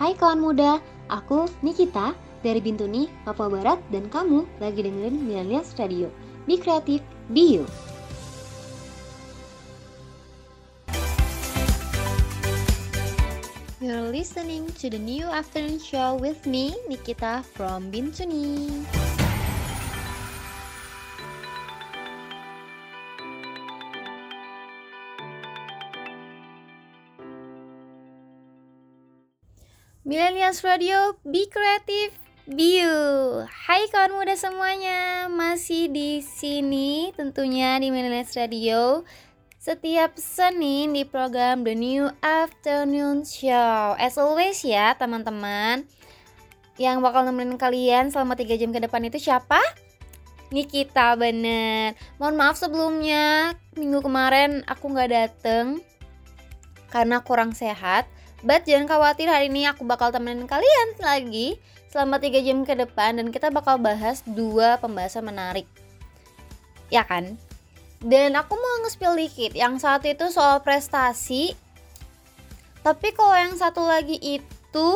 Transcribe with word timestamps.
Hai 0.00 0.16
kawan 0.16 0.40
muda, 0.40 0.80
aku 1.12 1.44
Nikita 1.60 2.16
dari 2.40 2.56
Bintuni, 2.64 3.12
Papua 3.20 3.52
Barat 3.52 3.76
dan 3.92 4.08
kamu 4.08 4.48
lagi 4.56 4.80
dengerin 4.80 5.28
Millennials 5.28 5.76
Radio. 5.76 6.08
Be 6.48 6.56
creative, 6.56 7.04
be 7.36 7.60
you. 7.60 7.68
You're 13.84 14.08
listening 14.08 14.72
to 14.80 14.88
the 14.88 14.96
new 14.96 15.28
afternoon 15.28 15.76
show 15.76 16.16
with 16.16 16.48
me, 16.48 16.72
Nikita 16.88 17.44
from 17.44 17.92
Bintuni. 17.92 18.99
Millennials 30.10 30.66
Radio, 30.66 31.14
be 31.22 31.46
creative, 31.46 32.10
be 32.50 32.82
you. 32.82 32.98
Hai 33.46 33.86
kawan 33.94 34.10
muda 34.10 34.34
semuanya, 34.34 35.30
masih 35.30 35.86
di 35.86 36.18
sini 36.18 37.14
tentunya 37.14 37.78
di 37.78 37.94
Millennials 37.94 38.34
Radio. 38.34 39.06
Setiap 39.62 40.18
Senin 40.18 40.98
di 40.98 41.06
program 41.06 41.62
The 41.62 41.78
New 41.78 42.10
Afternoon 42.26 43.22
Show. 43.22 43.94
As 44.02 44.18
always 44.18 44.58
ya 44.66 44.98
teman-teman, 44.98 45.86
yang 46.74 46.98
bakal 47.06 47.22
nemenin 47.22 47.54
kalian 47.54 48.10
selama 48.10 48.34
3 48.34 48.58
jam 48.58 48.74
ke 48.74 48.82
depan 48.82 49.06
itu 49.06 49.22
siapa? 49.22 49.62
Nikita 50.50 51.14
bener. 51.14 51.94
Mohon 52.18 52.34
maaf 52.34 52.58
sebelumnya, 52.58 53.54
minggu 53.78 54.02
kemarin 54.02 54.66
aku 54.66 54.90
nggak 54.90 55.10
dateng 55.14 55.78
karena 56.90 57.22
kurang 57.22 57.54
sehat 57.54 58.10
But 58.40 58.64
jangan 58.64 58.88
khawatir 58.88 59.28
hari 59.28 59.52
ini 59.52 59.68
aku 59.68 59.84
bakal 59.84 60.08
temenin 60.08 60.48
kalian 60.48 60.88
lagi 61.00 61.60
selama 61.92 62.16
3 62.16 62.40
jam 62.40 62.64
ke 62.64 62.72
depan 62.72 63.20
dan 63.20 63.28
kita 63.28 63.52
bakal 63.52 63.76
bahas 63.76 64.24
dua 64.24 64.80
pembahasan 64.80 65.28
menarik. 65.28 65.68
Ya 66.88 67.04
kan? 67.04 67.36
Dan 68.00 68.32
aku 68.32 68.56
mau 68.56 68.74
nge-spill 68.86 69.20
dikit. 69.20 69.52
Yang 69.52 69.84
satu 69.84 70.06
itu 70.08 70.26
soal 70.32 70.64
prestasi. 70.64 71.52
Tapi 72.80 73.12
kalau 73.12 73.36
yang 73.36 73.54
satu 73.60 73.84
lagi 73.84 74.16
itu 74.16 74.90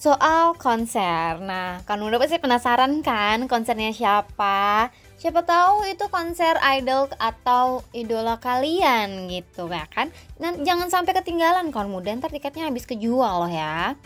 soal 0.00 0.56
konser. 0.56 1.36
Nah, 1.42 1.84
kan 1.84 2.00
udah 2.00 2.16
pasti 2.16 2.40
penasaran 2.40 3.04
kan 3.04 3.44
konsernya 3.44 3.92
siapa? 3.92 4.88
Siapa 5.18 5.42
tahu 5.42 5.82
itu 5.90 6.06
konser 6.14 6.54
idol 6.78 7.10
atau 7.18 7.82
idola 7.90 8.38
kalian 8.38 9.26
gitu 9.26 9.66
ya 9.66 9.82
kan. 9.90 10.14
Dan 10.38 10.62
jangan 10.62 10.94
sampai 10.94 11.10
ketinggalan 11.10 11.74
kawan 11.74 11.90
muda 11.90 12.14
ntar 12.14 12.30
tiketnya 12.30 12.70
habis 12.70 12.86
kejual 12.86 13.42
loh 13.42 13.50
ya. 13.50 13.98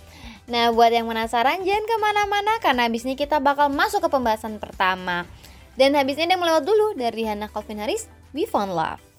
Nah 0.48 0.72
buat 0.72 0.88
yang 0.88 1.04
penasaran 1.04 1.60
jangan 1.68 1.84
ke 1.84 1.96
mana-mana 2.00 2.56
karena 2.64 2.88
habis 2.88 3.04
ini 3.04 3.12
kita 3.12 3.44
bakal 3.44 3.68
masuk 3.68 4.00
ke 4.00 4.08
pembahasan 4.08 4.56
pertama. 4.56 5.28
Dan 5.76 5.92
habis 6.00 6.16
ini 6.16 6.32
yang 6.32 6.40
melewat 6.40 6.64
dulu 6.64 6.96
dari 6.96 7.28
Hannah 7.28 7.52
Calvin 7.52 7.84
Harris, 7.84 8.08
We 8.32 8.48
Found 8.48 8.72
Love. 8.72 9.11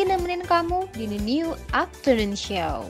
Lagi 0.00 0.16
nemenin 0.16 0.40
kamu 0.48 0.88
di 0.96 1.04
The 1.04 1.20
New 1.28 1.52
Afternoon 1.76 2.32
Show. 2.32 2.88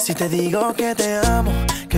Si 0.00 0.16
te 0.16 0.32
digo 0.32 0.72
que 0.72 0.96
te 0.96 1.09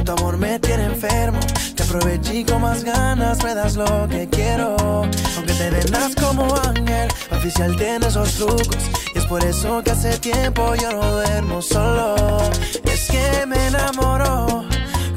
tu 0.04 0.12
amor 0.12 0.37
me 0.37 0.58
tiene 0.58 0.84
enfermo, 0.87 1.38
te 1.75 1.82
aproveché 1.82 2.44
con 2.44 2.62
más 2.62 2.82
ganas 2.84 3.43
me 3.44 3.54
das 3.54 3.76
lo 3.76 4.08
que 4.08 4.28
quiero. 4.28 4.76
Aunque 5.37 5.52
te 5.54 5.70
vendas 5.70 6.14
como 6.14 6.54
ángel, 6.56 7.08
oficial 7.31 7.76
tiene 7.76 8.06
esos 8.06 8.32
trucos. 8.34 8.76
Y 9.14 9.19
es 9.19 9.26
por 9.26 9.44
eso 9.44 9.82
que 9.82 9.90
hace 9.90 10.19
tiempo 10.19 10.75
yo 10.75 10.90
no 10.93 11.12
duermo 11.12 11.62
solo. 11.62 12.38
Es 12.84 13.08
que 13.08 13.46
me 13.46 13.66
enamoró, 13.69 14.64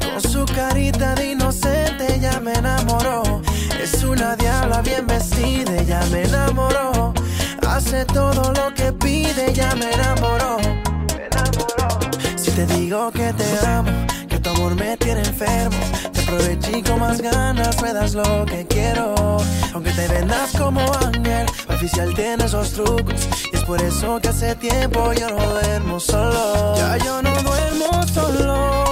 con 0.00 0.30
su 0.30 0.44
carita 0.44 1.14
de 1.14 1.32
inocente 1.32 2.18
ya 2.20 2.40
me 2.40 2.52
enamoró. 2.52 3.42
Es 3.80 4.02
una 4.04 4.36
diabla 4.36 4.82
bien 4.82 5.06
vestida, 5.06 5.82
ya 5.82 6.04
me 6.10 6.22
enamoró. 6.22 7.14
Hace 7.66 8.04
todo 8.06 8.52
lo 8.52 8.74
que 8.74 8.92
pide, 8.92 9.52
ya 9.52 9.74
me 9.74 9.90
enamoró. 9.92 10.58
Me 11.16 11.26
enamoró. 11.26 11.98
Si 12.36 12.50
te 12.52 12.66
digo 12.66 13.10
que 13.10 13.32
te 13.32 13.66
amo, 13.66 13.90
tu 14.46 14.52
amor 14.52 14.74
me 14.76 14.96
tiene 14.96 15.20
enfermo, 15.20 15.76
te 16.12 16.20
aproveché 16.20 16.82
con 16.82 17.00
más 17.00 17.20
ganas 17.20 17.82
me 17.82 17.92
das 17.92 18.14
lo 18.14 18.46
que 18.46 18.64
quiero. 18.66 19.14
Aunque 19.74 19.90
te 19.92 20.06
vendas 20.08 20.52
como 20.56 20.80
ángel, 21.04 21.46
oficial 21.68 22.14
tiene 22.14 22.44
esos 22.44 22.70
trucos. 22.72 23.28
Y 23.52 23.56
es 23.56 23.64
por 23.64 23.80
eso 23.82 24.20
que 24.20 24.28
hace 24.28 24.54
tiempo 24.54 25.12
yo 25.14 25.30
no 25.30 25.50
duermo 25.50 25.98
solo. 25.98 26.76
Ya 26.76 26.96
yo 26.98 27.22
no 27.22 27.30
duermo 27.42 28.06
solo. 28.14 28.85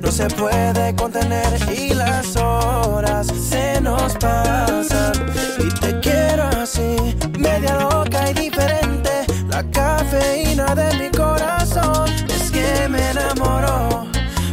No 0.00 0.10
se 0.10 0.26
puede 0.28 0.94
contener 0.94 1.48
y 1.76 1.94
las 1.94 2.36
horas 2.36 3.26
se 3.26 3.80
nos 3.80 4.14
pasan. 4.14 5.12
Y 5.58 5.68
te 5.80 6.00
quiero 6.00 6.44
así, 6.62 6.96
media 7.38 7.74
loca 7.76 8.30
y 8.30 8.34
diferente. 8.34 9.10
La 9.48 9.62
cafeína 9.70 10.74
de 10.74 10.96
mi 10.98 11.10
corazón 11.10 12.08
es 12.28 12.50
que 12.50 12.88
me 12.88 13.10
enamoró. 13.10 14.06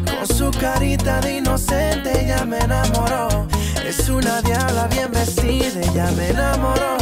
Con 0.05 0.27
su 0.35 0.51
carita 0.51 1.19
de 1.21 1.37
inocente 1.37 2.25
ya 2.27 2.45
me 2.45 2.59
enamoró. 2.59 3.47
Es 3.85 4.09
una 4.09 4.41
diabla 4.41 4.87
bien 4.87 5.11
vestida, 5.11 5.81
ya 5.93 6.11
me 6.11 6.29
enamoró. 6.29 6.97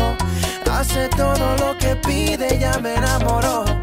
Hace 0.72 1.08
todo 1.10 1.56
lo 1.58 1.78
que 1.78 1.96
pide, 1.96 2.60
ya 2.60 2.78
me 2.80 2.96
enamoró. 2.96 3.75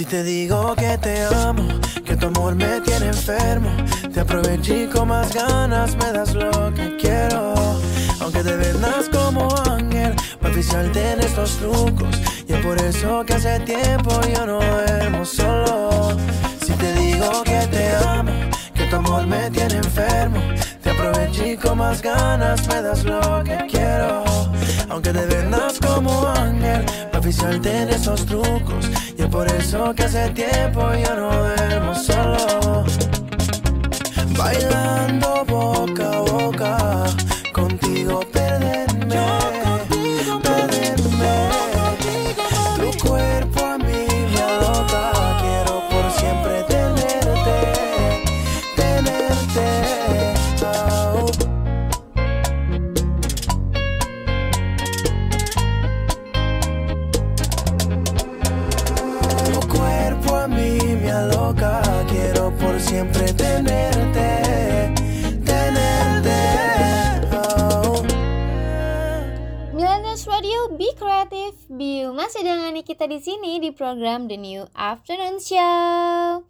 Si 0.00 0.06
te 0.06 0.24
digo 0.24 0.74
que 0.76 0.96
te 0.96 1.24
amo, 1.24 1.68
que 2.06 2.16
tu 2.16 2.28
amor 2.28 2.54
me 2.54 2.80
tiene 2.80 3.08
enfermo, 3.08 3.68
te 4.10 4.20
aproveché 4.20 4.88
con 4.88 5.08
más 5.08 5.30
ganas 5.34 5.94
me 5.94 6.10
das 6.10 6.32
lo 6.32 6.72
que 6.72 6.96
quiero. 6.96 7.52
Aunque 8.18 8.42
te 8.42 8.56
vendas 8.56 9.10
como 9.10 9.54
ángel, 9.70 10.16
para 10.40 10.54
oficial 10.54 10.90
tienes 10.90 11.36
los 11.36 11.50
trucos. 11.58 12.18
Y 12.48 12.54
es 12.54 12.64
por 12.64 12.80
eso 12.80 13.22
que 13.26 13.34
hace 13.34 13.60
tiempo 13.60 14.18
yo 14.34 14.46
no 14.46 14.60
duermo 14.60 15.22
solo. 15.22 16.16
Si 16.64 16.72
te 16.72 16.94
digo 16.94 17.42
que 17.42 17.66
te 17.70 17.94
amo, 17.96 18.32
que 18.72 18.84
tu 18.84 18.96
amor 18.96 19.26
me 19.26 19.50
tiene 19.50 19.74
enfermo, 19.74 20.40
te 20.82 20.92
aproveché 20.92 21.58
con 21.58 21.76
más 21.76 22.00
ganas 22.00 22.66
me 22.68 22.80
das 22.80 23.04
lo 23.04 23.44
que 23.44 23.66
quiero. 23.70 24.24
Aunque 24.88 25.12
te 25.12 25.26
vendas 25.26 25.78
como 25.78 26.26
ángel, 26.26 26.86
para 27.12 27.18
oficial 27.18 27.60
tienes 27.60 27.96
esos 27.96 28.24
trucos. 28.24 28.88
Y 29.20 29.22
es 29.22 29.28
por 29.28 29.46
eso 29.52 29.94
que 29.94 30.04
hace 30.04 30.30
tiempo 30.30 30.80
yo 30.94 31.14
no 31.14 31.30
duermo 31.30 31.94
solo. 31.94 32.86
Bailando 34.38 35.44
boca 35.44 36.10
a 36.10 36.20
boca, 36.20 37.04
contigo 37.52 38.20
You. 71.80 72.12
Masih 72.12 72.44
dengan 72.44 72.76
kita 72.84 73.08
di 73.08 73.24
sini 73.24 73.56
di 73.56 73.72
program 73.72 74.28
The 74.28 74.36
New 74.36 74.68
Afternoon 74.76 75.40
Show. 75.40 76.44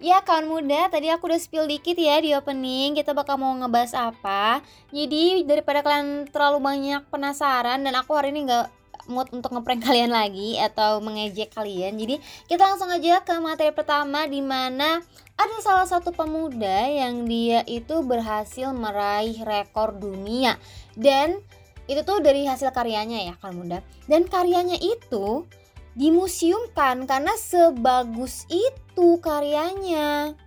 Ya 0.00 0.24
kawan 0.24 0.48
muda, 0.48 0.88
tadi 0.88 1.12
aku 1.12 1.28
udah 1.28 1.36
spill 1.36 1.68
dikit 1.68 1.92
ya 2.00 2.16
di 2.24 2.32
opening 2.32 2.96
Kita 2.96 3.12
bakal 3.12 3.36
mau 3.36 3.52
ngebahas 3.52 3.92
apa 3.92 4.64
Jadi 4.88 5.44
daripada 5.44 5.84
kalian 5.84 6.24
terlalu 6.32 6.64
banyak 6.64 7.04
penasaran 7.12 7.84
Dan 7.84 7.92
aku 7.92 8.16
hari 8.16 8.32
ini 8.32 8.48
gak 8.48 8.72
mood 9.12 9.28
untuk 9.28 9.52
ngeprank 9.52 9.84
kalian 9.84 10.08
lagi 10.08 10.56
Atau 10.56 11.04
mengejek 11.04 11.52
kalian 11.52 12.00
Jadi 12.00 12.16
kita 12.48 12.64
langsung 12.64 12.88
aja 12.88 13.20
ke 13.20 13.36
materi 13.44 13.76
pertama 13.76 14.24
Di 14.24 14.40
mana 14.40 15.04
ada 15.36 15.56
salah 15.60 15.84
satu 15.84 16.16
pemuda 16.16 16.88
yang 16.88 17.28
dia 17.28 17.60
itu 17.68 18.00
berhasil 18.00 18.72
meraih 18.72 19.36
rekor 19.44 19.92
dunia 20.00 20.56
Dan 20.96 21.44
itu 21.90 22.06
tuh 22.06 22.22
dari 22.22 22.46
hasil 22.46 22.70
karyanya 22.70 23.26
ya 23.26 23.34
kawan 23.42 23.66
muda 23.66 23.78
Dan 24.06 24.30
karyanya 24.30 24.78
itu 24.78 25.50
dimuseumkan 25.98 27.02
karena 27.10 27.34
sebagus 27.34 28.46
itu 28.46 29.18
karyanya. 29.18 30.38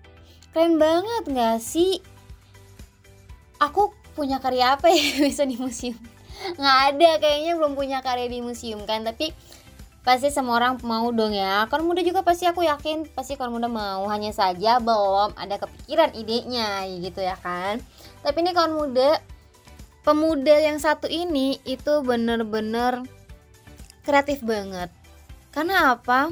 Keren 0.55 0.79
banget 0.79 1.23
gak 1.27 1.59
sih? 1.59 1.99
Aku 3.59 3.91
punya 4.15 4.39
karya 4.39 4.79
apa 4.79 4.87
ya 4.87 5.19
bisa 5.27 5.43
di 5.43 5.59
museum 5.59 5.99
nggak 6.59 6.77
ada 6.93 7.11
kayaknya 7.23 7.55
belum 7.55 7.73
punya 7.73 8.03
karya 8.03 8.27
di 8.27 8.43
museum 8.43 8.83
kan 8.83 9.05
tapi 9.07 9.31
pasti 10.03 10.27
semua 10.27 10.59
orang 10.59 10.75
mau 10.83 11.07
dong 11.15 11.31
ya. 11.31 11.63
Kan 11.71 11.87
muda 11.87 12.03
juga 12.03 12.21
pasti 12.27 12.43
aku 12.43 12.67
yakin 12.67 13.07
pasti 13.15 13.39
kalau 13.39 13.55
muda 13.55 13.71
mau. 13.71 14.03
Hanya 14.11 14.35
saja 14.35 14.83
belum 14.83 15.31
ada 15.39 15.55
kepikiran 15.55 16.11
idenya 16.11 16.83
gitu 16.99 17.23
ya 17.23 17.39
kan? 17.39 17.79
Tapi 18.19 18.37
ini 18.43 18.51
kawan 18.51 18.75
muda 18.75 19.23
pemuda 20.03 20.59
yang 20.59 20.77
satu 20.77 21.07
ini 21.07 21.57
itu 21.63 22.03
bener-bener 22.03 23.03
kreatif 24.03 24.43
banget. 24.43 24.91
Karena 25.55 25.95
apa? 25.95 26.29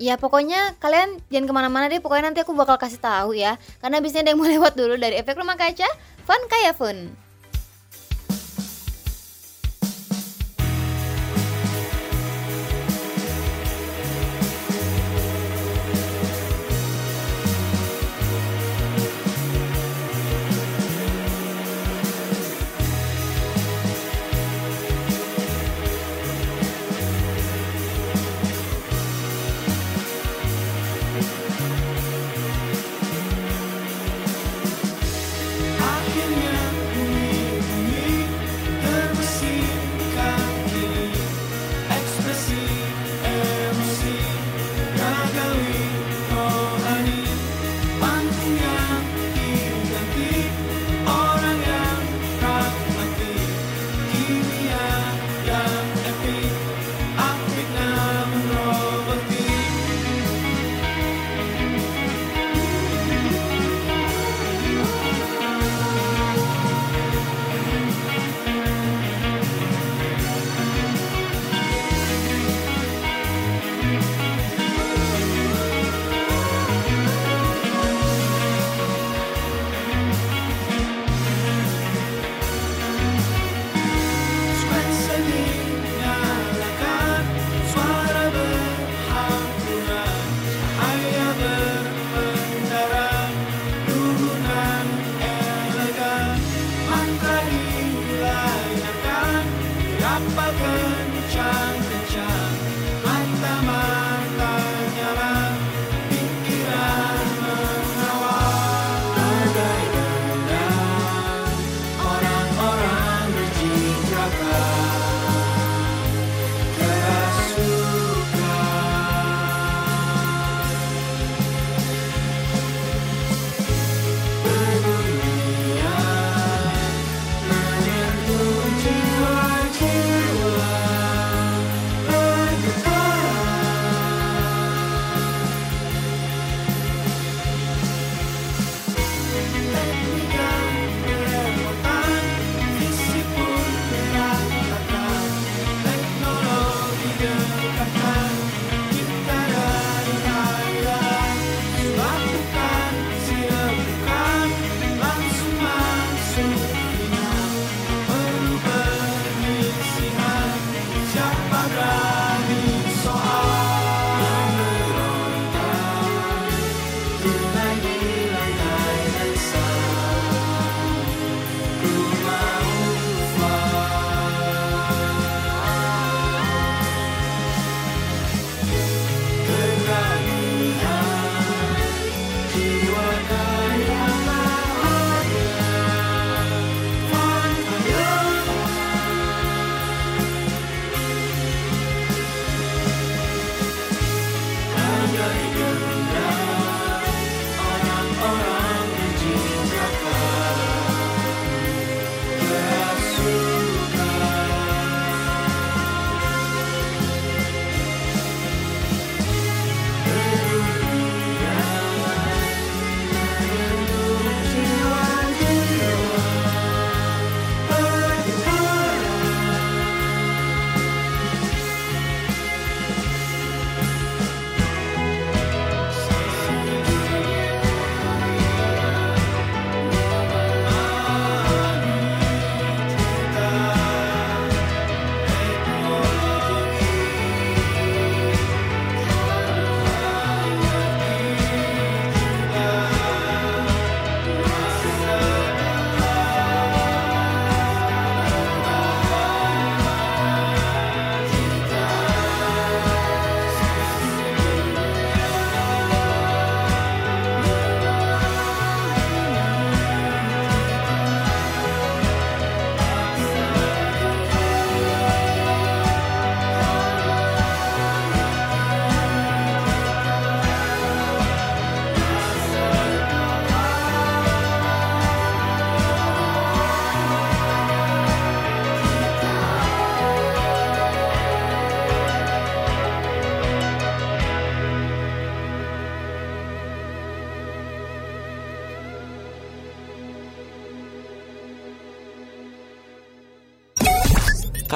Ya 0.00 0.16
pokoknya 0.16 0.76
kalian 0.80 1.20
jangan 1.28 1.46
ke 1.48 1.54
mana-mana 1.56 1.84
deh. 1.88 2.00
Pokoknya 2.00 2.32
nanti 2.32 2.40
aku 2.44 2.52
bakal 2.56 2.76
kasih 2.76 3.00
tahu 3.00 3.36
ya. 3.36 3.56
Karena 3.80 4.00
abisnya 4.00 4.24
ada 4.24 4.32
yang 4.32 4.40
mau 4.40 4.48
lewat 4.54 4.76
dulu 4.76 4.94
dari 5.00 5.18
efek 5.18 5.36
rumah 5.36 5.56
kaca 5.56 5.88
Fun 6.22 6.38
kayak 6.46 6.78
fun 6.78 7.10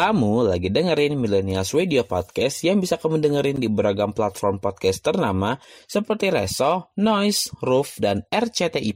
Kamu 0.07 0.55
lagi 0.55 0.71
dengerin 0.71 1.19
Millennials 1.19 1.75
Radio 1.75 2.07
Podcast 2.07 2.63
yang 2.63 2.79
bisa 2.79 2.95
kamu 2.95 3.19
dengerin 3.19 3.59
di 3.59 3.67
beragam 3.67 4.15
platform 4.15 4.63
podcast 4.63 5.03
ternama 5.03 5.59
seperti 5.83 6.31
Reso, 6.31 6.95
Noise, 6.95 7.51
Roof, 7.59 7.99
dan 7.99 8.23
RCTI+. 8.31 8.95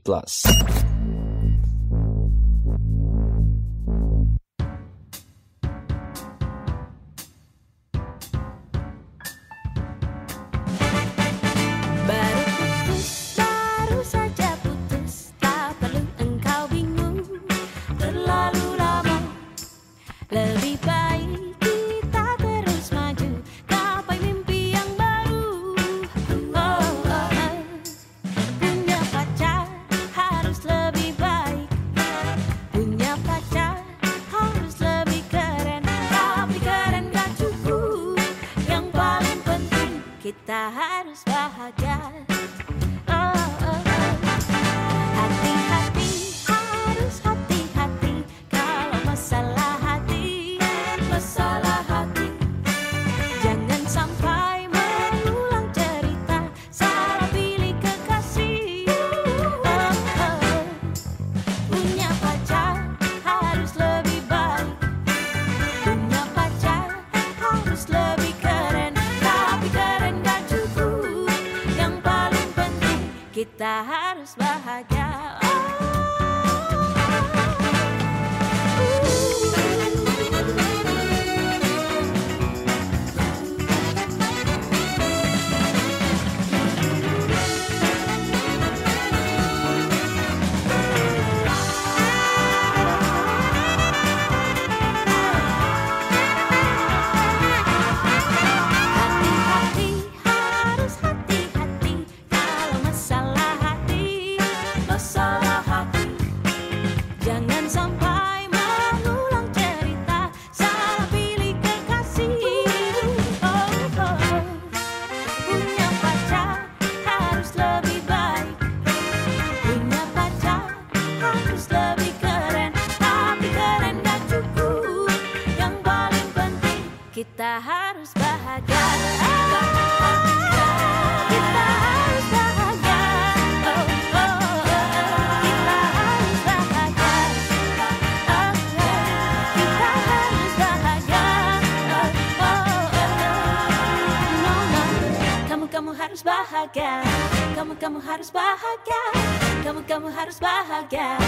Kamu 149.90 150.06
harus 150.14 150.38
bahagia. 150.38 151.18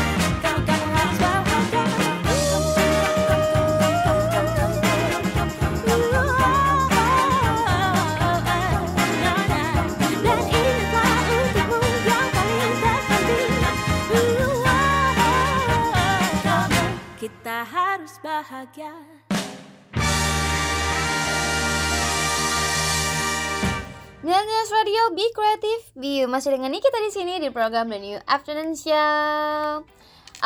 Di 27.42 27.50
program 27.50 27.90
The 27.90 27.98
New 27.98 28.18
Afternoon 28.22 28.78
Show. 28.78 29.82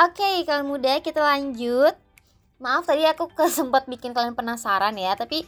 Oke, 0.00 0.48
kalian 0.48 0.64
muda 0.64 0.96
kita 1.04 1.20
lanjut. 1.20 1.92
Maaf 2.56 2.88
tadi 2.88 3.04
aku 3.04 3.28
sempat 3.52 3.84
bikin 3.84 4.16
kalian 4.16 4.32
penasaran 4.32 4.96
ya, 4.96 5.12
tapi 5.12 5.44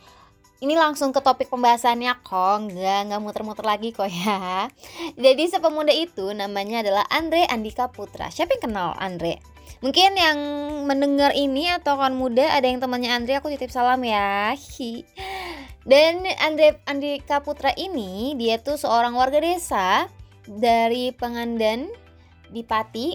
ini 0.60 0.76
langsung 0.76 1.08
ke 1.08 1.24
topik 1.24 1.48
pembahasannya 1.48 2.12
kok, 2.20 2.68
nggak 2.68 3.00
nggak 3.08 3.20
muter-muter 3.24 3.64
lagi 3.64 3.96
kok 3.96 4.12
ya. 4.12 4.68
Jadi 5.24 5.48
sepemuda 5.48 5.88
itu 5.88 6.36
namanya 6.36 6.84
adalah 6.84 7.08
Andre 7.08 7.48
Andika 7.48 7.88
Putra. 7.88 8.28
Siapa 8.28 8.60
yang 8.60 8.68
kenal 8.68 8.88
Andre? 9.00 9.40
Mungkin 9.80 10.20
yang 10.20 10.38
mendengar 10.84 11.32
ini 11.32 11.72
atau 11.72 11.96
kawan 11.96 12.12
muda 12.12 12.44
ada 12.52 12.68
yang 12.68 12.76
temannya 12.76 13.08
Andre, 13.08 13.40
aku 13.40 13.48
titip 13.48 13.72
salam 13.72 14.04
ya. 14.04 14.52
Hi. 14.52 15.00
Dan 15.88 16.28
Andre 16.44 16.76
Andika 16.84 17.40
Putra 17.40 17.72
ini 17.72 18.36
dia 18.36 18.60
tuh 18.60 18.76
seorang 18.76 19.16
warga 19.16 19.40
desa 19.40 20.12
dari 20.48 21.12
Pangandan 21.12 21.92
di 22.48 22.64
Pati, 22.64 23.12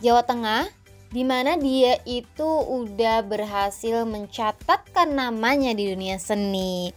Jawa 0.00 0.24
Tengah, 0.24 0.64
di 1.12 1.26
mana 1.26 1.60
dia 1.60 2.00
itu 2.08 2.48
udah 2.48 3.20
berhasil 3.26 4.08
mencatatkan 4.08 5.12
namanya 5.12 5.76
di 5.76 5.92
dunia 5.92 6.16
seni. 6.16 6.96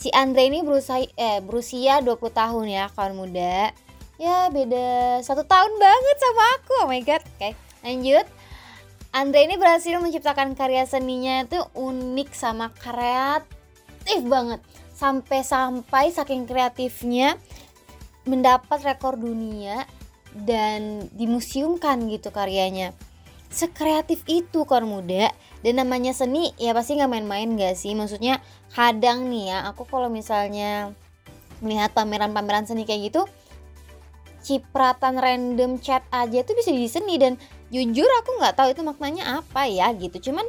Si 0.00 0.08
Andre 0.16 0.48
ini 0.48 0.64
berusia 0.64 1.04
eh 1.12 1.44
berusia 1.44 2.00
20 2.00 2.16
tahun 2.32 2.64
ya 2.72 2.88
kawan 2.96 3.12
muda. 3.12 3.68
Ya 4.16 4.48
beda 4.48 5.20
satu 5.20 5.44
tahun 5.44 5.72
banget 5.76 6.16
sama 6.16 6.44
aku. 6.56 6.72
Oh 6.80 6.88
my 6.88 7.02
god. 7.04 7.20
Oke, 7.36 7.52
lanjut. 7.84 8.24
Andre 9.10 9.44
ini 9.44 9.58
berhasil 9.58 9.98
menciptakan 9.98 10.54
karya 10.54 10.86
seninya 10.86 11.44
itu 11.44 11.58
unik 11.74 12.30
sama 12.32 12.70
kreatif 12.78 14.20
banget. 14.24 14.62
Sampai-sampai 14.94 16.14
saking 16.14 16.46
kreatifnya 16.46 17.36
mendapat 18.28 18.84
rekor 18.84 19.16
dunia 19.16 19.84
dan 20.34 21.08
dimuseumkan 21.14 22.06
gitu 22.10 22.30
karyanya. 22.30 22.94
Sekreatif 23.50 24.22
itu 24.30 24.62
kawan 24.62 24.86
muda. 24.86 25.34
Dan 25.60 25.76
namanya 25.76 26.16
seni 26.16 26.56
ya 26.56 26.72
pasti 26.72 26.96
nggak 26.96 27.10
main-main 27.10 27.58
gak 27.58 27.76
sih? 27.76 27.92
Maksudnya 27.92 28.40
kadang 28.72 29.28
nih 29.28 29.52
ya 29.52 29.58
aku 29.68 29.84
kalau 29.84 30.08
misalnya 30.08 30.94
melihat 31.60 31.92
pameran-pameran 31.92 32.64
seni 32.64 32.88
kayak 32.88 33.12
gitu 33.12 33.28
cipratan 34.40 35.20
random 35.20 35.76
chat 35.84 36.00
aja 36.08 36.40
tuh 36.40 36.56
bisa 36.56 36.72
jadi 36.72 36.88
seni. 36.88 37.20
Dan 37.20 37.36
jujur 37.68 38.08
aku 38.24 38.40
nggak 38.40 38.56
tahu 38.56 38.68
itu 38.72 38.80
maknanya 38.80 39.42
apa 39.44 39.68
ya 39.68 39.92
gitu. 39.92 40.30
Cuman 40.32 40.48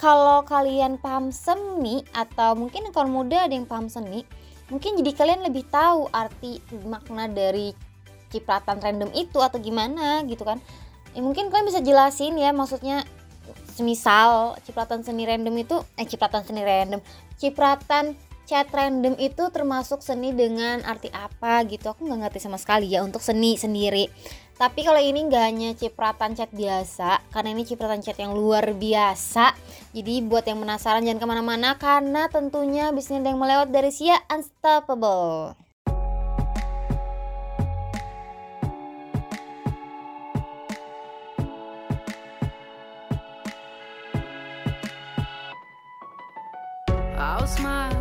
kalau 0.00 0.40
kalian 0.48 0.96
paham 0.96 1.28
seni 1.28 2.00
atau 2.16 2.56
mungkin 2.56 2.88
kawan 2.88 3.12
muda 3.12 3.44
ada 3.44 3.52
yang 3.52 3.68
paham 3.68 3.92
seni 3.92 4.24
mungkin 4.70 4.96
jadi 5.02 5.12
kalian 5.12 5.42
lebih 5.44 5.66
tahu 5.68 6.06
arti 6.14 6.62
makna 6.86 7.26
dari 7.26 7.74
cipratan 8.30 8.78
random 8.78 9.10
itu 9.12 9.42
atau 9.42 9.58
gimana 9.58 10.22
gitu 10.24 10.46
kan. 10.46 10.62
Ya 11.10 11.20
mungkin 11.20 11.50
kalian 11.50 11.66
bisa 11.66 11.82
jelasin 11.82 12.38
ya 12.38 12.54
maksudnya 12.54 13.02
semisal 13.74 14.54
cipratan 14.62 15.02
seni 15.02 15.26
random 15.26 15.54
itu 15.58 15.76
eh 15.98 16.06
cipratan 16.06 16.46
seni 16.46 16.62
random 16.62 17.02
cipratan 17.34 18.14
chat 18.46 18.70
random 18.70 19.18
itu 19.18 19.46
termasuk 19.50 20.02
seni 20.02 20.30
dengan 20.30 20.82
arti 20.86 21.10
apa 21.10 21.66
gitu. 21.66 21.90
Aku 21.90 22.06
nggak 22.06 22.30
ngerti 22.30 22.38
sama 22.46 22.58
sekali 22.58 22.90
ya 22.90 23.02
untuk 23.02 23.22
seni 23.22 23.58
sendiri 23.58 24.06
tapi 24.60 24.84
kalau 24.84 25.00
ini 25.00 25.24
nggak 25.24 25.40
hanya 25.40 25.72
cipratan 25.72 26.36
cat 26.36 26.52
biasa, 26.52 27.24
karena 27.32 27.56
ini 27.56 27.64
cipratan 27.64 28.04
cat 28.04 28.20
yang 28.20 28.36
luar 28.36 28.76
biasa. 28.76 29.56
Jadi 29.96 30.20
buat 30.20 30.44
yang 30.44 30.60
penasaran 30.60 31.00
jangan 31.00 31.16
ke 31.16 31.24
mana-mana 31.24 31.80
karena 31.80 32.28
tentunya 32.28 32.92
bisnis 32.92 33.24
yang 33.24 33.40
melewat 33.40 33.72
dari 33.72 33.88
Sia 33.88 34.20
Unstoppable. 34.28 35.56
I'll 47.16 47.48
smile, 47.48 47.96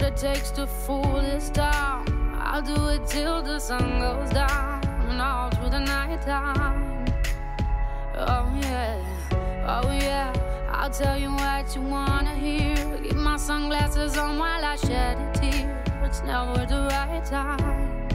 I 0.00 0.08
takes 0.16 0.48
to 0.56 0.64
fool 0.64 1.20
this 1.20 1.52
town. 1.52 2.08
I'll 2.40 2.64
do 2.64 2.88
it 2.88 3.04
till 3.04 3.44
the 3.44 3.60
sun 3.60 4.00
goes 4.00 4.32
down. 4.32 4.89
all 5.20 5.50
through 5.50 5.70
the 5.70 5.78
night 5.78 6.22
time. 6.22 7.04
Oh 8.16 8.50
yeah, 8.62 8.98
oh 9.66 9.92
yeah. 9.92 10.32
I'll 10.72 10.90
tell 10.90 11.18
you 11.18 11.30
what 11.30 11.74
you 11.74 11.82
wanna 11.82 12.34
hear. 12.34 12.76
Keep 13.02 13.16
my 13.16 13.36
sunglasses 13.36 14.16
on 14.16 14.38
while 14.38 14.64
I 14.64 14.76
shed 14.76 15.18
a 15.18 15.38
tear. 15.38 15.84
It's 16.04 16.22
never 16.22 16.64
the 16.66 16.88
right 16.90 17.24
time. 17.24 18.08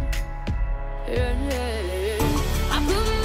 Yeah, 1.07 1.33
yeah. 1.47 2.71
I 2.71 2.83
put 2.87 3.24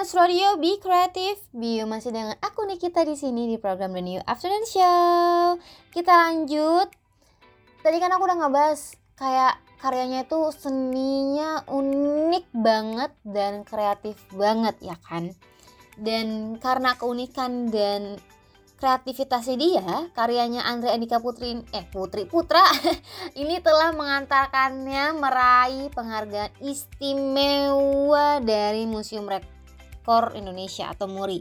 Millennials 0.00 0.16
Radio, 0.16 0.56
Be 0.56 0.80
Creative, 0.80 1.36
You 1.60 1.84
masih 1.84 2.08
dengan 2.08 2.32
aku 2.40 2.64
Nikita 2.64 3.04
di 3.04 3.20
sini 3.20 3.52
di 3.52 3.60
program 3.60 3.92
The 3.92 4.00
New 4.00 4.16
Afternoon 4.24 4.64
Show. 4.64 5.60
Kita 5.92 6.24
lanjut. 6.24 6.88
Tadi 7.84 8.00
kan 8.00 8.08
aku 8.08 8.24
udah 8.24 8.40
ngebahas 8.40 8.96
kayak 9.20 9.60
karyanya 9.76 10.24
itu 10.24 10.40
seninya 10.56 11.68
unik 11.68 12.48
banget 12.48 13.12
dan 13.28 13.60
kreatif 13.68 14.16
banget 14.32 14.80
ya 14.80 14.96
kan. 15.04 15.36
Dan 16.00 16.56
karena 16.56 16.96
keunikan 16.96 17.68
dan 17.68 18.16
kreativitasnya 18.80 19.56
dia, 19.60 20.08
karyanya 20.16 20.64
Andre 20.64 20.96
Andika 20.96 21.20
Putri 21.20 21.60
eh 21.76 21.84
Putri 21.92 22.24
Putra 22.24 22.64
ini 23.44 23.60
telah 23.60 23.92
mengantarkannya 23.92 25.12
meraih 25.20 25.92
penghargaan 25.92 26.56
istimewa 26.64 28.40
dari 28.40 28.88
Museum 28.88 29.28
Rekor 30.10 30.34
Indonesia 30.34 30.90
atau 30.90 31.06
MURI. 31.06 31.38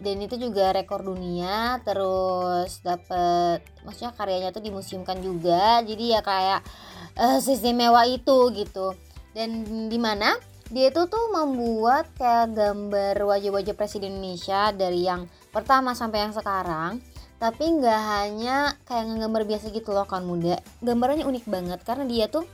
Dan 0.00 0.24
itu 0.24 0.40
juga 0.40 0.72
rekor 0.72 1.04
dunia, 1.04 1.84
terus 1.84 2.80
dapet 2.80 3.60
maksudnya 3.84 4.16
karyanya 4.16 4.50
tuh 4.56 4.64
dimuseumkan 4.64 5.20
juga. 5.20 5.84
Jadi 5.84 6.16
ya 6.16 6.24
kayak 6.24 6.64
eh, 7.12 7.38
seistimewa 7.44 8.08
itu 8.08 8.48
gitu. 8.56 8.96
Dan 9.36 9.68
di 9.92 10.00
mana 10.00 10.32
dia 10.72 10.88
itu 10.88 11.04
tuh 11.12 11.28
membuat 11.28 12.08
kayak 12.16 12.56
gambar 12.56 13.20
wajah-wajah 13.20 13.76
presiden 13.76 14.16
Indonesia 14.16 14.72
dari 14.72 15.04
yang 15.04 15.28
pertama 15.52 15.92
sampai 15.92 16.24
yang 16.24 16.32
sekarang 16.32 17.04
tapi 17.36 17.68
nggak 17.68 18.02
hanya 18.16 18.72
kayak 18.88 19.12
ngegambar 19.12 19.44
biasa 19.44 19.68
gitu 19.68 19.92
loh 19.92 20.08
kan 20.08 20.24
muda 20.24 20.56
gambarannya 20.80 21.28
unik 21.28 21.44
banget 21.44 21.84
karena 21.84 22.08
dia 22.08 22.32
tuh 22.32 22.48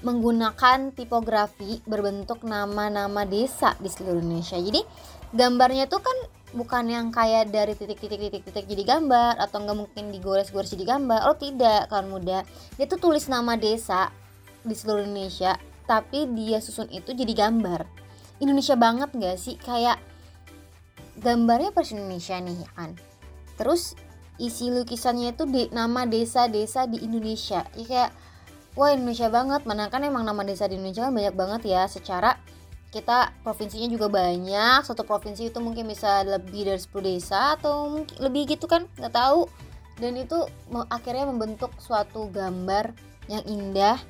menggunakan 0.00 0.96
tipografi 0.96 1.84
berbentuk 1.84 2.40
nama-nama 2.44 3.28
desa 3.28 3.76
di 3.76 3.88
seluruh 3.92 4.20
Indonesia. 4.20 4.56
Jadi 4.56 4.80
gambarnya 5.36 5.86
tuh 5.86 6.00
kan 6.00 6.16
bukan 6.50 6.90
yang 6.90 7.06
kayak 7.14 7.52
dari 7.54 7.78
titik-titik-titik-titik 7.78 8.66
jadi 8.66 8.98
gambar 8.98 9.38
atau 9.38 9.62
nggak 9.62 9.78
mungkin 9.78 10.04
digores-gores 10.10 10.72
jadi 10.72 10.96
gambar. 10.96 11.28
Oh 11.28 11.36
tidak 11.36 11.92
kan 11.92 12.08
muda. 12.08 12.42
Dia 12.80 12.86
tuh 12.88 12.98
tulis 12.98 13.28
nama 13.28 13.54
desa 13.60 14.08
di 14.64 14.72
seluruh 14.72 15.04
Indonesia 15.04 15.56
tapi 15.84 16.26
dia 16.32 16.62
susun 16.62 16.88
itu 16.88 17.12
jadi 17.12 17.34
gambar. 17.34 17.84
Indonesia 18.40 18.74
banget 18.78 19.12
nggak 19.12 19.36
sih? 19.36 19.60
Kayak 19.60 20.00
gambarnya 21.20 21.76
presiden 21.76 22.08
Indonesia 22.08 22.40
nih 22.40 22.56
ya 22.56 22.70
kan? 22.72 22.90
Terus 23.60 23.92
isi 24.40 24.72
lukisannya 24.72 25.36
itu 25.36 25.44
di 25.44 25.68
nama 25.68 26.08
desa-desa 26.08 26.88
di 26.88 27.04
Indonesia. 27.04 27.68
Ya 27.76 27.84
kayak 27.84 28.10
wah 28.78 28.90
Indonesia 28.94 29.30
banget. 29.30 29.66
Mana 29.66 29.90
kan 29.90 30.02
emang 30.02 30.22
nama 30.22 30.42
desa 30.46 30.66
di 30.70 30.78
Indonesia 30.78 31.08
kan 31.08 31.14
banyak 31.14 31.34
banget 31.34 31.62
ya. 31.66 31.82
Secara 31.90 32.38
kita 32.90 33.30
provinsinya 33.46 33.86
juga 33.86 34.10
banyak. 34.10 34.82
Satu 34.82 35.06
provinsi 35.06 35.50
itu 35.50 35.58
mungkin 35.62 35.86
bisa 35.86 36.26
lebih 36.26 36.66
dari 36.66 36.80
10 36.80 36.90
desa 37.02 37.54
atau 37.58 37.86
mungkin 37.90 38.16
lebih 38.18 38.54
gitu 38.54 38.66
kan. 38.66 38.86
Nggak 38.98 39.14
tahu. 39.14 39.46
Dan 40.00 40.16
itu 40.16 40.38
akhirnya 40.88 41.28
membentuk 41.28 41.70
suatu 41.78 42.30
gambar 42.32 42.94
yang 43.30 43.44
indah. 43.46 44.00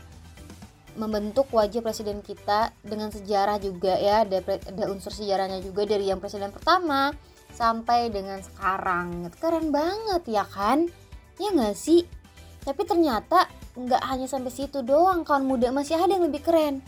Membentuk 0.99 1.47
wajah 1.55 1.87
presiden 1.87 2.19
kita 2.19 2.75
dengan 2.83 3.15
sejarah 3.15 3.63
juga 3.63 3.95
ya. 3.95 4.27
Ada, 4.27 4.43
ada 4.43 4.85
unsur 4.91 5.15
sejarahnya 5.15 5.63
juga 5.63 5.87
dari 5.87 6.11
yang 6.11 6.19
presiden 6.19 6.51
pertama 6.51 7.15
sampai 7.55 8.11
dengan 8.11 8.43
sekarang. 8.43 9.31
Keren 9.39 9.71
banget 9.75 10.23
ya 10.31 10.47
kan? 10.47 10.87
Ya 11.39 11.51
nggak 11.55 11.75
sih? 11.79 12.07
Tapi 12.63 12.83
ternyata 12.85 13.49
nggak 13.87 14.03
hanya 14.05 14.27
sampai 14.29 14.53
situ 14.53 14.85
doang 14.85 15.25
kawan 15.25 15.45
muda 15.47 15.73
masih 15.73 15.97
ada 15.97 16.13
yang 16.13 16.27
lebih 16.29 16.45
keren 16.45 16.85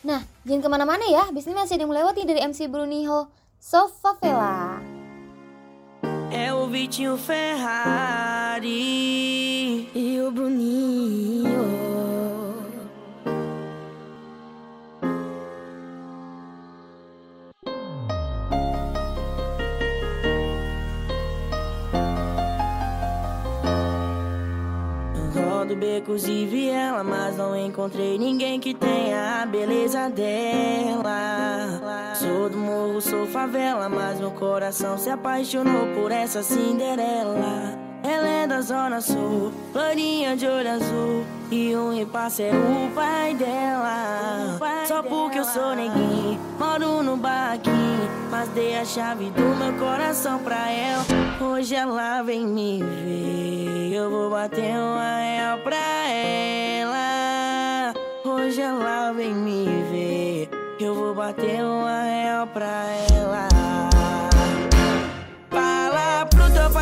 nah 0.00 0.24
jangan 0.48 0.62
ke 0.64 0.68
mana-mana 0.72 1.04
ya 1.08 1.28
abis 1.28 1.44
ini 1.44 1.58
masih 1.60 1.76
ada 1.76 1.84
yang 1.84 1.92
melewati 1.92 2.22
dari 2.24 2.40
MC 2.40 2.70
Bruniho 2.72 3.28
Sofa 3.60 4.16
Vela 4.20 4.80
É 6.30 6.54
o 6.54 6.68
Vitinho 6.68 7.18
Ferrari. 7.18 8.70
E. 9.92 11.89
Rodo 25.70 25.76
becos 25.76 26.26
e 26.26 26.46
viela, 26.46 27.04
mas 27.04 27.36
não 27.36 27.56
encontrei 27.56 28.18
ninguém 28.18 28.58
que 28.58 28.74
tenha 28.74 29.42
a 29.42 29.46
beleza 29.46 30.10
dela. 30.10 32.14
Sou 32.16 32.48
do 32.48 32.56
morro, 32.56 33.00
sou 33.00 33.24
favela, 33.26 33.88
mas 33.88 34.18
meu 34.18 34.32
coração 34.32 34.98
se 34.98 35.10
apaixonou 35.10 35.86
por 35.94 36.10
essa 36.10 36.42
Cinderela. 36.42 37.89
Ela 38.02 38.28
é 38.28 38.46
da 38.46 38.62
zona 38.62 39.00
sul, 39.00 39.52
loirinha 39.74 40.34
de 40.34 40.46
olho 40.46 40.70
azul 40.70 41.24
E 41.50 41.76
um 41.76 41.92
impasse 41.92 42.44
é 42.44 42.50
o 42.50 42.90
pai 42.94 43.34
dela. 43.34 44.58
Só 44.86 45.02
porque 45.02 45.38
eu 45.38 45.44
sou 45.44 45.74
neguinho, 45.74 46.40
moro 46.58 47.02
no 47.02 47.16
barraquinho 47.16 48.08
Mas 48.30 48.48
dei 48.50 48.78
a 48.78 48.84
chave 48.84 49.30
do 49.30 49.42
meu 49.56 49.72
coração 49.74 50.38
pra 50.38 50.70
ela. 50.70 51.04
Hoje 51.40 51.74
ela 51.74 52.22
vem 52.22 52.46
me 52.46 52.82
ver 52.82 53.92
Eu 53.92 54.10
vou 54.10 54.30
bater 54.30 54.76
uma 54.76 55.18
real 55.18 55.58
pra 55.58 56.08
ela. 56.08 57.94
Hoje 58.24 58.60
ela 58.62 59.12
vem 59.12 59.34
me 59.34 59.66
ver 59.90 60.48
Eu 60.80 60.94
vou 60.94 61.14
bater 61.14 61.62
uma 61.62 62.02
real 62.02 62.46
pra 62.46 62.66
ela 62.66 63.09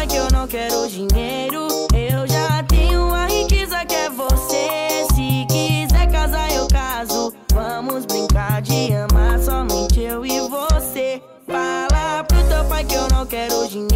que 0.09 0.17
eu 0.17 0.29
não 0.33 0.47
quero 0.47 0.89
dinheiro. 0.89 1.69
Eu 1.95 2.27
já 2.27 2.63
tenho 2.65 3.13
a 3.13 3.27
riqueza 3.27 3.85
que 3.85 3.95
é 3.95 4.11
você. 4.11 5.07
Se 5.15 5.47
quiser 5.49 6.11
casar, 6.11 6.51
eu 6.53 6.67
caso. 6.69 7.33
Vamos 7.53 8.07
brincar 8.07 8.63
de 8.63 8.93
amar 8.95 9.39
somente 9.39 10.01
eu 10.01 10.25
e 10.25 10.41
você. 10.49 11.23
Fala 11.47 12.25
pro 12.25 12.43
teu 12.49 12.65
pai 12.65 12.85
que 12.85 12.95
eu 12.95 13.07
não 13.13 13.27
quero 13.27 13.69
dinheiro. 13.69 13.88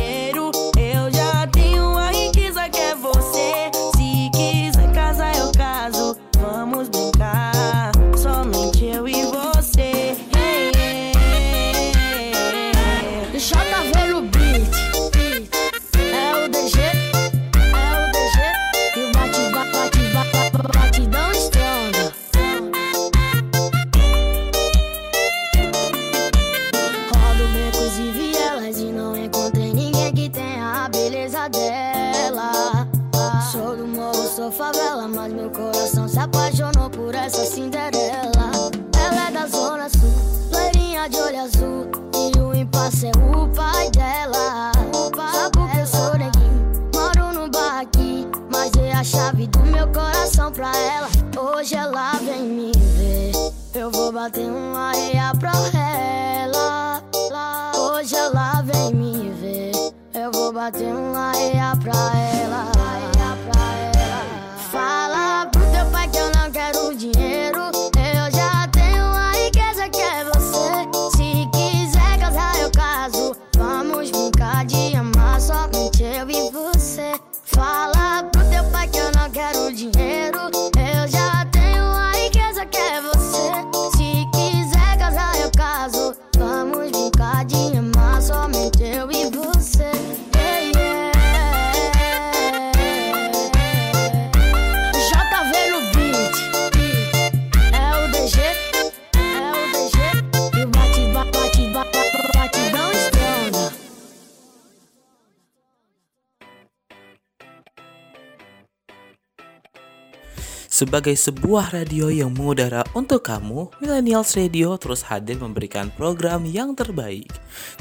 Sebagai 110.82 111.14
sebuah 111.14 111.78
radio 111.78 112.10
yang 112.10 112.34
mengudara 112.34 112.82
untuk 112.90 113.22
kamu, 113.22 113.70
Millennials 113.78 114.34
Radio 114.34 114.74
terus 114.74 115.06
hadir 115.06 115.38
memberikan 115.38 115.94
program 115.94 116.42
yang 116.42 116.74
terbaik. 116.74 117.30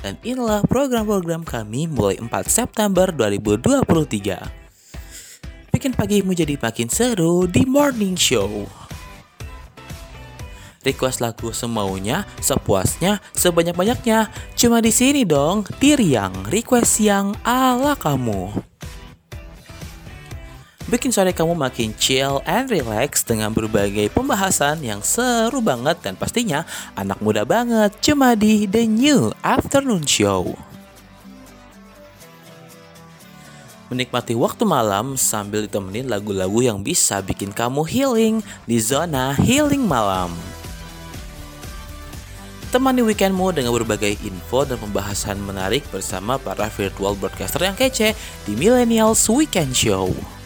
Dan 0.05 0.21
inilah 0.21 0.61
program-program 0.69 1.41
kami 1.41 1.89
mulai 1.89 2.21
4 2.21 2.29
September 2.45 3.09
2023. 3.09 5.73
Bikin 5.73 5.97
pagimu 5.97 6.37
jadi 6.37 6.53
makin 6.61 6.93
seru 6.93 7.49
di 7.49 7.65
Morning 7.65 8.13
Show. 8.13 8.69
Request 10.85 11.25
lagu 11.25 11.49
semaunya, 11.57 12.29
sepuasnya, 12.37 13.17
sebanyak-banyaknya. 13.33 14.29
Cuma 14.53 14.77
di 14.77 14.93
sini 14.93 15.25
dong, 15.25 15.65
di 15.81 15.97
Riang, 15.97 16.45
request 16.53 17.01
yang 17.01 17.33
ala 17.41 17.97
kamu. 17.97 18.70
Bikin 20.91 21.15
sore 21.15 21.31
kamu 21.31 21.55
makin 21.55 21.95
chill 21.95 22.43
and 22.43 22.67
relax 22.67 23.23
dengan 23.23 23.55
berbagai 23.55 24.11
pembahasan 24.11 24.83
yang 24.83 24.99
seru 24.99 25.63
banget 25.63 26.03
dan 26.03 26.19
pastinya 26.19 26.67
anak 26.99 27.15
muda 27.23 27.47
banget 27.47 27.95
cuma 28.03 28.35
di 28.35 28.67
The 28.67 28.91
New 28.91 29.31
Afternoon 29.39 30.03
Show. 30.03 30.51
Menikmati 33.87 34.35
waktu 34.35 34.67
malam 34.67 35.15
sambil 35.15 35.63
ditemenin 35.63 36.11
lagu-lagu 36.11 36.59
yang 36.59 36.83
bisa 36.83 37.23
bikin 37.23 37.55
kamu 37.55 37.87
healing 37.87 38.35
di 38.67 38.75
zona 38.83 39.31
healing 39.39 39.87
malam. 39.87 40.35
Temani 42.75 42.99
weekendmu 42.99 43.55
dengan 43.55 43.71
berbagai 43.71 44.19
info 44.27 44.67
dan 44.67 44.75
pembahasan 44.75 45.39
menarik 45.39 45.87
bersama 45.87 46.35
para 46.35 46.67
virtual 46.67 47.15
broadcaster 47.15 47.63
yang 47.63 47.79
kece 47.79 48.11
di 48.43 48.59
Millennials 48.59 49.23
Weekend 49.31 49.71
Show. 49.71 50.40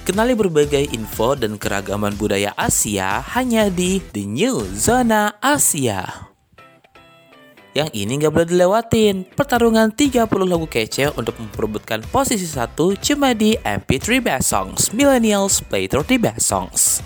Kenali 0.00 0.32
berbagai 0.32 0.96
info 0.96 1.36
dan 1.36 1.60
keragaman 1.60 2.16
budaya 2.16 2.56
Asia 2.56 3.20
hanya 3.36 3.68
di 3.68 4.00
The 4.00 4.24
New 4.24 4.64
Zona 4.72 5.36
Asia. 5.44 6.32
Yang 7.76 7.90
ini 7.92 8.12
nggak 8.16 8.32
boleh 8.32 8.48
dilewatin, 8.48 9.28
pertarungan 9.36 9.92
30 9.92 10.24
lagu 10.48 10.64
kece 10.64 11.12
untuk 11.20 11.36
memperebutkan 11.36 12.00
posisi 12.08 12.48
satu 12.48 12.96
cuma 12.96 13.36
di 13.36 13.54
MP3 13.60 14.24
Best 14.24 14.48
Songs, 14.48 14.88
Millennials 14.96 15.60
Play 15.68 15.84
30 15.84 16.16
Best 16.16 16.48
Songs. 16.48 17.04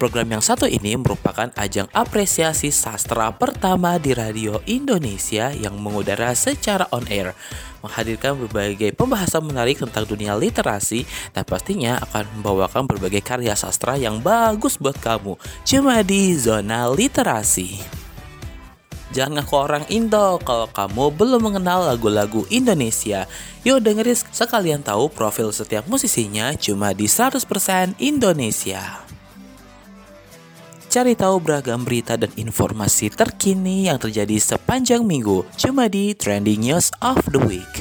Program 0.00 0.32
yang 0.32 0.40
satu 0.40 0.64
ini 0.64 0.96
merupakan 0.96 1.52
ajang 1.60 1.84
apresiasi 1.92 2.72
sastra 2.72 3.28
pertama 3.36 4.00
di 4.00 4.16
radio 4.16 4.56
Indonesia 4.64 5.52
yang 5.52 5.76
mengudara 5.76 6.32
secara 6.32 6.88
on 6.88 7.04
air, 7.12 7.36
menghadirkan 7.84 8.32
berbagai 8.40 8.96
pembahasan 8.96 9.44
menarik 9.44 9.76
tentang 9.76 10.08
dunia 10.08 10.40
literasi 10.40 11.04
dan 11.36 11.44
pastinya 11.44 12.00
akan 12.00 12.24
membawakan 12.40 12.88
berbagai 12.88 13.20
karya 13.20 13.52
sastra 13.52 14.00
yang 14.00 14.24
bagus 14.24 14.80
buat 14.80 14.96
kamu 14.96 15.36
cuma 15.68 16.00
di 16.00 16.32
zona 16.32 16.88
literasi. 16.88 17.76
Jangan 19.12 19.44
ngaku 19.44 19.54
orang 19.60 19.84
Indo 19.92 20.40
kalau 20.40 20.64
kamu 20.72 21.12
belum 21.12 21.44
mengenal 21.44 21.92
lagu-lagu 21.92 22.48
Indonesia. 22.48 23.28
Yuk 23.68 23.84
dengerin 23.84 24.16
sekalian 24.16 24.80
tahu 24.80 25.12
profil 25.12 25.52
setiap 25.52 25.84
musisinya 25.92 26.56
cuma 26.56 26.96
di 26.96 27.04
100% 27.04 28.00
Indonesia. 28.00 29.09
Cari 30.90 31.14
tahu 31.14 31.38
beragam 31.38 31.86
berita 31.86 32.18
dan 32.18 32.34
informasi 32.34 33.14
terkini 33.14 33.86
yang 33.86 33.94
terjadi 33.94 34.42
sepanjang 34.42 35.06
minggu 35.06 35.46
cuma 35.54 35.86
di 35.86 36.18
Trending 36.18 36.66
News 36.66 36.90
of 36.98 37.14
the 37.30 37.38
Week. 37.38 37.74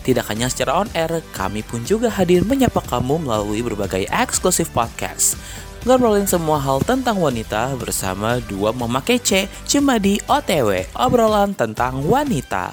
Tidak 0.00 0.24
hanya 0.32 0.48
secara 0.48 0.80
on 0.80 0.88
air, 0.96 1.20
kami 1.36 1.60
pun 1.60 1.84
juga 1.84 2.08
hadir 2.08 2.48
menyapa 2.48 2.80
kamu 2.80 3.28
melalui 3.28 3.60
berbagai 3.60 4.08
eksklusif 4.08 4.72
podcast. 4.72 5.36
Ngobrolin 5.84 6.24
semua 6.24 6.56
hal 6.56 6.80
tentang 6.88 7.20
wanita 7.20 7.76
bersama 7.76 8.40
dua 8.48 8.72
memakai 8.72 9.20
C 9.20 9.44
cuma 9.68 10.00
di 10.00 10.24
OTW, 10.24 10.88
obrolan 10.96 11.52
tentang 11.52 12.00
wanita. 12.00 12.72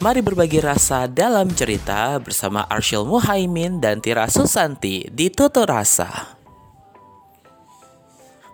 Mari 0.00 0.24
berbagi 0.24 0.64
rasa 0.64 1.04
dalam 1.04 1.52
cerita 1.52 2.16
bersama 2.24 2.64
Arshil 2.72 3.04
Muhaimin 3.04 3.84
dan 3.84 4.00
Tira 4.00 4.32
Susanti 4.32 5.04
di 5.12 5.28
Tutur 5.28 5.68
Rasa 5.68 6.37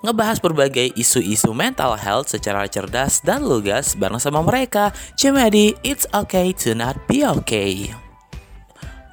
ngebahas 0.04 0.36
berbagai 0.36 0.92
isu-isu 1.00 1.56
mental 1.56 1.96
health 1.96 2.28
secara 2.28 2.68
cerdas 2.68 3.24
dan 3.24 3.40
lugas 3.40 3.96
bareng 3.96 4.20
sama 4.20 4.44
mereka 4.44 4.92
cuma 5.16 5.48
di 5.48 5.72
It's 5.80 6.04
Okay 6.12 6.52
to 6.60 6.76
Not 6.76 7.00
Be 7.08 7.24
Okay. 7.24 7.96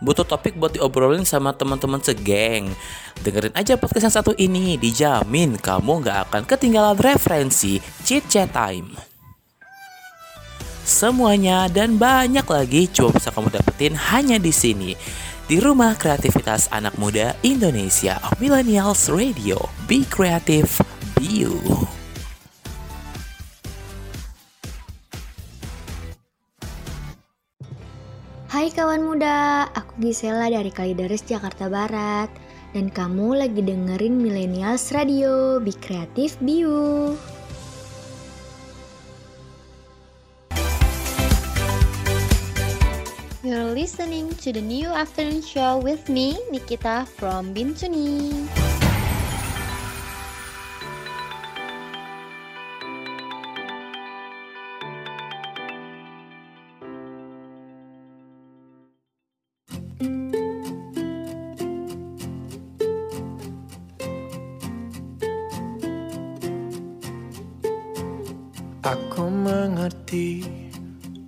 Butuh 0.04 0.28
topik 0.28 0.60
buat 0.60 0.76
diobrolin 0.76 1.24
sama 1.24 1.56
teman-teman 1.56 2.04
segeng? 2.04 2.74
Dengerin 3.22 3.54
aja 3.54 3.78
podcast 3.78 4.10
yang 4.10 4.18
satu 4.18 4.34
ini, 4.34 4.76
dijamin 4.76 5.56
kamu 5.62 6.02
nggak 6.02 6.18
akan 6.28 6.44
ketinggalan 6.44 6.98
referensi 6.98 7.78
chit 8.02 8.26
chat 8.26 8.50
time. 8.50 8.98
Semuanya 10.82 11.70
dan 11.70 12.02
banyak 12.02 12.44
lagi 12.50 12.90
cuma 12.90 13.14
bisa 13.14 13.30
kamu 13.30 13.54
dapetin 13.54 13.94
hanya 13.94 14.42
di 14.42 14.50
sini 14.50 14.98
di 15.48 15.58
Rumah 15.58 15.98
Kreativitas 15.98 16.70
Anak 16.70 16.98
Muda 17.02 17.34
Indonesia 17.42 18.20
Millennials 18.38 19.10
Radio. 19.10 19.58
Be 19.90 20.06
creative, 20.06 20.70
be 21.18 21.48
you. 21.48 21.58
Hai 28.52 28.68
kawan 28.70 29.02
muda, 29.08 29.66
aku 29.74 29.98
Gisela 30.04 30.52
dari 30.52 30.70
Kalideres, 30.70 31.24
Jakarta 31.26 31.72
Barat. 31.72 32.30
Dan 32.72 32.88
kamu 32.88 33.36
lagi 33.36 33.60
dengerin 33.64 34.16
Millennials 34.16 34.96
Radio, 34.96 35.60
Be 35.60 35.76
Creative, 35.76 36.32
Be 36.40 36.64
You. 36.64 37.16
You're 43.42 43.74
listening 43.74 44.30
to 44.46 44.54
the 44.54 44.62
new 44.62 44.86
afternoon 44.86 45.42
show 45.42 45.82
with 45.82 46.10
me, 46.14 46.38
Nikita 46.54 47.10
from 47.10 47.58
Bintuni. 47.58 48.30
Aku 68.86 69.34
mengerti 69.34 70.61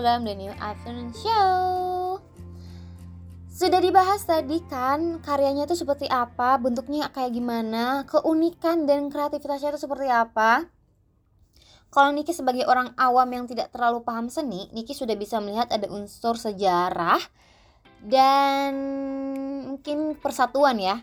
program 0.00 0.24
The 0.24 0.32
New 0.32 0.54
Afternoon 0.56 1.12
Show. 1.12 2.16
Sudah 3.52 3.84
dibahas 3.84 4.24
tadi 4.24 4.64
kan 4.64 5.20
karyanya 5.20 5.68
itu 5.68 5.76
seperti 5.76 6.08
apa, 6.08 6.56
bentuknya 6.56 7.12
kayak 7.12 7.36
gimana, 7.36 8.08
keunikan 8.08 8.88
dan 8.88 9.12
kreativitasnya 9.12 9.76
itu 9.76 9.84
seperti 9.84 10.08
apa. 10.08 10.72
Kalau 11.92 12.16
Niki 12.16 12.32
sebagai 12.32 12.64
orang 12.64 12.96
awam 12.96 13.28
yang 13.28 13.44
tidak 13.44 13.76
terlalu 13.76 14.00
paham 14.00 14.32
seni, 14.32 14.72
Niki 14.72 14.96
sudah 14.96 15.12
bisa 15.20 15.36
melihat 15.36 15.68
ada 15.68 15.84
unsur 15.92 16.40
sejarah 16.40 17.20
dan 18.00 18.72
mungkin 19.68 20.16
persatuan 20.16 20.80
ya. 20.80 20.96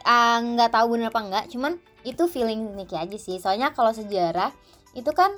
Ah, 0.00 0.40
nggak 0.40 0.72
tahu 0.72 0.96
bener 0.96 1.12
apa 1.12 1.20
enggak, 1.20 1.44
cuman 1.52 1.76
itu 2.08 2.24
feeling 2.24 2.72
Niki 2.72 2.96
aja 2.96 3.20
sih. 3.20 3.36
Soalnya 3.36 3.76
kalau 3.76 3.92
sejarah 3.92 4.48
itu 4.96 5.12
kan 5.12 5.36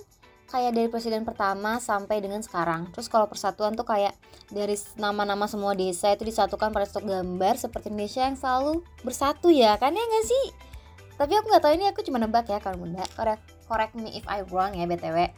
kayak 0.49 0.73
dari 0.73 0.89
presiden 0.89 1.29
pertama 1.29 1.77
sampai 1.79 2.25
dengan 2.25 2.41
sekarang. 2.41 2.89
Terus 2.97 3.07
kalau 3.13 3.29
persatuan 3.29 3.77
tuh 3.77 3.85
kayak 3.85 4.17
dari 4.49 4.75
nama-nama 4.97 5.45
semua 5.45 5.77
desa 5.77 6.09
itu 6.11 6.25
disatukan 6.25 6.73
pada 6.73 6.89
satu 6.89 7.05
gambar 7.05 7.61
seperti 7.61 7.93
Indonesia 7.93 8.25
yang 8.25 8.37
selalu 8.37 8.81
bersatu 9.05 9.53
ya 9.53 9.77
kan 9.77 9.93
ya 9.93 10.01
nggak 10.01 10.27
sih? 10.27 10.47
Tapi 11.21 11.33
aku 11.37 11.47
nggak 11.53 11.63
tahu 11.63 11.73
ini 11.77 11.87
aku 11.93 12.01
cuma 12.01 12.17
nebak 12.17 12.49
ya 12.49 12.59
kalau 12.65 12.81
bunda. 12.81 13.05
Correct, 13.13 13.45
correct 13.69 13.93
me 13.93 14.17
if 14.17 14.25
I 14.25 14.41
wrong 14.49 14.73
ya 14.73 14.89
btw. 14.89 15.29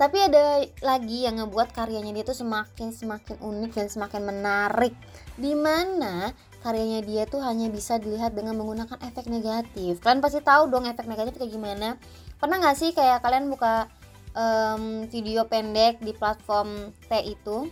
Tapi 0.00 0.18
ada 0.18 0.66
lagi 0.82 1.28
yang 1.28 1.38
ngebuat 1.38 1.76
karyanya 1.76 2.10
dia 2.10 2.24
tuh 2.26 2.34
semakin 2.34 2.90
semakin 2.90 3.38
unik 3.38 3.70
dan 3.76 3.86
semakin 3.86 4.22
menarik. 4.24 4.96
Di 5.38 5.52
mana 5.54 6.32
karyanya 6.64 7.06
dia 7.06 7.22
tuh 7.28 7.38
hanya 7.44 7.68
bisa 7.68 8.02
dilihat 8.02 8.34
dengan 8.34 8.56
menggunakan 8.58 8.98
efek 8.98 9.30
negatif. 9.30 10.02
Kalian 10.02 10.18
pasti 10.18 10.42
tahu 10.42 10.72
dong 10.72 10.88
efek 10.88 11.06
negatif 11.06 11.38
kayak 11.38 11.54
gimana. 11.54 12.00
Pernah 12.42 12.58
nggak 12.58 12.74
sih 12.74 12.90
kayak 12.90 13.22
kalian 13.22 13.46
buka 13.46 13.86
em, 14.34 15.06
video 15.06 15.46
pendek 15.46 16.02
di 16.02 16.10
platform 16.10 16.90
T 17.06 17.14
itu? 17.22 17.70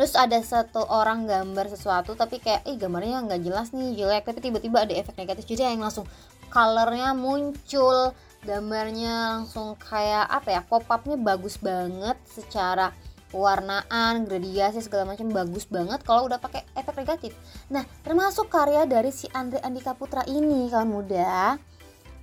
Terus 0.00 0.16
ada 0.16 0.40
satu 0.40 0.80
orang 0.88 1.28
gambar 1.28 1.68
sesuatu 1.68 2.16
tapi 2.16 2.40
kayak 2.40 2.64
ih 2.64 2.80
gambarnya 2.80 3.20
nggak 3.28 3.44
jelas 3.44 3.76
nih 3.76 3.92
jelek. 3.92 4.24
Tapi 4.24 4.40
tiba-tiba 4.40 4.88
ada 4.88 4.96
efek 4.96 5.20
negatif 5.20 5.44
jadi 5.44 5.76
yang 5.76 5.84
langsung 5.84 6.08
colornya 6.48 7.12
muncul 7.12 8.16
gambarnya 8.40 9.36
langsung 9.36 9.76
kayak 9.76 10.24
apa 10.24 10.48
ya 10.56 10.60
pop 10.64 10.88
upnya 10.88 11.20
bagus 11.20 11.60
banget 11.60 12.16
secara 12.24 12.88
warnaan 13.36 14.24
gradiasi 14.24 14.80
segala 14.80 15.12
macam 15.12 15.28
bagus 15.30 15.68
banget 15.68 16.00
kalau 16.02 16.24
udah 16.24 16.40
pakai 16.40 16.64
efek 16.72 16.96
negatif. 17.04 17.36
Nah 17.68 17.84
termasuk 18.00 18.48
karya 18.48 18.88
dari 18.88 19.12
si 19.12 19.28
Andre 19.36 19.60
Andika 19.60 19.92
Putra 19.92 20.24
ini 20.24 20.72
kawan 20.72 20.88
muda 20.88 21.60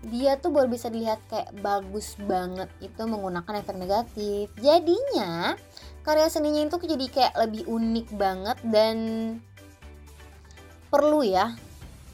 dia 0.06 0.38
tuh 0.38 0.54
baru 0.54 0.70
bisa 0.70 0.93
dilihat 0.93 1.18
kayak 1.26 1.58
bagus 1.60 2.14
banget 2.22 2.70
itu 2.80 3.02
menggunakan 3.02 3.66
efek 3.66 3.76
negatif. 3.76 4.54
Jadinya 4.62 5.58
karya 6.06 6.30
seninya 6.30 6.62
itu 6.64 6.78
jadi 6.78 7.06
kayak 7.10 7.34
lebih 7.48 7.64
unik 7.66 8.08
banget 8.16 8.58
dan 8.70 8.98
perlu 10.88 11.26
ya 11.26 11.58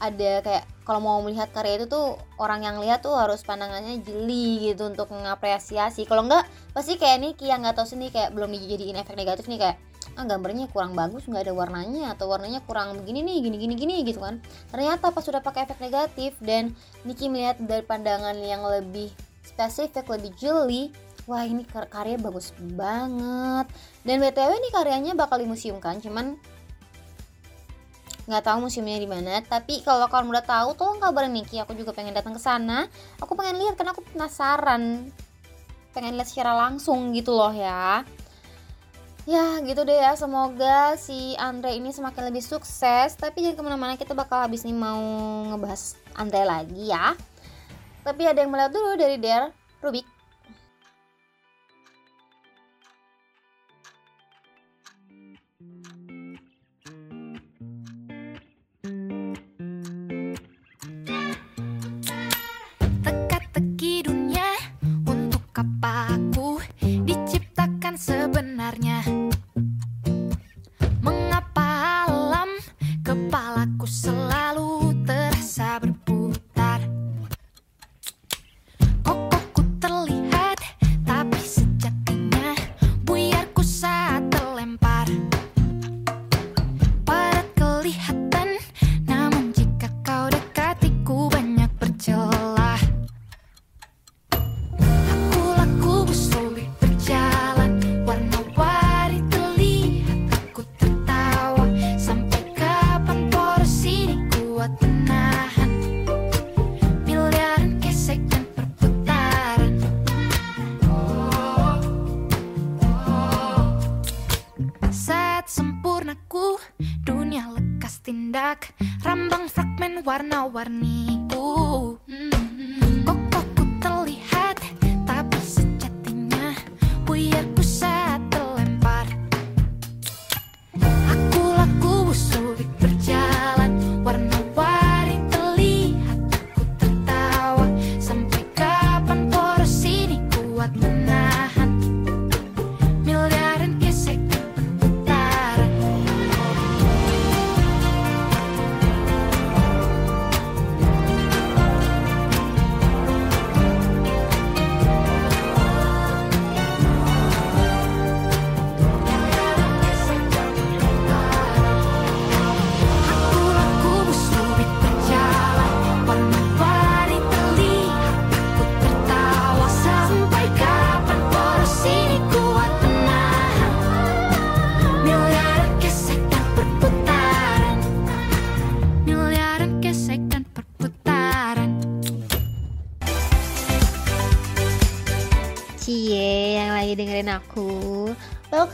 ada 0.02 0.42
kayak 0.42 0.64
kalau 0.84 1.00
mau 1.00 1.18
melihat 1.24 1.48
karya 1.48 1.80
itu 1.80 1.86
tuh 1.88 2.20
orang 2.36 2.66
yang 2.66 2.76
lihat 2.76 3.00
tuh 3.00 3.16
harus 3.16 3.40
pandangannya 3.40 4.04
jeli 4.04 4.68
gitu 4.68 4.92
untuk 4.92 5.08
mengapresiasi. 5.14 6.04
Kalau 6.04 6.28
enggak 6.28 6.44
pasti 6.76 7.00
kayak 7.00 7.24
Niki 7.24 7.48
yang 7.48 7.64
nggak 7.64 7.78
tahu 7.78 7.88
sini 7.88 8.12
kayak 8.12 8.36
belum 8.36 8.52
dijadiin 8.52 9.00
efek 9.00 9.16
negatif 9.16 9.48
nih 9.48 9.60
kayak 9.60 9.76
ah 10.14 10.24
gambarnya 10.24 10.70
kurang 10.70 10.92
bagus 10.92 11.26
nggak 11.26 11.50
ada 11.50 11.54
warnanya 11.56 12.14
atau 12.14 12.30
warnanya 12.30 12.60
kurang 12.64 12.96
begini 13.02 13.24
nih 13.24 13.36
gini 13.44 13.56
gini 13.56 13.74
gini 13.74 13.94
gitu 14.06 14.20
kan. 14.22 14.38
Ternyata 14.70 15.10
pas 15.10 15.24
sudah 15.24 15.40
pakai 15.40 15.66
efek 15.66 15.80
negatif 15.82 16.36
dan 16.40 16.72
Niki 17.02 17.32
melihat 17.32 17.58
dari 17.60 17.82
pandangan 17.84 18.36
yang 18.38 18.62
lebih 18.64 19.10
spesifik 19.44 20.08
lebih 20.08 20.32
jeli 20.38 20.94
wah 21.24 21.44
ini 21.44 21.64
kar- 21.64 21.88
karya 21.88 22.20
bagus 22.20 22.52
banget. 22.76 23.66
Dan 24.04 24.20
btw 24.20 24.50
ini 24.60 24.68
karyanya 24.72 25.12
bakal 25.16 25.40
dimuseumkan 25.40 26.00
cuman 26.00 26.36
nggak 28.24 28.44
tahu 28.44 28.68
museumnya 28.68 28.96
di 28.96 29.08
mana. 29.08 29.40
Tapi 29.44 29.84
kalau 29.84 30.08
kalian 30.08 30.32
udah 30.32 30.44
tahu 30.44 30.68
tolong 30.78 31.00
kabarin 31.00 31.32
Niki 31.32 31.60
aku 31.60 31.76
juga 31.76 31.92
pengen 31.92 32.16
datang 32.16 32.32
ke 32.36 32.40
sana. 32.40 32.88
Aku 33.20 33.36
pengen 33.36 33.60
lihat 33.60 33.76
karena 33.76 33.92
aku 33.92 34.04
penasaran. 34.12 35.12
Pengen 35.94 36.18
lihat 36.18 36.28
secara 36.28 36.56
langsung 36.56 37.14
gitu 37.14 37.30
loh 37.36 37.54
ya 37.54 38.02
ya 39.24 39.60
gitu 39.64 39.84
deh 39.84 39.98
ya. 39.98 40.16
Semoga 40.16 40.96
si 41.00 41.36
Andre 41.36 41.76
ini 41.76 41.90
semakin 41.92 42.32
lebih 42.32 42.44
sukses. 42.44 43.16
Tapi 43.16 43.44
jangan 43.44 43.56
ke 43.56 43.62
mana-mana 43.64 43.94
kita 43.96 44.16
bakal 44.16 44.44
habis 44.44 44.64
nih 44.64 44.76
mau 44.76 45.02
ngebahas 45.52 45.98
Andre 46.16 46.42
lagi 46.44 46.88
ya. 46.88 47.16
Tapi 48.04 48.22
ada 48.28 48.44
yang 48.44 48.52
melihat 48.52 48.72
dulu 48.72 49.00
dari 49.00 49.16
Der 49.16 49.48
Rubik 49.80 50.04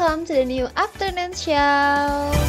Welcome 0.00 0.24
to 0.24 0.32
the 0.32 0.46
new 0.46 0.66
afternoon 0.76 1.34
show 1.34 2.39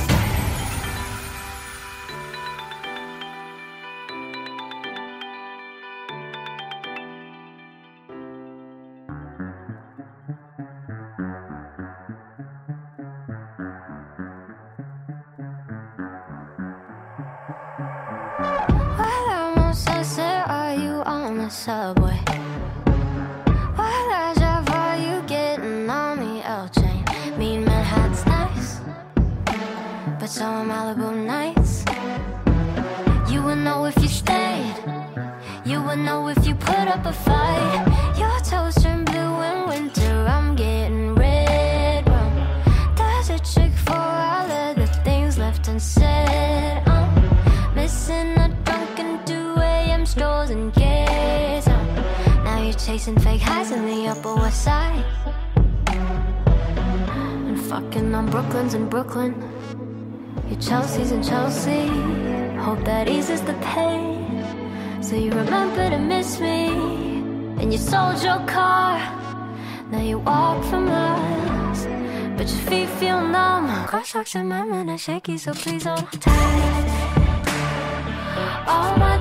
So 65.02 65.16
you 65.16 65.32
remember 65.32 65.90
to 65.90 66.00
miss 66.00 66.40
me. 66.40 66.68
And 67.60 67.72
you 67.72 67.78
sold 67.78 68.24
your 68.24 68.40
car. 68.48 68.98
Now 69.92 70.02
you 70.02 70.20
walk 70.20 70.64
for 70.66 70.80
miles. 70.80 71.86
But 72.38 72.48
your 72.50 72.64
feet 72.70 72.90
feel 73.00 73.22
numb. 73.22 73.68
Crosswalks 73.88 74.36
in 74.36 74.48
my 74.48 74.64
mind 74.64 74.90
are 74.90 74.98
shaky, 74.98 75.38
so 75.38 75.54
please 75.54 75.84
hold 75.84 76.10
tight. 76.22 76.88
All 78.68 78.96
my 78.98 79.18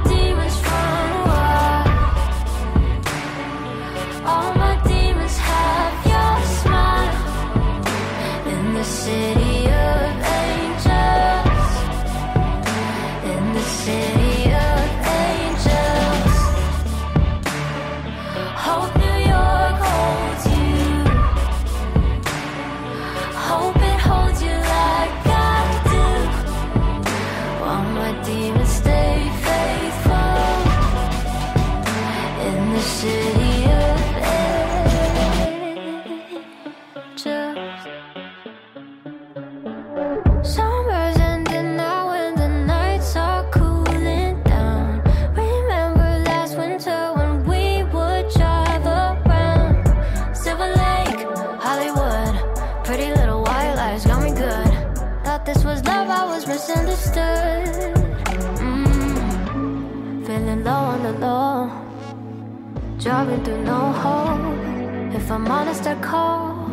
driving 63.41 63.45
through 63.45 63.65
no 63.65 63.93
hope. 63.93 65.15
If 65.15 65.31
I'm 65.31 65.47
honest, 65.49 65.87
I 65.87 65.95
call, 66.01 66.69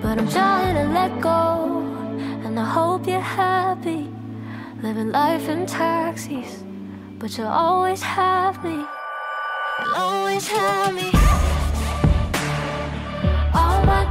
but 0.00 0.18
I'm 0.18 0.28
trying 0.28 0.74
to 0.74 0.92
let 0.92 1.20
go. 1.20 1.82
And 2.44 2.58
I 2.58 2.64
hope 2.64 3.06
you're 3.06 3.20
happy, 3.20 4.08
living 4.82 5.10
life 5.10 5.48
in 5.48 5.66
taxis. 5.66 6.64
But 7.18 7.36
you'll 7.36 7.48
always 7.48 8.02
have 8.02 8.62
me, 8.64 8.84
you'll 9.80 9.94
always 9.96 10.46
have 10.48 10.94
me. 10.94 11.10
All 13.54 13.84
my 13.84 14.04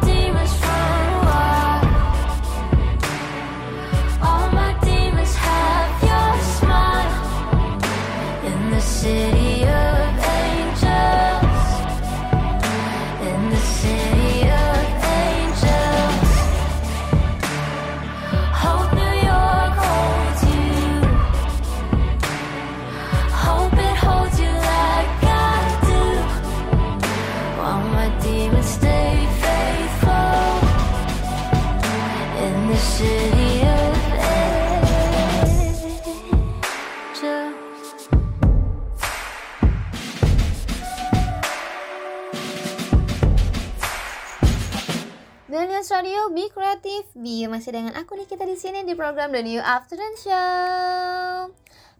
Millennials 45.87 46.03
Radio, 46.03 46.35
Be 46.35 46.45
Creative, 46.51 47.07
Be 47.15 47.47
masih 47.47 47.71
dengan 47.71 47.95
aku 47.95 48.19
nih 48.19 48.27
kita 48.27 48.43
di 48.43 48.59
sini 48.59 48.83
di 48.83 48.91
program 48.91 49.31
The 49.31 49.39
New 49.39 49.63
Afternoon 49.63 50.19
Show. 50.19 51.47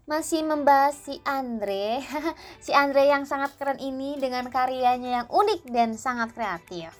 Masih 0.04 0.44
membahas 0.44 0.92
si 0.92 1.16
Andre, 1.24 2.04
si 2.64 2.76
Andre 2.76 3.08
yang 3.08 3.24
sangat 3.24 3.56
keren 3.56 3.80
ini 3.80 4.20
dengan 4.20 4.52
karyanya 4.52 5.24
yang 5.24 5.28
unik 5.32 5.72
dan 5.72 5.96
sangat 5.96 6.36
kreatif. 6.36 6.92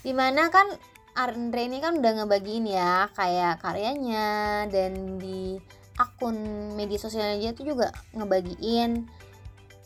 Di 0.00 0.16
mana 0.16 0.48
kan 0.48 0.64
Andre 1.12 1.68
ini 1.68 1.84
kan 1.84 2.00
udah 2.00 2.24
ngebagiin 2.24 2.64
ya 2.64 3.12
kayak 3.12 3.60
karyanya 3.60 4.64
dan 4.72 5.20
di 5.20 5.60
akun 6.00 6.72
media 6.80 6.96
sosialnya 6.96 7.36
dia 7.44 7.52
tuh 7.52 7.68
juga 7.76 7.92
ngebagiin 8.16 9.04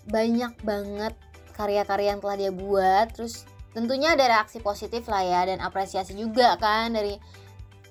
banyak 0.06 0.54
banget 0.62 1.18
karya-karya 1.58 2.14
yang 2.14 2.22
telah 2.22 2.36
dia 2.38 2.54
buat 2.54 3.18
terus 3.18 3.50
tentunya 3.70 4.18
ada 4.18 4.26
reaksi 4.26 4.58
positif 4.58 5.06
lah 5.06 5.22
ya 5.22 5.40
dan 5.46 5.62
apresiasi 5.62 6.18
juga 6.18 6.58
kan 6.58 6.90
dari 6.90 7.16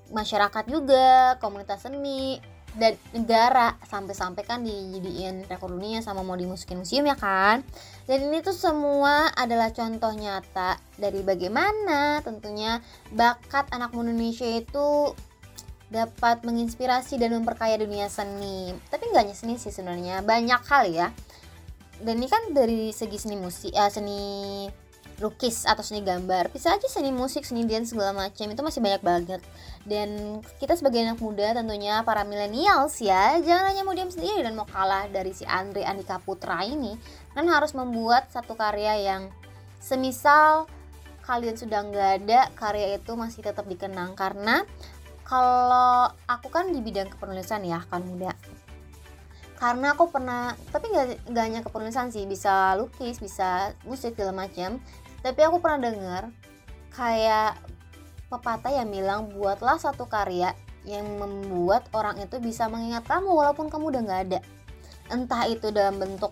masyarakat 0.10 0.66
juga 0.68 1.38
komunitas 1.38 1.86
seni 1.86 2.42
dan 2.78 2.94
negara. 3.16 3.78
Sampai-sampai 3.86 4.44
kan 4.46 4.62
dijadiin 4.62 5.50
rekor 5.50 5.74
dunia 5.74 6.04
sama 6.06 6.22
mau 6.22 6.38
dimasukin 6.38 6.82
museum 6.82 7.08
ya 7.08 7.18
kan? 7.18 7.66
Dan 8.06 8.30
ini 8.30 8.46
tuh 8.46 8.54
semua 8.54 9.32
adalah 9.34 9.74
contoh 9.74 10.14
nyata 10.14 10.78
dari 11.00 11.26
bagaimana 11.26 12.22
tentunya 12.22 12.84
bakat 13.14 13.70
anak 13.74 13.94
muda 13.96 14.14
Indonesia 14.14 14.46
itu 14.46 15.14
dapat 15.90 16.46
menginspirasi 16.46 17.18
dan 17.18 17.34
memperkaya 17.34 17.82
dunia 17.82 18.06
seni. 18.10 18.78
Tapi 18.94 19.10
nggak 19.10 19.24
hanya 19.26 19.36
seni 19.38 19.58
sih 19.58 19.74
sebenarnya 19.74 20.22
banyak 20.22 20.62
hal 20.70 20.84
ya. 20.90 21.08
Dan 22.00 22.22
ini 22.22 22.30
kan 22.30 22.54
dari 22.54 22.94
segi 22.94 23.18
seni 23.18 23.36
musik 23.36 23.74
eh, 23.74 23.92
seni 23.92 24.22
lukis 25.20 25.68
atau 25.68 25.84
seni 25.84 26.02
gambar. 26.04 26.52
Bisa 26.52 26.72
aja 26.72 26.88
seni 26.88 27.12
musik 27.12 27.44
seni 27.44 27.68
dance 27.68 27.92
segala 27.92 28.16
macam 28.16 28.48
itu 28.48 28.62
masih 28.64 28.80
banyak 28.80 29.04
banget. 29.04 29.42
Dan 29.84 30.40
kita 30.60 30.80
sebagai 30.80 31.04
anak 31.04 31.20
muda 31.20 31.52
tentunya 31.56 32.02
para 32.08 32.24
millennials 32.24 33.00
ya 33.04 33.40
jangan 33.44 33.72
hanya 33.72 33.84
mau 33.84 33.96
diam 33.96 34.12
sendiri 34.12 34.42
dan 34.42 34.56
mau 34.56 34.68
kalah 34.68 35.12
dari 35.12 35.36
si 35.36 35.44
Andre 35.44 35.84
Andika 35.84 36.24
Putra 36.24 36.64
ini. 36.64 36.96
Kan 37.36 37.48
harus 37.52 37.76
membuat 37.76 38.32
satu 38.32 38.56
karya 38.56 39.00
yang 39.00 39.32
semisal 39.80 40.68
kalian 41.24 41.54
sudah 41.54 41.86
nggak 41.86 42.10
ada 42.26 42.50
karya 42.58 42.98
itu 42.98 43.12
masih 43.14 43.44
tetap 43.44 43.68
dikenang. 43.68 44.16
Karena 44.16 44.64
kalau 45.28 46.10
aku 46.26 46.50
kan 46.50 46.74
di 46.74 46.82
bidang 46.82 47.12
kepenulisan 47.12 47.62
ya 47.68 47.84
kan 47.86 48.02
muda. 48.02 48.34
Karena 49.60 49.92
aku 49.92 50.08
pernah 50.08 50.56
tapi 50.72 50.88
nggak 50.90 51.44
hanya 51.44 51.62
kepenulisan 51.62 52.10
sih 52.16 52.24
bisa 52.24 52.80
lukis 52.80 53.20
bisa 53.20 53.76
musik 53.84 54.16
segala 54.16 54.48
macam 54.48 54.80
tapi 55.20 55.40
aku 55.44 55.60
pernah 55.60 55.92
dengar 55.92 56.24
kayak 56.94 57.60
pepatah 58.30 58.72
yang 58.72 58.90
bilang 58.90 59.28
buatlah 59.34 59.82
satu 59.82 60.06
karya 60.06 60.54
yang 60.88 61.06
membuat 61.20 61.90
orang 61.92 62.18
itu 62.24 62.40
bisa 62.40 62.72
mengingat 62.72 63.04
kamu 63.04 63.30
walaupun 63.30 63.68
kamu 63.68 63.92
udah 63.92 64.02
nggak 64.06 64.22
ada. 64.32 64.40
Entah 65.10 65.50
itu 65.50 65.74
dalam 65.74 65.98
bentuk 65.98 66.32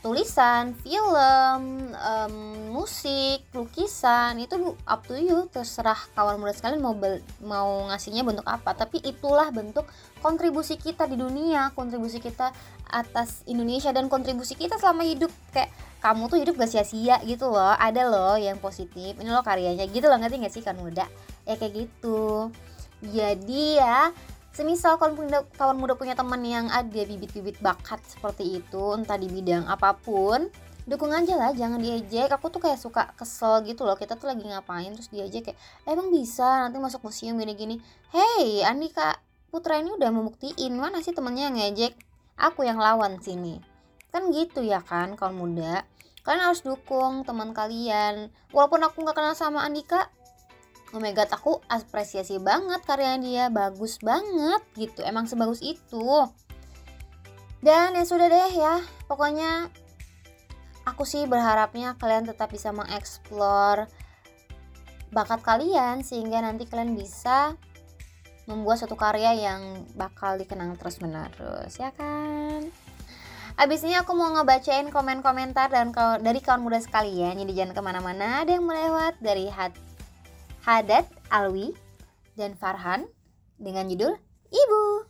tulisan, 0.00 0.72
film, 0.80 1.92
em, 1.92 2.34
musik, 2.72 3.44
lukisan 3.52 4.40
itu 4.40 4.72
up 4.88 5.04
to 5.04 5.12
you 5.12 5.44
terserah 5.52 5.98
kawan 6.16 6.40
muda 6.40 6.56
sekalian 6.56 6.80
mau 6.80 6.96
bel- 6.96 7.24
mau 7.44 7.88
ngasihnya 7.92 8.24
bentuk 8.24 8.48
apa. 8.48 8.72
Tapi 8.72 9.04
itulah 9.04 9.52
bentuk 9.52 9.84
kontribusi 10.24 10.80
kita 10.80 11.04
di 11.04 11.20
dunia 11.20 11.72
kontribusi 11.76 12.16
kita 12.20 12.52
atas 12.88 13.44
Indonesia 13.44 13.92
dan 13.92 14.08
kontribusi 14.08 14.56
kita 14.56 14.80
selama 14.80 15.04
hidup. 15.04 15.32
Kayak 15.52 15.68
kamu 16.00 16.32
tuh 16.32 16.38
hidup 16.40 16.56
gak 16.56 16.72
sia-sia 16.72 17.20
gitu 17.28 17.52
loh. 17.52 17.76
Ada 17.76 18.08
loh 18.08 18.36
yang 18.40 18.56
positif 18.56 19.20
ini 19.20 19.28
loh 19.28 19.44
karyanya. 19.44 19.84
Gitu 19.84 20.08
loh 20.08 20.16
ngerti 20.16 20.40
gak 20.40 20.54
sih 20.56 20.64
kan 20.64 20.80
muda? 20.80 21.04
Ya 21.44 21.54
kayak 21.60 21.86
gitu. 21.86 22.48
Jadi 23.04 23.76
ya 23.76 24.12
semisal 24.50 24.96
kawan 24.96 25.14
muda, 25.14 25.44
kawan 25.56 25.76
muda 25.76 25.94
punya 25.94 26.16
teman 26.16 26.40
yang 26.42 26.66
ada 26.72 26.88
bibit-bibit 26.88 27.60
bakat 27.62 28.00
seperti 28.08 28.60
itu 28.60 28.84
entah 28.96 29.16
di 29.16 29.30
bidang 29.30 29.64
apa 29.70 29.94
pun 29.94 30.50
dukung 30.88 31.14
aja 31.14 31.36
lah 31.36 31.52
jangan 31.52 31.78
diejek. 31.78 32.32
Aku 32.32 32.48
tuh 32.48 32.64
kayak 32.64 32.80
suka 32.80 33.12
kesel 33.14 33.60
gitu 33.68 33.84
loh. 33.84 33.94
Kita 33.94 34.16
tuh 34.16 34.32
lagi 34.32 34.42
ngapain 34.42 34.90
terus 34.96 35.12
diejek 35.12 35.52
kayak 35.52 35.58
emang 35.84 36.08
bisa 36.08 36.66
nanti 36.66 36.80
masuk 36.80 37.04
museum 37.04 37.36
gini-gini? 37.36 37.76
Hey 38.08 38.64
Andika 38.64 39.20
Putra 39.52 39.76
ini 39.78 39.92
udah 39.92 40.08
membuktiin. 40.08 40.72
Mana 40.80 41.04
sih 41.04 41.12
temennya 41.12 41.52
yang 41.52 41.56
ngejek? 41.60 41.92
Aku 42.40 42.64
yang 42.64 42.80
lawan 42.80 43.20
sini 43.20 43.69
kan 44.10 44.30
gitu 44.34 44.62
ya 44.62 44.82
kan 44.82 45.14
kawan 45.14 45.38
muda. 45.38 45.86
Kalian 46.26 46.52
harus 46.52 46.62
dukung 46.62 47.24
teman 47.24 47.56
kalian. 47.56 48.28
Walaupun 48.52 48.84
aku 48.84 49.02
nggak 49.02 49.16
kenal 49.16 49.34
sama 49.34 49.64
Andika 49.64 50.10
oh 50.90 50.98
my 50.98 51.14
god 51.14 51.30
aku 51.30 51.62
apresiasi 51.70 52.42
banget 52.42 52.82
karya 52.84 53.16
dia. 53.22 53.44
Bagus 53.48 54.02
banget 54.02 54.62
gitu 54.76 55.00
emang 55.06 55.30
sebagus 55.30 55.62
itu. 55.62 56.26
Dan 57.60 57.94
ya 57.94 58.04
sudah 58.04 58.26
deh 58.26 58.52
ya 58.56 58.80
pokoknya 59.06 59.68
aku 60.88 61.04
sih 61.04 61.28
berharapnya 61.28 61.94
kalian 62.00 62.24
tetap 62.24 62.50
bisa 62.50 62.72
mengeksplor 62.72 63.86
bakat 65.10 65.42
kalian 65.42 66.06
sehingga 66.06 66.40
nanti 66.40 66.64
kalian 66.70 66.94
bisa 66.94 67.58
membuat 68.46 68.82
suatu 68.82 68.96
karya 68.96 69.36
yang 69.36 69.86
bakal 69.94 70.38
dikenang 70.38 70.74
terus 70.78 70.98
menerus 71.02 71.76
ya 71.76 71.94
kan 71.94 72.66
Abis 73.60 73.84
ini 73.84 73.92
aku 73.92 74.16
mau 74.16 74.32
ngebacain 74.32 74.88
komen-komentar 74.88 75.68
dan 75.68 75.92
dari 76.24 76.40
kawan 76.40 76.64
muda 76.64 76.80
sekalian. 76.80 77.36
Jadi 77.36 77.52
jangan 77.52 77.76
ke 77.76 77.82
mana-mana. 77.84 78.40
Ada 78.40 78.56
yang 78.56 78.64
melewat 78.64 79.20
dari 79.20 79.52
Had 79.52 79.76
Haddad 80.64 81.04
Alwi 81.28 81.76
dan 82.40 82.56
Farhan 82.56 83.04
Dengan 83.60 83.84
judul 83.92 84.16
Ibu 84.48 85.09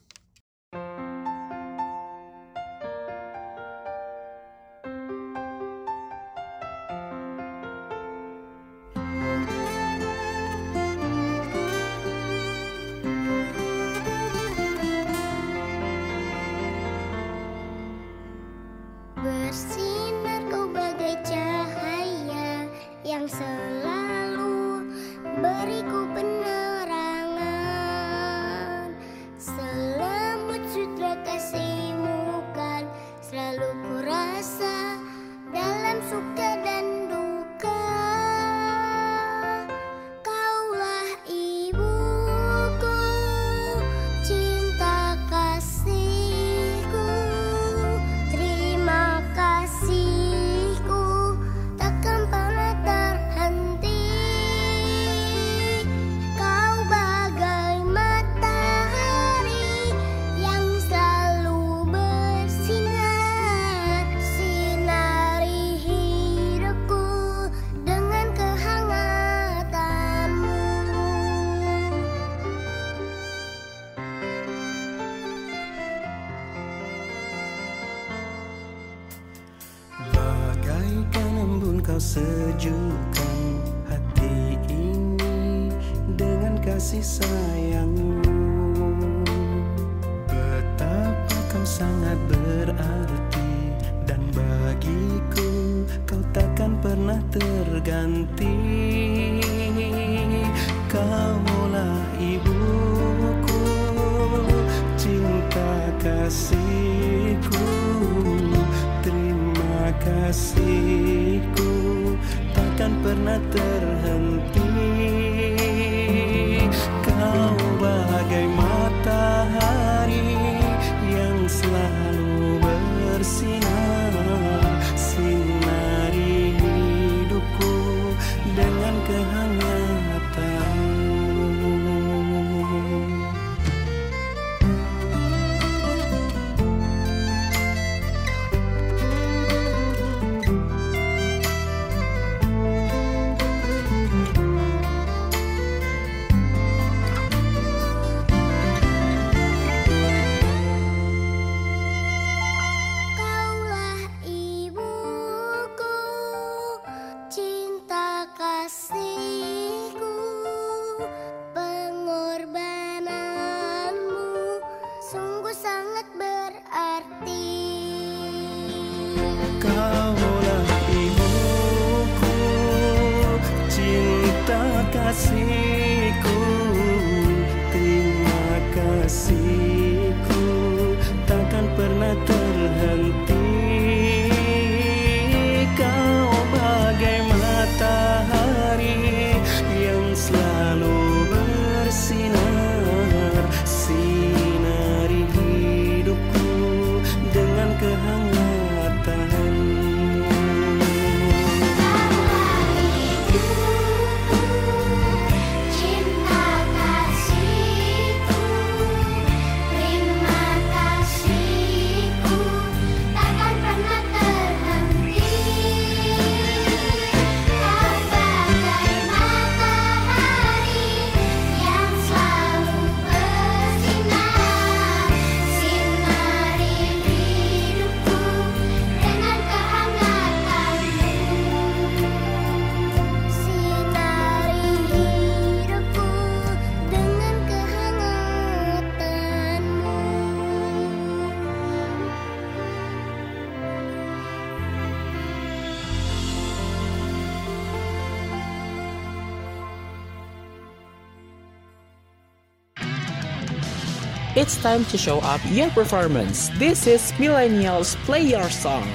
It's 254.40 254.56
time 254.56 254.86
to 254.86 254.96
show 254.96 255.18
up 255.20 255.42
your 255.52 255.68
performance. 255.68 256.48
This 256.56 256.86
is 256.86 257.12
Millennials 257.20 257.94
Play 258.06 258.22
Your 258.22 258.48
Song. 258.48 258.88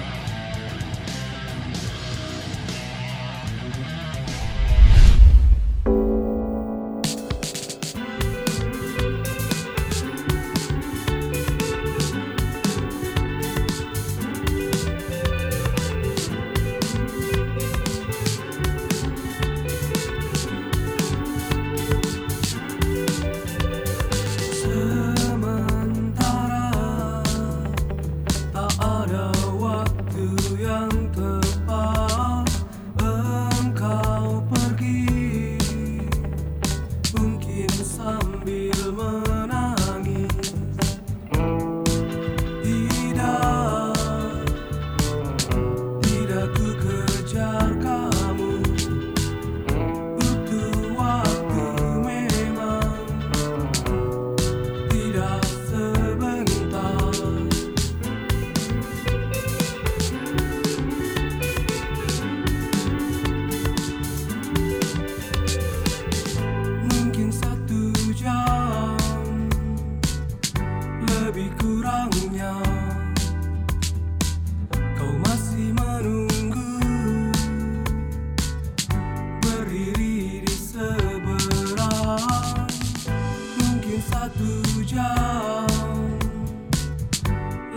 satu 84.26 84.82
jam. 84.90 85.70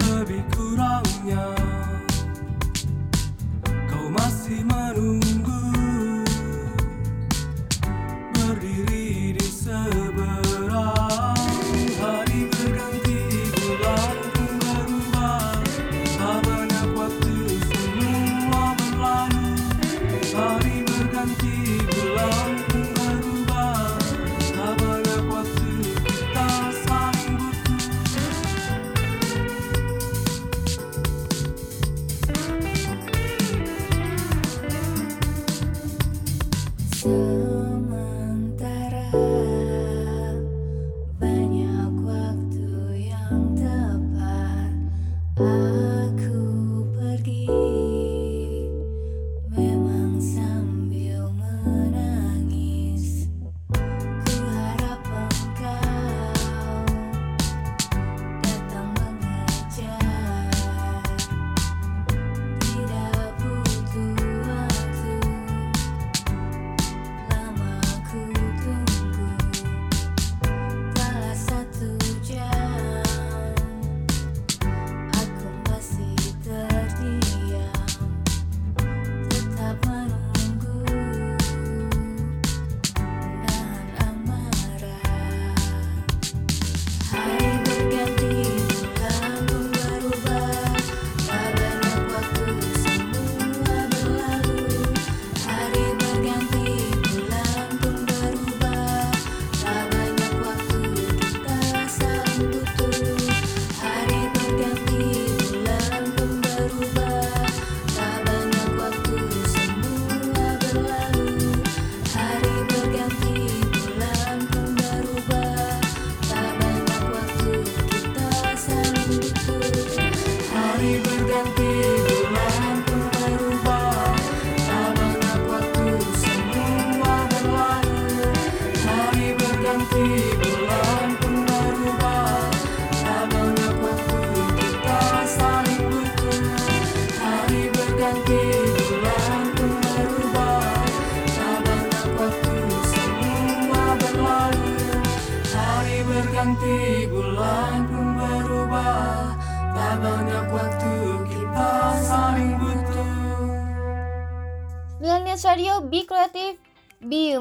Lebih 0.01 0.41
kurangnya 0.57 1.53
kau 3.85 4.09
masih 4.09 4.65
menunggu. 4.65 5.38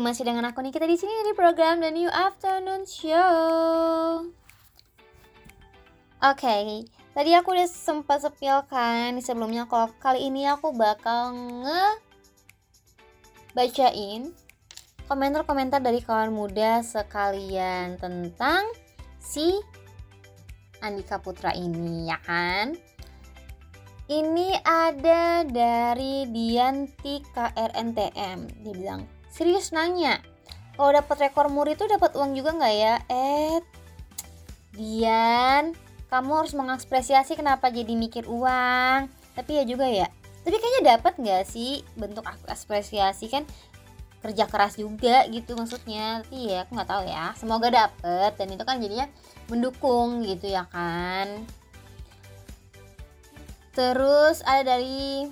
Masih 0.08 0.24
dengan 0.24 0.48
aku 0.48 0.64
Nikita 0.64 0.88
di 0.88 0.96
sini 0.96 1.12
di 1.28 1.36
program 1.36 1.84
The 1.84 1.92
New 1.92 2.08
Afternoon 2.08 2.88
Show. 2.88 4.24
Oke, 6.24 6.56
tadi 7.12 7.36
aku 7.36 7.52
udah 7.52 7.68
sempat 7.68 8.24
sepilkan 8.24 9.20
sebelumnya 9.20 9.68
kalau 9.68 9.92
kali 10.00 10.32
ini 10.32 10.48
aku 10.48 10.72
bakal 10.72 11.36
nge 11.36 12.00
bacain 13.52 14.32
komentar-komentar 15.12 15.84
dari 15.84 16.00
kawan 16.00 16.32
muda 16.32 16.80
sekalian 16.88 18.00
tentang 18.00 18.64
si 19.20 19.60
Andika 20.80 21.20
Putra 21.20 21.52
ini 21.52 22.08
ya 22.08 22.16
kan. 22.24 22.80
Ini 24.08 24.56
ada 24.64 25.44
dari 25.44 26.24
Dianti 26.32 27.20
KRNTM. 27.28 28.64
Dia 28.64 28.72
bilang, 28.72 29.17
serius 29.38 29.70
nanya, 29.70 30.18
kalau 30.74 30.98
dapat 30.98 31.30
rekor 31.30 31.54
muri 31.54 31.78
itu 31.78 31.86
dapat 31.86 32.18
uang 32.18 32.34
juga 32.34 32.58
nggak 32.58 32.76
ya? 32.78 32.96
Eh, 33.10 33.62
Dian, 34.78 35.74
kamu 36.10 36.32
harus 36.38 36.54
mengapresiasi 36.54 37.34
kenapa 37.34 37.74
jadi 37.74 37.94
mikir 37.98 38.30
uang. 38.30 39.10
Tapi 39.34 39.52
ya 39.58 39.64
juga 39.66 39.90
ya. 39.90 40.06
Tapi 40.46 40.56
kayaknya 40.58 40.98
dapat 40.98 41.14
nggak 41.18 41.44
sih 41.50 41.82
bentuk 41.98 42.26
apresiasi 42.26 43.26
kan 43.30 43.44
kerja 44.22 44.46
keras 44.46 44.78
juga 44.78 45.26
gitu 45.34 45.58
maksudnya. 45.58 46.22
Tapi 46.22 46.54
ya 46.54 46.66
aku 46.66 46.78
nggak 46.78 46.90
tahu 46.90 47.04
ya. 47.10 47.34
Semoga 47.38 47.68
dapet 47.74 48.32
dan 48.38 48.48
itu 48.54 48.64
kan 48.66 48.78
jadinya 48.78 49.10
mendukung 49.50 50.22
gitu 50.26 50.46
ya 50.46 50.70
kan. 50.70 51.46
Terus 53.74 54.46
ada 54.46 54.78
dari 54.78 55.26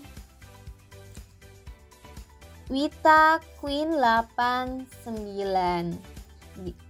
Wita 2.65 3.45
Queen 3.61 4.01
89 4.01 4.89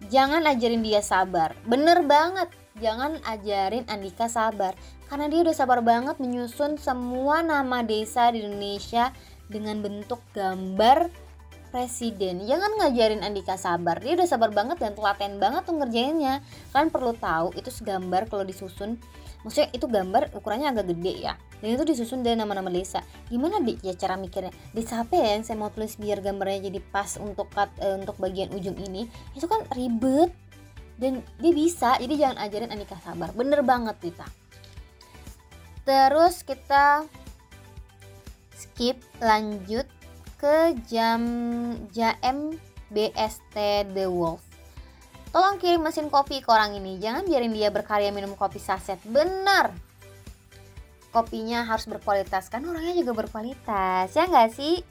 Jangan 0.08 0.48
ajarin 0.48 0.80
dia 0.80 1.04
sabar. 1.04 1.52
Bener 1.68 2.00
banget. 2.08 2.48
Jangan 2.80 3.20
ajarin 3.28 3.84
Andika 3.92 4.32
sabar. 4.32 4.72
Karena 5.12 5.28
dia 5.28 5.44
udah 5.44 5.52
sabar 5.52 5.84
banget 5.84 6.16
menyusun 6.24 6.80
semua 6.80 7.44
nama 7.44 7.84
desa 7.84 8.32
di 8.32 8.48
Indonesia 8.48 9.12
Dengan 9.52 9.84
bentuk 9.84 10.24
gambar 10.32 11.12
presiden. 11.76 12.48
Jangan 12.48 12.72
ngajarin 12.80 13.20
Andika 13.28 13.60
sabar. 13.60 14.00
Dia 14.00 14.16
udah 14.16 14.32
sabar 14.32 14.56
banget 14.56 14.80
dan 14.80 14.96
telaten 14.96 15.44
banget 15.44 15.68
tuh 15.68 15.76
ngerjainnya. 15.76 16.40
Kalian 16.72 16.88
perlu 16.88 17.12
tahu 17.20 17.52
itu 17.60 17.68
segambar 17.68 18.32
kalau 18.32 18.48
disusun. 18.48 18.96
Maksudnya 19.44 19.76
itu 19.76 19.92
gambar 19.92 20.32
ukurannya 20.32 20.72
agak 20.72 20.96
gede 20.96 21.28
ya 21.28 21.36
dan 21.64 21.70
itu 21.72 21.84
disusun 21.88 22.24
dari 22.24 22.36
nama-nama 22.36 22.68
desa 22.68 23.00
gimana 23.32 23.64
dik 23.64 23.84
ya 23.84 23.94
cara 23.96 24.20
mikirnya. 24.20 24.52
Desa 24.76 25.04
apa 25.04 25.16
ya 25.16 25.40
yang 25.40 25.44
saya 25.48 25.56
mau 25.56 25.72
tulis 25.72 25.96
biar 25.96 26.20
gambarnya 26.20 26.68
jadi 26.68 26.80
pas 26.84 27.16
untuk 27.20 27.48
cut, 27.54 27.72
eh, 27.80 27.96
untuk 27.96 28.20
bagian 28.20 28.52
ujung 28.52 28.76
ini? 28.80 29.08
Itu 29.38 29.48
kan 29.48 29.64
ribet. 29.72 30.32
Dan 30.96 31.20
dia 31.44 31.52
bisa. 31.52 32.00
Jadi 32.00 32.16
jangan 32.16 32.40
ajarin 32.40 32.72
Andika 32.72 32.96
sabar. 33.04 33.36
Bener 33.36 33.60
banget 33.68 34.00
Wita 34.00 34.46
terus 35.86 36.42
kita 36.42 37.06
skip 38.58 38.98
lanjut 39.22 39.86
ke 40.42 40.74
jam 40.90 41.22
jam 41.94 42.58
BST 42.90 43.56
The 43.94 44.10
Wolf. 44.10 44.42
Tolong 45.30 45.62
kirim 45.62 45.86
mesin 45.86 46.10
kopi 46.10 46.42
ke 46.42 46.50
orang 46.50 46.80
ini. 46.80 46.98
Jangan 46.98 47.28
biarin 47.28 47.54
dia 47.54 47.70
berkarya 47.70 48.10
minum 48.10 48.34
kopi 48.34 48.58
saset. 48.58 48.98
Benar. 49.04 49.76
Kopinya 51.16 51.64
harus 51.64 51.88
berkualitas. 51.88 52.52
Kan 52.52 52.68
orangnya 52.68 52.92
juga 52.92 53.16
berkualitas. 53.16 54.12
Ya 54.12 54.28
nggak 54.28 54.52
sih? 54.52 54.84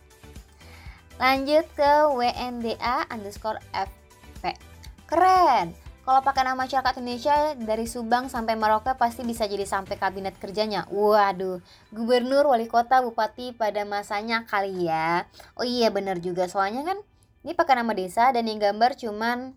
Lanjut 1.20 1.68
ke 1.76 1.92
WNDA 2.16 3.12
underscore 3.12 3.60
FP. 3.76 4.56
Keren. 5.04 5.76
Kalau 6.04 6.20
pakai 6.20 6.44
nama 6.44 6.68
masyarakat 6.68 7.00
Indonesia 7.00 7.56
dari 7.56 7.88
Subang 7.88 8.28
sampai 8.28 8.60
Merauke 8.60 8.92
pasti 8.92 9.24
bisa 9.24 9.48
jadi 9.48 9.64
sampai 9.64 9.96
kabinet 9.96 10.36
kerjanya. 10.36 10.84
Waduh, 10.92 11.64
gubernur, 11.96 12.44
wali 12.44 12.68
kota, 12.68 13.00
bupati 13.00 13.56
pada 13.56 13.88
masanya 13.88 14.44
kali 14.44 14.84
ya. 14.84 15.24
Oh 15.56 15.64
iya 15.64 15.88
bener 15.88 16.20
juga 16.20 16.44
soalnya 16.44 16.84
kan 16.84 17.00
ini 17.40 17.56
pakai 17.56 17.80
nama 17.80 17.96
desa 17.96 18.32
dan 18.36 18.44
yang 18.44 18.60
gambar 18.60 19.00
cuman 19.00 19.56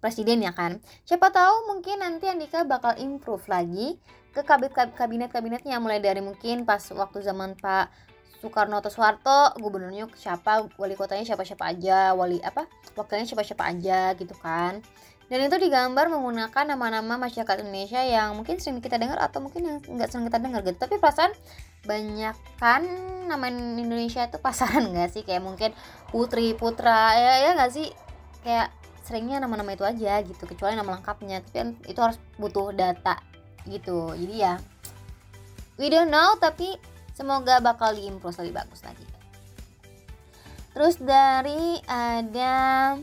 presiden 0.00 0.40
ya 0.44 0.56
kan. 0.56 0.80
Siapa 1.04 1.28
tahu 1.28 1.76
mungkin 1.76 2.00
nanti 2.00 2.24
Andika 2.24 2.64
bakal 2.64 2.96
improve 2.96 3.44
lagi 3.44 4.00
ke 4.34 4.42
kabinet-kabinetnya. 4.42 5.78
Mulai 5.78 6.02
dari 6.02 6.18
mungkin 6.20 6.66
pas 6.66 6.82
waktu 6.90 7.22
zaman 7.22 7.54
Pak 7.54 8.12
Soekarno 8.44 8.76
atau 8.82 8.92
Soeharto, 8.92 9.56
gubernurnya 9.56 10.04
siapa, 10.12 10.68
wali 10.76 10.92
kotanya 10.98 11.24
siapa-siapa 11.24 11.64
aja, 11.64 12.12
wali 12.12 12.44
apa, 12.44 12.68
wakilnya 12.92 13.24
siapa-siapa 13.24 13.64
aja 13.64 14.12
gitu 14.18 14.36
kan. 14.36 14.84
Dan 15.24 15.48
itu 15.48 15.56
digambar 15.56 16.12
menggunakan 16.12 16.76
nama-nama 16.76 17.16
masyarakat 17.16 17.64
Indonesia 17.64 18.04
yang 18.04 18.36
mungkin 18.36 18.60
sering 18.60 18.84
kita 18.84 19.00
dengar 19.00 19.16
atau 19.16 19.40
mungkin 19.40 19.64
yang 19.64 19.76
nggak 19.80 20.12
sering 20.12 20.28
kita 20.28 20.36
dengar 20.36 20.60
gitu. 20.60 20.76
Tapi 20.76 21.00
perasaan 21.00 21.32
banyak 21.88 22.36
kan 22.60 22.84
nama 23.24 23.48
Indonesia 23.48 24.28
itu 24.28 24.36
pasaran 24.36 24.92
nggak 24.92 25.08
sih? 25.16 25.24
Kayak 25.24 25.48
mungkin 25.48 25.70
Putri 26.12 26.52
Putra 26.52 27.16
ya 27.16 27.48
ya 27.48 27.50
nggak 27.56 27.72
sih? 27.72 27.88
Kayak 28.44 28.76
seringnya 29.08 29.40
nama-nama 29.40 29.72
itu 29.72 29.88
aja 29.88 30.20
gitu 30.20 30.44
kecuali 30.44 30.76
nama 30.76 31.00
lengkapnya. 31.00 31.40
Tapi 31.40 31.56
kan 31.56 31.68
itu 31.88 32.00
harus 32.04 32.20
butuh 32.36 32.76
data 32.76 33.16
gitu. 33.68 34.12
Jadi 34.14 34.34
ya 34.38 34.60
we 35.80 35.90
don't 35.90 36.10
know 36.10 36.36
tapi 36.38 36.78
semoga 37.14 37.58
bakal 37.62 37.94
diimprove 37.94 38.36
lebih 38.42 38.64
bagus 38.64 38.80
lagi. 38.82 39.06
Terus 40.74 40.98
dari 40.98 41.78
ada 41.86 42.94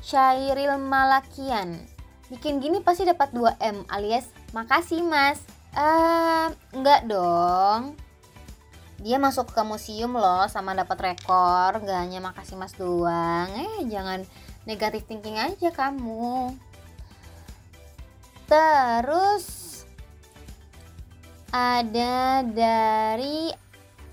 Syairil 0.00 0.80
Malakian. 0.80 1.76
Bikin 2.32 2.60
gini 2.60 2.80
pasti 2.80 3.04
dapat 3.04 3.36
2M 3.36 3.84
alias 3.92 4.32
makasih 4.56 5.04
mas. 5.04 5.44
Eh 5.76 6.48
enggak 6.72 7.04
dong. 7.04 7.96
Dia 9.04 9.20
masuk 9.20 9.52
ke 9.52 9.60
museum 9.60 10.16
loh 10.16 10.48
sama 10.48 10.72
dapat 10.72 11.12
rekor. 11.12 11.84
Gak 11.84 12.00
hanya 12.00 12.24
makasih 12.24 12.56
mas 12.56 12.72
doang. 12.72 13.52
Eh 13.52 13.84
jangan 13.92 14.24
negatif 14.64 15.04
thinking 15.04 15.36
aja 15.36 15.68
kamu 15.68 16.56
terus 18.44 19.64
ada 21.54 22.42
dari 22.42 23.54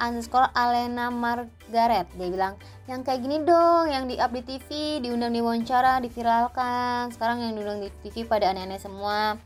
underscore 0.02 0.50
Alena 0.58 1.14
Margaret. 1.14 2.10
Dia 2.18 2.30
bilang 2.30 2.58
yang 2.90 3.06
kayak 3.06 3.22
gini 3.22 3.46
dong 3.46 3.90
yang 3.90 4.10
di 4.10 4.18
up 4.18 4.34
di 4.34 4.42
TV 4.42 5.00
diundang 5.02 5.34
diwawancara 5.34 6.02
diviralkan. 6.02 7.14
Sekarang 7.14 7.46
yang 7.46 7.54
diundang 7.54 7.86
di 7.86 7.90
TV 8.06 8.26
pada 8.26 8.50
aneh-aneh 8.50 8.82
semua. 8.82 9.38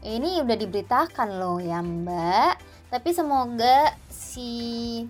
Ini 0.00 0.40
udah 0.40 0.56
diberitakan 0.56 1.36
loh 1.36 1.60
ya 1.60 1.84
mbak. 1.84 2.56
Tapi 2.88 3.12
semoga 3.12 3.92
si 4.08 5.04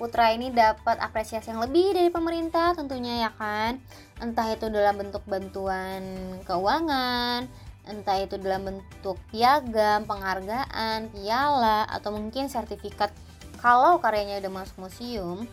Putra 0.00 0.34
ini 0.34 0.50
dapat 0.50 0.98
apresiasi 0.98 1.54
yang 1.54 1.62
lebih 1.62 1.94
dari 1.94 2.10
pemerintah 2.10 2.74
tentunya 2.74 3.28
ya 3.28 3.30
kan. 3.36 3.78
Entah 4.18 4.48
itu 4.50 4.66
dalam 4.72 4.98
bentuk 4.98 5.22
bantuan 5.28 6.02
keuangan 6.42 7.46
entah 7.86 8.22
itu 8.22 8.38
dalam 8.38 8.62
bentuk 8.62 9.18
piagam, 9.34 10.06
penghargaan, 10.06 11.10
piala 11.10 11.86
atau 11.90 12.14
mungkin 12.14 12.46
sertifikat. 12.46 13.10
Kalau 13.58 13.98
karyanya 14.02 14.42
udah 14.42 14.52
masuk 14.62 14.76
museum 14.86 15.46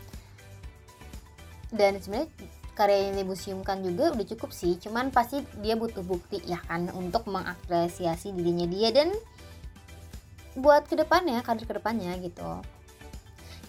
dan 1.69 1.97
sebenarnya 2.01 2.29
karya 2.73 3.11
yang 3.11 3.15
dimuseumkan 3.21 3.83
juga 3.83 4.15
udah 4.15 4.27
cukup 4.33 4.55
sih. 4.55 4.79
Cuman 4.79 5.11
pasti 5.11 5.43
dia 5.59 5.75
butuh 5.75 6.01
bukti 6.01 6.41
ya 6.47 6.61
kan 6.65 6.89
untuk 6.95 7.27
mengapresiasi 7.27 8.33
dirinya 8.33 8.65
dia 8.65 8.89
dan 8.95 9.11
buat 10.57 10.87
ke 10.89 10.97
depannya 10.97 11.43
karir 11.45 11.67
ke 11.67 11.75
depannya 11.75 12.15
gitu. 12.23 12.63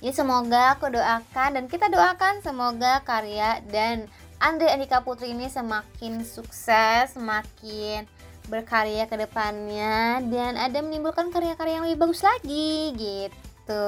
Ya 0.01 0.17
semoga 0.17 0.79
aku 0.79 0.89
doakan 0.89 1.61
dan 1.61 1.65
kita 1.69 1.93
doakan 1.93 2.41
semoga 2.41 3.05
karya 3.05 3.61
dan 3.69 4.09
Andre 4.41 4.73
Andika 4.73 5.05
Putri 5.05 5.37
ini 5.37 5.53
semakin 5.53 6.25
sukses 6.25 7.13
semakin 7.13 8.09
berkarya 8.51 9.07
ke 9.07 9.15
depannya 9.15 10.19
dan 10.27 10.59
ada 10.59 10.83
menimbulkan 10.83 11.31
karya-karya 11.31 11.79
yang 11.79 11.87
lebih 11.87 12.03
bagus 12.03 12.27
lagi 12.27 12.91
gitu. 12.99 13.87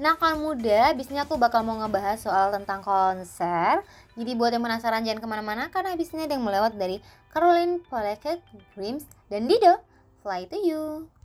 Nah, 0.00 0.16
kalau 0.16 0.52
muda, 0.52 0.92
bisnya 0.96 1.24
aku 1.24 1.40
bakal 1.40 1.64
mau 1.64 1.76
ngebahas 1.80 2.20
soal 2.20 2.52
tentang 2.52 2.84
konser. 2.84 3.80
Jadi 4.16 4.32
buat 4.36 4.52
yang 4.52 4.64
penasaran 4.64 5.04
jangan 5.04 5.20
ke 5.20 5.28
mana-mana 5.28 5.72
karena 5.72 5.96
abisnya 5.96 6.28
ada 6.28 6.36
yang 6.36 6.44
melewat 6.44 6.76
dari 6.76 7.00
Caroline 7.32 7.80
Poleket, 7.84 8.44
Dreams, 8.76 9.04
dan 9.32 9.48
Dido. 9.48 9.80
Fly 10.20 10.44
to 10.48 10.56
you! 10.60 11.19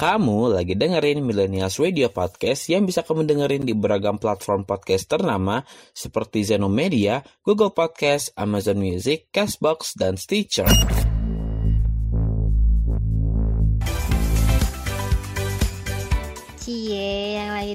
Kamu 0.00 0.56
lagi 0.56 0.74
dengerin 0.74 1.20
Millennials 1.20 1.76
Radio 1.76 2.08
Podcast 2.08 2.72
yang 2.72 2.88
bisa 2.88 3.04
kamu 3.04 3.28
dengerin 3.28 3.68
di 3.68 3.76
beragam 3.76 4.16
platform 4.16 4.64
podcast 4.64 5.06
ternama 5.06 5.60
seperti 5.92 6.40
Zeno 6.40 6.72
Media, 6.72 7.20
Google 7.44 7.70
Podcast, 7.70 8.32
Amazon 8.32 8.80
Music, 8.80 9.28
Castbox, 9.28 9.94
dan 10.00 10.16
Stitcher. 10.16 10.99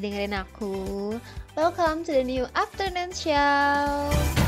dengerin 0.05 0.37
aku. 0.37 1.17
Welcome 1.57 2.05
to 2.05 2.13
the 2.13 2.21
new 2.21 2.45
afternoon 2.53 3.09
show. 3.09 4.44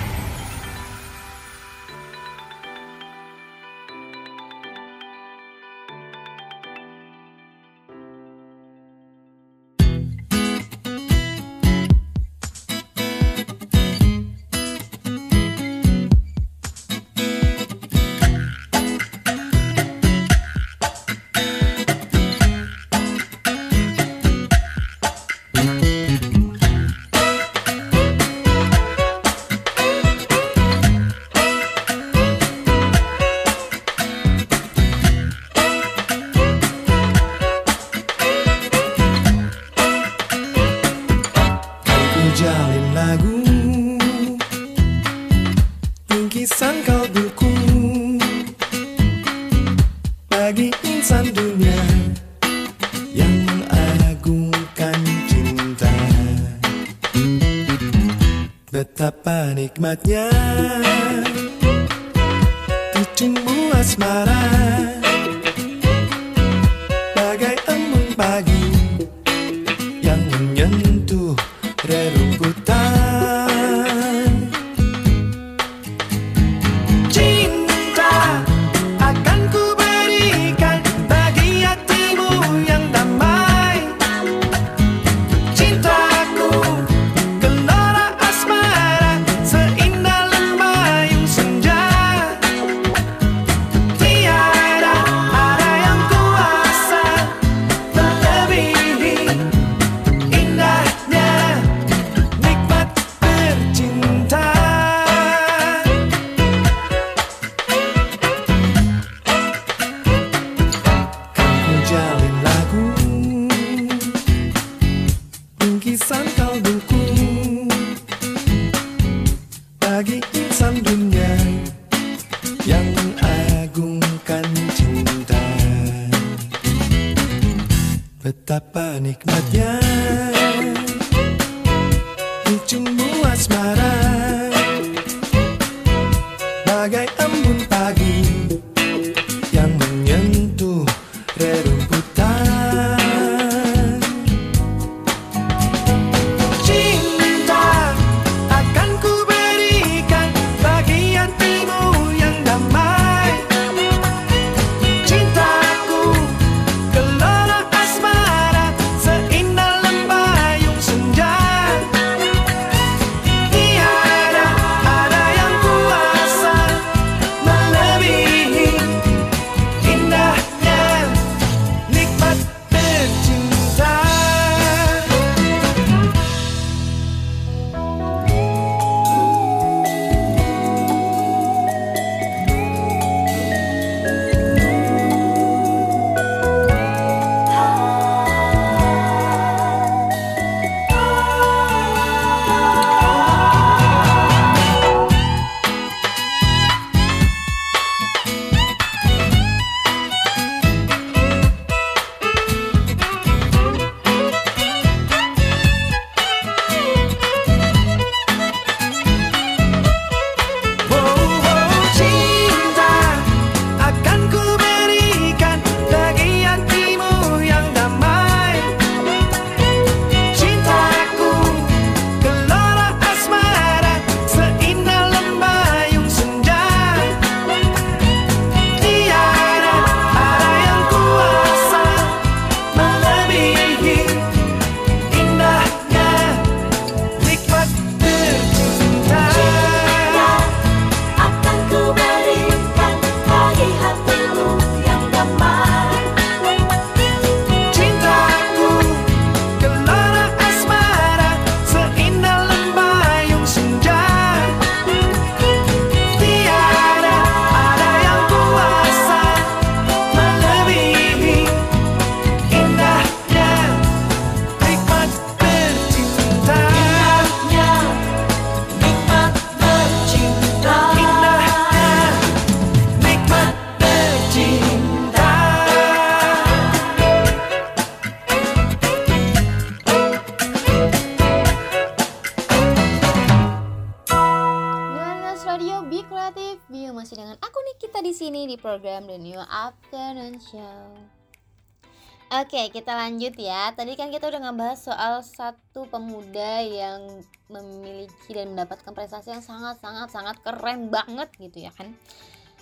Oke, 292.48 292.72
kita 292.72 292.95
lanjut 292.95 293.36
ya. 293.36 293.76
Tadi 293.76 293.99
kan 293.99 294.07
kita 294.07 294.32
udah 294.32 294.40
ngebahas 294.40 294.80
soal 294.80 295.19
satu 295.19 295.84
pemuda 295.91 296.64
yang 296.64 297.19
memiliki 297.52 298.32
dan 298.32 298.56
mendapatkan 298.56 298.88
prestasi 298.95 299.36
yang 299.36 299.44
sangat 299.44 299.76
sangat 299.84 300.07
sangat 300.15 300.40
keren 300.48 300.88
banget 300.88 301.28
gitu 301.44 301.68
ya 301.68 301.76
kan. 301.76 301.91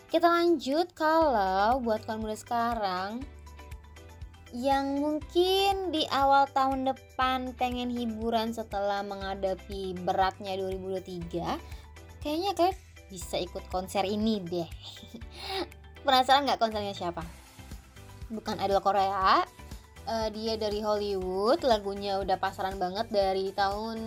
Kita 0.09 0.25
lanjut 0.25 0.89
kalau 0.97 1.77
buat 1.85 2.01
kaum 2.01 2.25
muda 2.25 2.33
sekarang 2.33 3.21
yang 4.57 4.97
mungkin 4.97 5.93
di 5.93 6.09
awal 6.09 6.49
tahun 6.49 6.89
depan 6.89 7.53
pengen 7.53 7.93
hiburan 7.93 8.57
setelah 8.57 9.05
menghadapi 9.05 10.01
beratnya 10.01 10.57
2023 10.65 12.25
kayaknya 12.25 12.51
kayak 12.57 12.73
bisa 13.13 13.37
ikut 13.37 13.61
konser 13.69 14.01
ini 14.01 14.41
deh 14.41 14.69
penasaran 16.07 16.49
nggak 16.49 16.57
konsernya 16.57 16.97
siapa 16.97 17.21
bukan 18.31 18.57
idol 18.63 18.81
Korea 18.81 19.45
Eh, 20.05 20.29
dia 20.37 20.53
dari 20.53 20.85
Hollywood 20.85 21.65
lagunya 21.65 22.21
udah 22.21 22.37
pasaran 22.37 22.77
banget 22.77 23.09
dari 23.09 23.49
tahun 23.57 23.97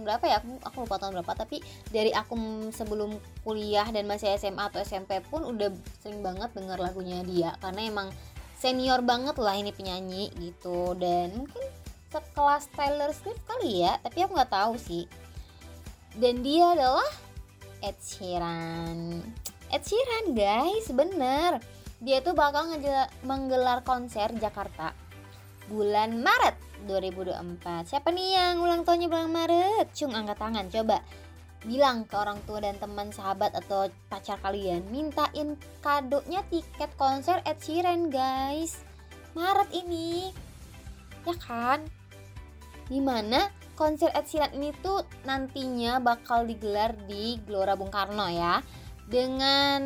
berapa 0.00 0.24
ya? 0.24 0.40
Aku, 0.40 0.56
aku 0.64 0.76
lupa 0.88 0.96
tahun 0.96 1.20
berapa 1.20 1.44
tapi 1.44 1.60
dari 1.92 2.08
aku 2.08 2.32
sebelum 2.72 3.20
kuliah 3.44 3.84
dan 3.92 4.08
masih 4.08 4.32
SMA 4.40 4.72
atau 4.72 4.80
SMP 4.80 5.20
pun 5.28 5.44
udah 5.44 5.68
sering 6.00 6.24
banget 6.24 6.48
denger 6.56 6.80
lagunya 6.80 7.20
dia 7.20 7.52
karena 7.60 7.84
emang 7.84 8.08
senior 8.56 9.04
banget 9.04 9.36
lah 9.36 9.60
ini 9.60 9.76
penyanyi 9.76 10.32
gitu. 10.40 10.96
Dan 10.96 11.44
mungkin 11.44 11.68
sekelas 12.08 12.72
Taylor 12.72 13.12
Swift 13.12 13.44
kali 13.44 13.84
ya 13.84 14.00
tapi 14.00 14.24
aku 14.24 14.32
nggak 14.32 14.56
tahu 14.56 14.80
sih. 14.80 15.04
Dan 16.16 16.40
dia 16.40 16.72
adalah 16.72 17.10
Ed 17.84 18.00
Sheeran. 18.00 19.20
Ed 19.68 19.84
Sheeran 19.84 20.32
guys, 20.32 20.88
bener. 20.88 21.60
Dia 22.00 22.24
tuh 22.24 22.32
bakal 22.32 22.72
menggelar 23.20 23.84
konser 23.84 24.32
Jakarta 24.40 25.09
bulan 25.70 26.18
Maret 26.18 26.58
2024. 26.90 27.86
Siapa 27.86 28.10
nih 28.10 28.34
yang 28.34 28.58
ulang 28.58 28.82
tahunnya 28.82 29.06
bulan 29.06 29.30
Maret? 29.30 29.86
Cung 29.94 30.10
angkat 30.10 30.36
tangan 30.42 30.66
coba. 30.66 30.98
Bilang 31.62 32.08
ke 32.10 32.16
orang 32.18 32.42
tua 32.42 32.58
dan 32.58 32.74
teman 32.82 33.14
sahabat 33.14 33.54
atau 33.54 33.86
pacar 34.10 34.42
kalian 34.42 34.82
mintain 34.90 35.54
kadonya 35.78 36.42
tiket 36.50 36.90
konser 36.98 37.38
Ed 37.46 37.62
Sheeran 37.62 38.10
guys. 38.10 38.82
Maret 39.38 39.70
ini. 39.70 40.34
Ya 41.22 41.36
kan? 41.38 41.86
Di 42.90 42.98
mana 42.98 43.46
konser 43.78 44.10
Ed 44.10 44.26
Sheeran 44.26 44.50
ini 44.58 44.74
tuh 44.82 45.06
nantinya 45.22 46.02
bakal 46.02 46.50
digelar 46.50 46.98
di 47.06 47.38
Gelora 47.46 47.78
Bung 47.78 47.94
Karno 47.94 48.26
ya 48.26 48.58
dengan 49.06 49.82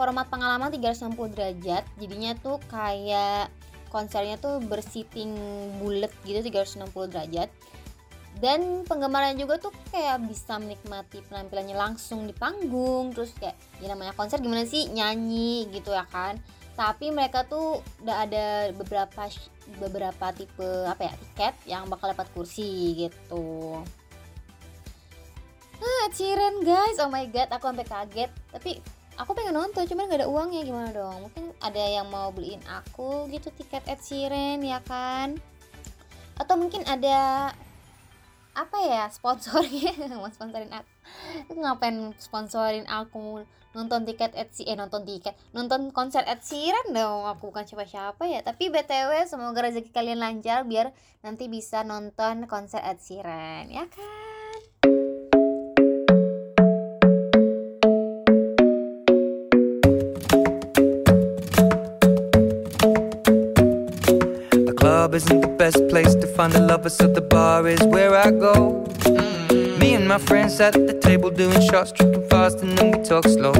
format 0.00 0.32
pengalaman 0.32 0.72
360 0.72 1.36
derajat 1.36 1.84
jadinya 2.00 2.32
tuh 2.40 2.56
kayak 2.72 3.52
konsernya 3.90 4.38
tuh 4.38 4.62
bersiting 4.62 5.34
bulat 5.82 6.14
gitu 6.22 6.40
360 6.40 6.88
derajat. 7.10 7.50
Dan 8.38 8.86
penggemarnya 8.86 9.34
juga 9.36 9.58
tuh 9.58 9.74
kayak 9.90 10.22
bisa 10.30 10.56
menikmati 10.56 11.20
penampilannya 11.28 11.74
langsung 11.76 12.24
di 12.24 12.32
panggung 12.32 13.10
terus 13.10 13.34
kayak 13.36 13.58
ya 13.82 13.90
namanya 13.90 14.14
konser 14.14 14.38
gimana 14.38 14.64
sih 14.64 14.86
nyanyi? 14.88 15.66
gitu 15.74 15.90
ya 15.90 16.06
kan. 16.06 16.38
Tapi 16.78 17.10
mereka 17.12 17.44
tuh 17.44 17.82
udah 18.00 18.24
ada 18.24 18.70
beberapa 18.72 19.28
beberapa 19.82 20.32
tipe 20.32 20.64
apa 20.86 21.10
ya 21.10 21.12
tiket 21.12 21.54
yang 21.68 21.90
bakal 21.90 22.14
dapat 22.14 22.30
kursi 22.32 22.96
gitu. 22.96 23.82
Ah 25.80 26.06
Ciren 26.14 26.62
guys. 26.64 26.96
Oh 27.02 27.10
my 27.12 27.26
god 27.28 27.50
aku 27.50 27.68
sampai 27.68 27.84
kaget. 27.84 28.30
Tapi 28.54 28.80
aku 29.20 29.36
pengen 29.36 29.52
nonton 29.52 29.84
cuman 29.84 30.08
gak 30.08 30.24
ada 30.24 30.28
uangnya 30.32 30.64
gimana 30.64 30.88
dong? 30.96 31.28
Mungkin 31.28 31.52
ada 31.60 31.82
yang 31.84 32.08
mau 32.08 32.32
beliin 32.32 32.64
aku 32.64 33.28
gitu 33.28 33.52
tiket 33.52 33.84
Ed 33.84 34.00
Sheeran 34.00 34.64
ya 34.64 34.80
kan? 34.80 35.36
Atau 36.40 36.56
mungkin 36.56 36.88
ada 36.88 37.52
apa 38.56 38.78
ya 38.80 39.06
sponsornya? 39.12 39.92
Mau 40.18 40.32
sponsorin 40.32 40.72
aku? 40.72 40.90
Ngapain 41.52 42.16
sponsorin 42.16 42.88
aku 42.88 43.44
nonton 43.70 44.02
tiket 44.02 44.34
Ed 44.34 44.50
eh 44.66 44.74
nonton 44.74 45.06
tiket 45.06 45.38
nonton 45.54 45.92
konser 45.92 46.24
Ed 46.24 46.40
Sheeran 46.40 46.96
dong. 46.96 47.28
Aku 47.28 47.52
bukan 47.52 47.68
siapa-siapa 47.68 48.24
ya 48.24 48.40
tapi 48.40 48.72
btw 48.72 49.28
semoga 49.28 49.68
rezeki 49.68 49.92
kalian 49.92 50.18
lancar 50.18 50.64
biar 50.64 50.96
nanti 51.20 51.46
bisa 51.52 51.84
nonton 51.84 52.48
konser 52.48 52.80
Ed 52.82 52.98
Sheeran 53.04 53.68
ya 53.68 53.84
kan 53.84 54.29
club 65.10 65.14
isn't 65.14 65.40
the 65.40 65.48
best 65.48 65.88
place 65.88 66.14
to 66.14 66.26
find 66.26 66.54
a 66.54 66.60
lover, 66.60 66.88
so 66.88 67.06
the 67.08 67.20
bar 67.20 67.66
is 67.66 67.82
where 67.86 68.14
I 68.14 68.30
go. 68.30 68.86
Me 69.80 69.94
and 69.94 70.06
my 70.06 70.18
friends 70.18 70.56
sat 70.56 70.76
at 70.76 70.86
the 70.86 70.98
table 71.00 71.30
doing 71.30 71.60
shots, 71.60 71.90
tripping 71.90 72.28
fast, 72.28 72.62
and 72.62 72.78
then 72.78 72.92
we 72.92 73.02
talk 73.02 73.24
slow. 73.24 73.52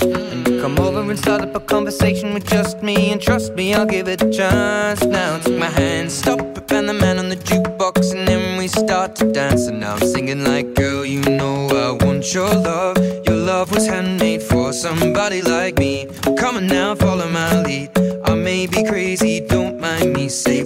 And 0.00 0.48
you 0.48 0.60
come 0.60 0.78
over 0.78 1.00
and 1.10 1.18
start 1.18 1.42
up 1.42 1.54
a 1.54 1.60
conversation 1.60 2.34
with 2.34 2.46
just 2.48 2.82
me, 2.82 3.12
and 3.12 3.20
trust 3.20 3.54
me, 3.54 3.74
I'll 3.74 3.86
give 3.86 4.08
it 4.08 4.20
a 4.22 4.30
chance. 4.30 5.04
Now 5.04 5.38
take 5.38 5.58
my 5.58 5.70
hand, 5.80 6.10
stop 6.10 6.40
it, 6.40 6.72
and 6.72 6.88
the 6.88 6.94
man 6.94 7.18
on 7.18 7.28
the 7.28 7.36
jukebox, 7.36 8.12
and 8.12 8.26
then 8.26 8.58
we 8.58 8.66
start 8.66 9.14
to 9.16 9.32
dance. 9.32 9.68
And 9.68 9.78
now 9.80 9.94
I'm 9.94 10.06
singing 10.14 10.42
like, 10.42 10.74
girl, 10.74 11.04
you 11.04 11.20
know 11.20 11.68
I 11.68 12.04
want 12.04 12.34
your 12.34 12.52
love. 12.52 12.96
Your 13.26 13.36
love 13.36 13.70
was 13.72 13.86
handmade 13.86 14.42
for 14.42 14.72
somebody 14.72 15.40
like 15.42 15.78
me. 15.78 16.08
Come 16.36 16.56
on 16.56 16.66
now, 16.66 16.94
follow 16.96 17.28
my 17.28 17.62
lead. 17.62 17.90
I 18.24 18.34
may 18.34 18.66
be 18.66 18.82
crazy, 18.82 19.40
don't 19.40 19.78
mind 19.80 20.12
me. 20.12 20.28
Say, 20.28 20.65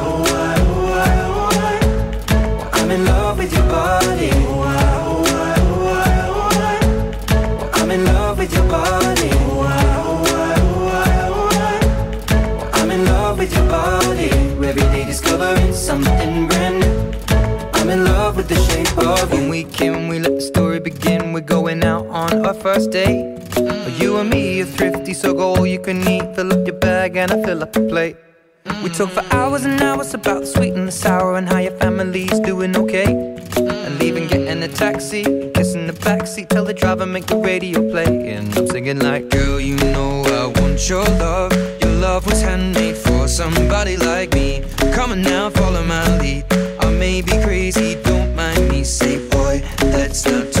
begin. 20.81 21.33
We're 21.33 21.41
going 21.41 21.83
out 21.83 22.07
on 22.07 22.45
our 22.45 22.53
first 22.53 22.91
date. 22.91 23.37
Mm. 23.51 23.99
You 23.99 24.17
and 24.17 24.29
me 24.29 24.61
are 24.61 24.65
thrifty, 24.65 25.13
so 25.13 25.33
go 25.33 25.55
all 25.55 25.67
you 25.67 25.79
can 25.79 26.07
eat. 26.07 26.35
Fill 26.35 26.51
up 26.53 26.65
your 26.65 26.77
bag 26.77 27.15
and 27.15 27.31
I 27.31 27.43
fill 27.43 27.61
up 27.63 27.73
the 27.73 27.81
plate. 27.81 28.17
We 28.65 28.89
mm. 28.89 28.97
talk 28.97 29.09
for 29.09 29.35
hours 29.35 29.65
and 29.65 29.81
hours 29.81 30.13
about 30.13 30.41
the 30.41 30.47
sweet 30.47 30.73
and 30.73 30.87
the 30.87 30.91
sour 30.91 31.37
and 31.37 31.47
how 31.47 31.59
your 31.59 31.77
family's 31.77 32.39
doing 32.39 32.75
okay. 32.75 33.05
Mm. 33.05 33.85
And 33.85 33.99
leaving, 33.99 34.27
getting 34.27 34.63
a 34.63 34.67
taxi, 34.67 35.23
kissing 35.53 35.87
the 35.87 35.93
backseat, 35.93 36.49
tell 36.49 36.65
the 36.65 36.73
driver 36.73 37.05
make 37.05 37.27
the 37.27 37.37
radio 37.37 37.79
play. 37.91 38.31
And 38.33 38.55
I'm 38.57 38.67
singing 38.67 38.99
like, 38.99 39.29
girl, 39.29 39.59
you 39.59 39.75
know 39.75 40.23
I 40.25 40.59
want 40.59 40.89
your 40.89 41.05
love. 41.05 41.53
Your 41.81 41.93
love 41.93 42.25
was 42.25 42.41
handmade 42.41 42.97
for 42.97 43.27
somebody 43.27 43.97
like 43.97 44.33
me. 44.33 44.63
Come 44.93 45.11
on 45.11 45.21
now, 45.21 45.49
follow 45.49 45.83
my 45.83 46.17
lead. 46.19 46.45
I 46.79 46.89
may 46.91 47.21
be 47.21 47.31
crazy, 47.43 47.95
don't 48.03 48.35
mind 48.35 48.69
me. 48.69 48.83
Say, 48.83 49.17
boy, 49.29 49.63
let's 49.81 50.25
not 50.25 50.51
talk 50.51 50.60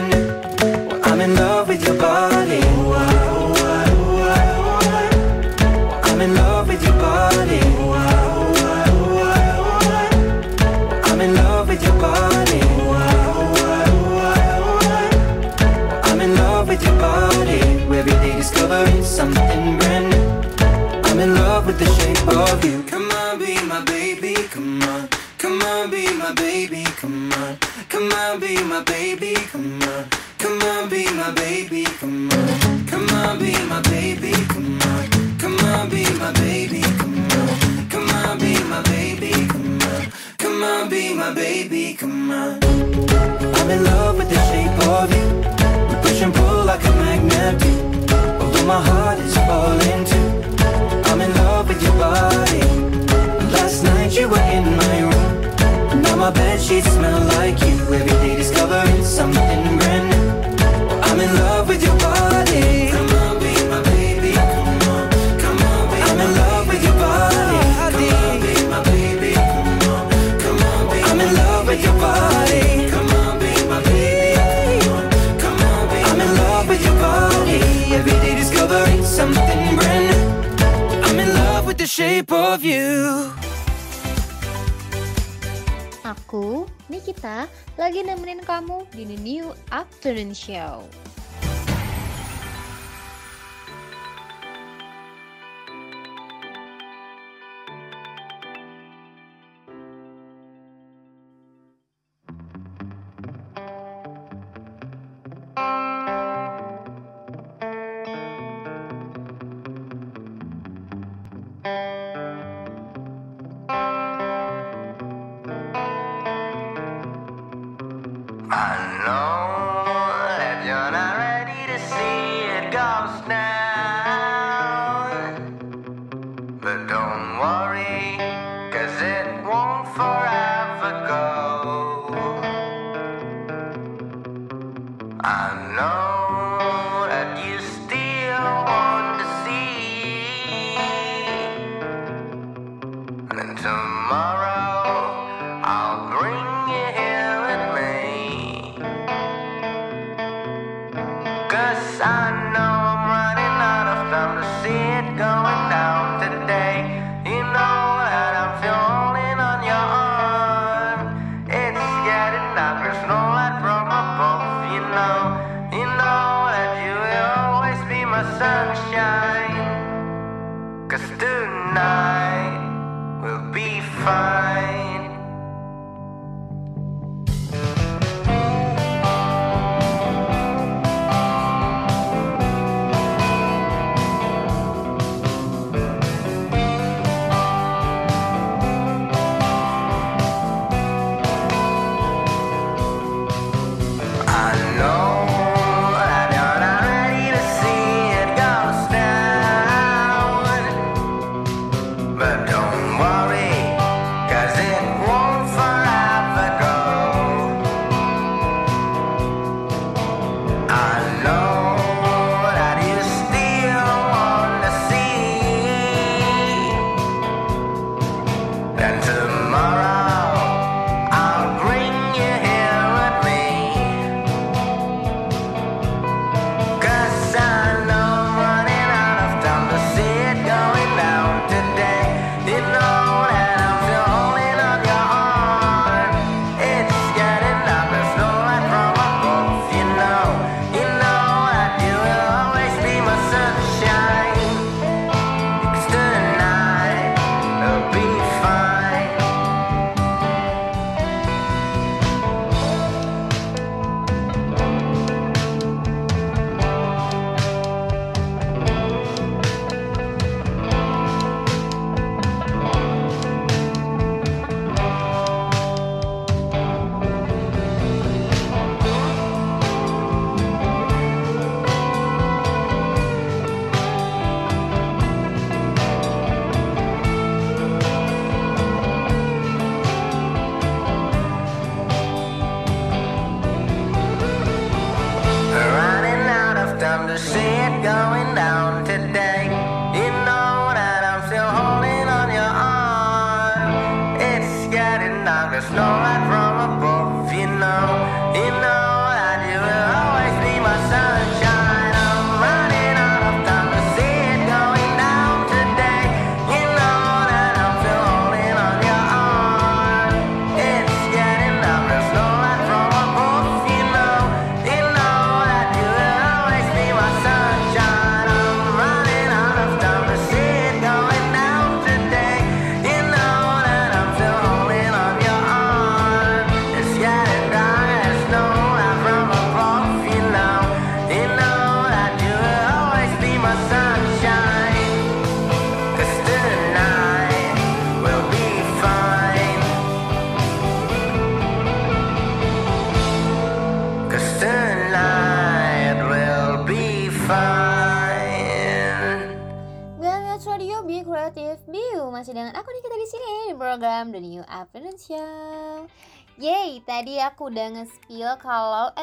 Come 28.11 28.33
on, 28.33 28.39
be 28.41 28.61
my 28.61 28.83
baby, 28.83 29.33
come 29.35 29.81
on. 29.83 30.05
Come 30.37 30.61
on, 30.63 30.89
be 30.89 31.05
my 31.13 31.31
baby, 31.31 31.85
come 31.85 32.29
on. 32.29 32.85
Come 32.85 33.09
on, 33.09 33.39
be 33.39 33.53
my 33.67 33.81
baby, 33.83 34.33
come 34.49 34.81
on. 34.81 35.37
Come 35.39 35.57
on, 35.59 35.89
be 35.89 36.03
my 36.19 36.33
baby, 36.33 36.81
come 36.81 37.31
on. 37.31 37.87
Come 37.87 38.09
on, 38.11 38.37
be 38.37 38.61
my 38.65 38.81
baby, 38.83 39.47
come 39.47 39.81
on. 39.81 40.11
Come 40.37 40.61
on, 40.61 40.89
be 40.89 41.13
my 41.13 41.33
baby, 41.33 41.93
come 41.93 42.31
on. 42.31 42.59
I'm 43.55 43.69
in 43.69 43.83
love 43.85 44.17
with 44.17 44.29
the 44.29 44.41
shape 44.51 44.87
of 44.89 45.09
you. 45.15 45.27
We 45.87 45.95
push 46.01 46.21
and 46.21 46.33
pull 46.33 46.65
like 46.65 46.83
a 46.83 46.91
magnet 46.91 47.61
do. 47.61 47.71
Although 48.43 48.65
my 48.65 48.81
heart 48.81 49.19
is 49.19 49.33
falling 49.37 50.03
too. 50.03 50.29
I'm 51.09 51.21
in 51.21 51.33
love 51.35 51.69
with 51.69 51.81
your 51.81 51.93
body. 51.93 52.59
Last 53.53 53.83
night 53.85 54.11
you 54.11 54.27
were 54.27 54.47
in 54.51 54.75
my 54.75 54.99
room. 54.99 56.01
Now 56.01 56.15
my 56.17 56.29
bed 56.31 56.59
sheets 56.61 56.93
aku, 86.31 86.63
Nikita, 86.87 87.43
lagi 87.75 88.07
nemenin 88.07 88.39
kamu 88.47 88.87
di 88.95 89.03
The 89.03 89.19
New 89.19 89.51
Afternoon 89.67 90.31
Show. 90.31 90.87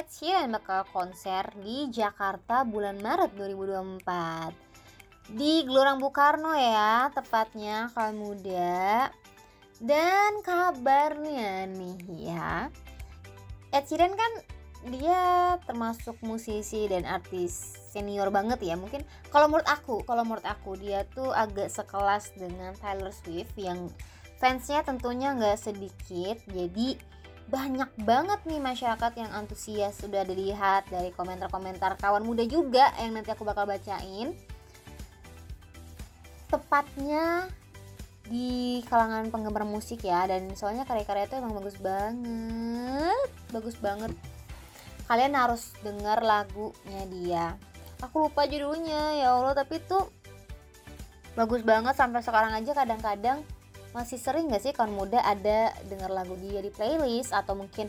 Ed 0.08 0.16
Sheeran 0.16 0.56
bakal 0.56 0.88
konser 0.88 1.52
di 1.60 1.92
Jakarta 1.92 2.64
bulan 2.64 2.96
Maret 2.96 3.36
2024 3.36 5.36
di 5.36 5.68
Gelora 5.68 6.00
Bung 6.00 6.16
Karno 6.16 6.56
ya 6.56 7.12
tepatnya 7.12 7.92
kalau 7.92 8.16
muda. 8.16 9.12
Dan 9.76 10.40
kabarnya 10.40 11.68
nih 11.68 12.24
ya 12.24 12.72
Ed 13.68 13.84
Sheeran 13.84 14.16
kan 14.16 14.32
dia 14.88 15.60
termasuk 15.68 16.16
musisi 16.24 16.88
dan 16.88 17.04
artis 17.04 17.76
senior 17.92 18.32
banget 18.32 18.64
ya 18.64 18.80
mungkin. 18.80 19.04
Kalau 19.28 19.52
menurut 19.52 19.68
aku 19.68 20.08
kalau 20.08 20.24
menurut 20.24 20.48
aku 20.48 20.80
dia 20.80 21.04
tuh 21.12 21.36
agak 21.36 21.68
sekelas 21.68 22.32
dengan 22.32 22.72
Taylor 22.80 23.12
Swift 23.12 23.52
yang 23.60 23.92
fansnya 24.40 24.80
tentunya 24.88 25.36
nggak 25.36 25.60
sedikit. 25.60 26.40
Jadi 26.48 26.96
banyak 27.48 27.88
banget 28.04 28.40
nih 28.44 28.60
masyarakat 28.60 29.12
yang 29.16 29.32
antusias 29.32 29.96
sudah 29.96 30.20
dilihat 30.20 30.84
dari 30.92 31.08
komentar-komentar 31.16 31.96
kawan 31.96 32.20
muda 32.20 32.44
juga 32.44 32.92
yang 33.00 33.16
nanti 33.16 33.32
aku 33.32 33.48
bakal 33.48 33.64
bacain. 33.64 34.36
Tepatnya 36.52 37.48
di 38.28 38.84
kalangan 38.84 39.32
penggemar 39.32 39.64
musik 39.64 40.04
ya 40.04 40.28
dan 40.28 40.52
soalnya 40.52 40.84
karya-karya 40.84 41.24
itu 41.24 41.40
emang 41.40 41.56
bagus 41.56 41.80
banget 41.80 43.28
bagus 43.48 43.76
banget. 43.80 44.12
Kalian 45.08 45.32
harus 45.32 45.72
dengar 45.80 46.20
lagunya 46.20 47.02
dia. 47.08 47.46
Aku 48.04 48.28
lupa 48.28 48.44
judulnya 48.44 49.24
ya 49.24 49.32
Allah 49.32 49.56
tapi 49.56 49.80
itu 49.80 49.98
bagus 51.32 51.64
banget 51.64 51.96
sampai 51.96 52.20
sekarang 52.20 52.52
aja 52.52 52.76
kadang-kadang 52.76 53.40
masih 53.96 54.20
sering 54.20 54.52
gak 54.52 54.62
sih 54.62 54.72
kawan 54.76 54.92
muda 54.92 55.20
ada 55.24 55.72
dengar 55.88 56.12
lagu 56.12 56.36
dia 56.40 56.60
di 56.60 56.70
playlist? 56.72 57.32
Atau 57.32 57.56
mungkin 57.56 57.88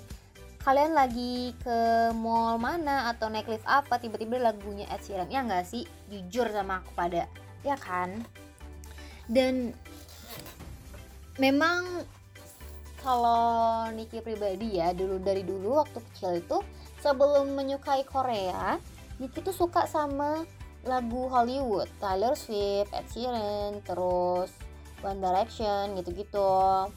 kalian 0.59 0.91
lagi 0.91 1.55
ke 1.63 2.11
mall 2.15 2.59
mana 2.59 3.09
atau 3.11 3.31
naik 3.31 3.47
lift 3.47 3.63
apa 3.63 3.95
tiba-tiba 3.97 4.39
lagunya 4.39 4.85
Ed 4.91 5.03
Sheeran? 5.03 5.31
Ya 5.31 5.43
nggak 5.43 5.65
sih? 5.67 5.87
Jujur 6.11 6.51
sama 6.51 6.83
aku 6.83 6.91
pada. 6.95 7.25
Ya 7.63 7.79
kan? 7.79 8.23
Dan 9.27 9.71
memang 11.39 12.03
kalau 12.99 13.87
Niki 13.95 14.19
pribadi 14.19 14.75
ya 14.81 14.91
dulu 14.91 15.23
dari 15.23 15.47
dulu 15.47 15.79
waktu 15.79 16.03
kecil 16.11 16.43
itu 16.43 16.57
sebelum 16.99 17.55
menyukai 17.55 18.03
Korea 18.03 18.75
Niki 19.19 19.39
tuh 19.39 19.55
suka 19.55 19.83
sama 19.87 20.43
lagu 20.87 21.27
Hollywood. 21.27 21.91
Taylor 21.99 22.39
Swift, 22.39 22.91
Ed 22.95 23.07
Sheeran, 23.11 23.83
terus 23.83 24.47
One 25.03 25.19
Direction 25.23 25.97
gitu-gitu. 25.99 26.87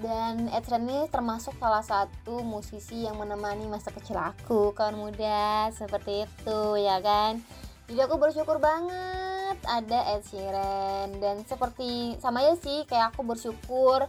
Dan 0.00 0.48
Ed 0.48 0.64
Sheeran 0.64 0.88
ini 0.88 1.06
termasuk 1.12 1.54
salah 1.60 1.84
satu 1.84 2.40
musisi 2.40 3.04
yang 3.04 3.20
menemani 3.20 3.68
masa 3.68 3.92
kecil 3.92 4.16
aku 4.16 4.72
kawan 4.72 4.96
muda. 4.96 5.68
Seperti 5.70 6.24
itu 6.24 6.60
ya 6.80 6.98
kan? 7.04 7.38
Jadi 7.86 8.00
aku 8.00 8.16
bersyukur 8.16 8.56
banget 8.56 9.60
ada 9.68 9.98
Ed 10.16 10.24
Sheeran. 10.26 11.20
Dan 11.20 11.44
seperti 11.44 12.16
sama 12.18 12.40
ya 12.40 12.56
sih 12.56 12.88
kayak 12.88 13.12
aku 13.12 13.22
bersyukur 13.22 14.08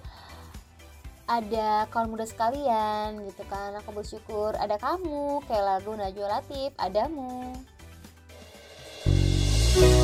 ada 1.27 1.87
kawan 1.91 2.09
muda 2.09 2.25
sekalian 2.25 3.19
gitu 3.27 3.43
kan? 3.51 3.75
Aku 3.83 3.91
bersyukur 3.91 4.55
ada 4.55 4.79
kamu 4.79 5.43
kayak 5.45 5.63
lagu 5.67 5.91
Najwa 5.93 6.39
Latif 6.39 6.71
adamu. 6.79 7.53
Merenung 9.73 10.02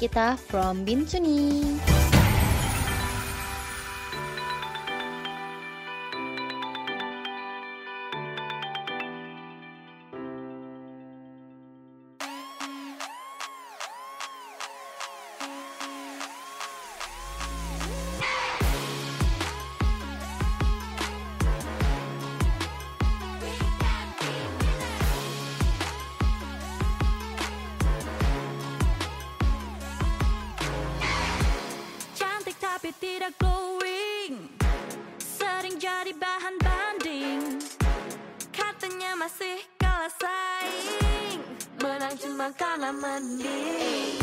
me, 0.00 0.08
Nikita 0.08 0.36
from 0.36 0.84
Bintuni. 0.86 1.77
Tidak 32.98 33.34
glowing. 33.38 34.50
Sering 35.22 35.78
jadi 35.78 36.10
bahan 36.18 36.54
banding. 36.58 37.62
Katanya 38.50 39.14
masih 39.14 39.62
kalah 39.78 40.10
saing. 40.18 41.38
Menang 41.78 42.18
cuma 42.18 42.50
karena 42.58 42.90
mending. 42.90 44.18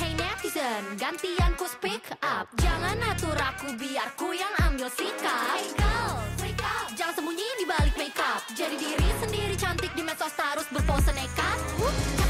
Hey 0.00 0.16
netizen, 0.16 0.96
gantian 0.96 1.52
ku 1.60 1.68
speak 1.68 2.08
up. 2.24 2.48
Jangan 2.56 2.96
atur 3.12 3.36
aku 3.36 3.76
biar 3.76 4.08
ku 4.16 4.32
yang 4.32 4.52
ambil 4.64 4.88
sikap. 4.88 5.52
Hey 5.52 5.68
girl, 5.76 6.16
freak 6.40 6.60
up. 6.64 6.88
Jangan 6.96 7.20
sembunyi 7.20 7.48
di 7.60 7.64
balik 7.68 7.94
makeup. 8.00 8.40
Jadi 8.56 8.80
diri 8.80 9.08
sendiri 9.20 9.54
cantik 9.60 9.92
di 9.92 10.00
medsos 10.00 10.32
harus 10.40 10.64
berpose 10.72 11.12
nekat. 11.12 11.58
Uh, 11.84 12.25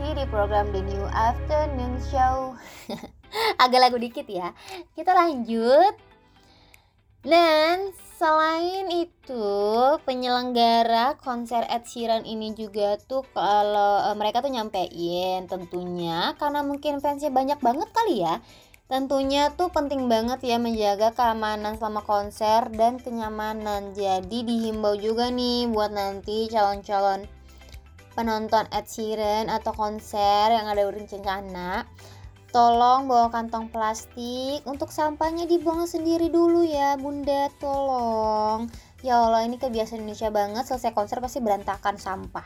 sini 0.00 0.16
di 0.16 0.24
program 0.32 0.72
The 0.72 0.80
New 0.80 1.04
Afternoon 1.12 2.00
Show. 2.08 2.56
Agak 3.60 3.84
lagu 3.84 4.00
dikit 4.00 4.24
ya. 4.24 4.56
Kita 4.96 5.12
lanjut. 5.12 5.92
Dan 7.20 7.92
selain 8.16 8.88
itu 8.88 9.52
penyelenggara 10.08 11.20
konser 11.20 11.68
Ed 11.68 11.84
Sheeran 11.84 12.24
ini 12.24 12.56
juga 12.56 12.96
tuh 12.96 13.28
kalau 13.36 14.08
eh, 14.08 14.16
mereka 14.16 14.40
tuh 14.40 14.48
nyampein 14.48 15.44
tentunya 15.44 16.32
karena 16.40 16.64
mungkin 16.64 17.04
fansnya 17.04 17.28
banyak 17.28 17.60
banget 17.60 17.92
kali 17.92 18.24
ya. 18.24 18.40
Tentunya 18.88 19.52
tuh 19.52 19.68
penting 19.68 20.08
banget 20.08 20.40
ya 20.48 20.56
menjaga 20.56 21.12
keamanan 21.12 21.76
selama 21.76 22.00
konser 22.08 22.72
dan 22.72 22.96
kenyamanan. 22.96 23.92
Jadi 23.92 24.48
dihimbau 24.48 24.96
juga 24.96 25.28
nih 25.28 25.68
buat 25.68 25.92
nanti 25.92 26.48
calon-calon 26.48 27.39
penonton 28.20 28.68
Ed 28.68 28.84
Sheeran 28.84 29.48
atau 29.48 29.72
konser 29.72 30.52
yang 30.52 30.68
ada 30.68 30.84
berencana 30.84 31.88
Tolong 32.52 33.08
bawa 33.08 33.32
kantong 33.32 33.72
plastik 33.72 34.60
untuk 34.68 34.92
sampahnya 34.92 35.48
dibuang 35.48 35.88
sendiri 35.88 36.28
dulu 36.28 36.60
ya 36.60 37.00
bunda 37.00 37.48
tolong 37.56 38.68
Ya 39.00 39.24
Allah 39.24 39.48
ini 39.48 39.56
kebiasaan 39.56 40.04
Indonesia 40.04 40.28
banget 40.28 40.68
selesai 40.68 40.92
konser 40.92 41.24
pasti 41.24 41.40
berantakan 41.40 41.96
sampah 41.96 42.44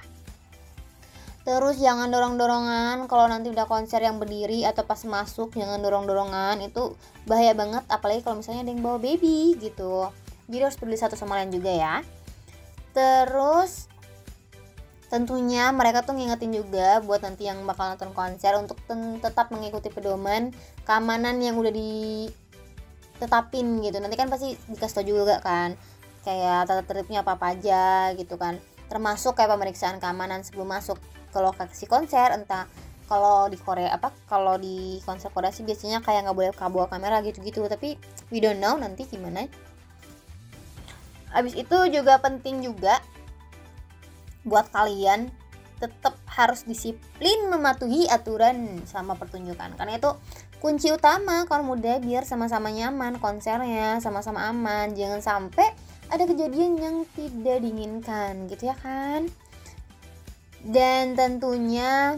Terus 1.45 1.77
jangan 1.77 2.09
dorong-dorongan 2.09 3.05
kalau 3.05 3.29
nanti 3.29 3.53
udah 3.53 3.69
konser 3.69 4.01
yang 4.01 4.17
berdiri 4.17 4.65
atau 4.65 4.87
pas 4.89 5.03
masuk 5.05 5.53
jangan 5.53 5.77
dorong-dorongan 5.83 6.57
itu 6.65 6.97
bahaya 7.29 7.53
banget 7.53 7.85
apalagi 7.93 8.25
kalau 8.25 8.41
misalnya 8.41 8.65
ada 8.65 8.73
yang 8.73 8.81
bawa 8.81 8.97
baby 8.97 9.53
gitu. 9.61 10.09
Jadi 10.49 10.57
harus 10.65 10.81
peduli 10.81 10.97
satu 10.97 11.21
sama 11.21 11.37
lain 11.37 11.53
juga 11.53 11.69
ya. 11.69 11.95
Terus 12.97 13.93
tentunya 15.15 15.71
mereka 15.71 16.03
tuh 16.03 16.19
ngingetin 16.19 16.51
juga 16.51 16.99
buat 16.99 17.23
nanti 17.23 17.47
yang 17.47 17.63
bakal 17.63 17.95
nonton 17.95 18.11
konser 18.11 18.59
untuk 18.59 18.83
tetap 19.23 19.47
mengikuti 19.55 19.87
pedoman 19.87 20.51
keamanan 20.83 21.39
yang 21.39 21.55
udah 21.55 21.71
ditetapin 21.71 23.79
gitu. 23.79 24.03
Nanti 24.03 24.19
kan 24.19 24.27
pasti 24.27 24.59
dikasih 24.67 24.95
tau 24.99 25.07
juga 25.07 25.39
kan 25.39 25.79
kayak 26.27 26.67
tata 26.67 26.83
tertibnya 26.83 27.23
apa 27.23 27.39
apa 27.39 27.55
aja 27.55 28.11
gitu 28.19 28.35
kan. 28.35 28.59
Termasuk 28.91 29.39
kayak 29.39 29.55
pemeriksaan 29.55 30.03
keamanan 30.03 30.43
sebelum 30.43 30.75
masuk 30.75 30.99
ke 31.31 31.39
lokasi 31.39 31.87
konser 31.87 32.35
entah 32.35 32.67
kalau 33.07 33.47
di 33.47 33.55
Korea 33.55 33.95
apa 33.95 34.11
kalau 34.27 34.59
di 34.59 34.99
konser 35.07 35.31
Korea 35.31 35.55
sih 35.55 35.63
biasanya 35.63 36.03
kayak 36.03 36.27
nggak 36.27 36.35
boleh 36.35 36.51
bawa 36.59 36.91
kamera 36.91 37.23
gitu-gitu. 37.23 37.63
Tapi 37.71 37.95
we 38.35 38.43
don't 38.43 38.59
know 38.59 38.75
nanti 38.75 39.07
gimana. 39.07 39.47
Abis 41.31 41.55
itu 41.55 41.79
juga 41.95 42.19
penting 42.19 42.67
juga 42.67 42.99
buat 44.45 44.69
kalian 44.71 45.33
tetap 45.83 46.17
harus 46.31 46.65
disiplin 46.65 47.51
mematuhi 47.51 48.07
aturan 48.09 48.87
selama 48.87 49.19
pertunjukan. 49.19 49.75
Karena 49.77 49.99
itu 49.99 50.11
kunci 50.63 50.89
utama 50.89 51.45
kaum 51.45 51.69
muda 51.69 52.01
biar 52.01 52.25
sama-sama 52.25 52.73
nyaman 52.73 53.21
konsernya 53.21 54.01
sama-sama 54.01 54.49
aman. 54.49 54.97
Jangan 54.97 55.21
sampai 55.21 55.69
ada 56.09 56.25
kejadian 56.25 56.79
yang 56.79 56.97
tidak 57.13 57.61
diinginkan 57.61 58.49
gitu 58.49 58.71
ya 58.73 58.77
kan? 58.81 59.29
Dan 60.65 61.13
tentunya 61.13 62.17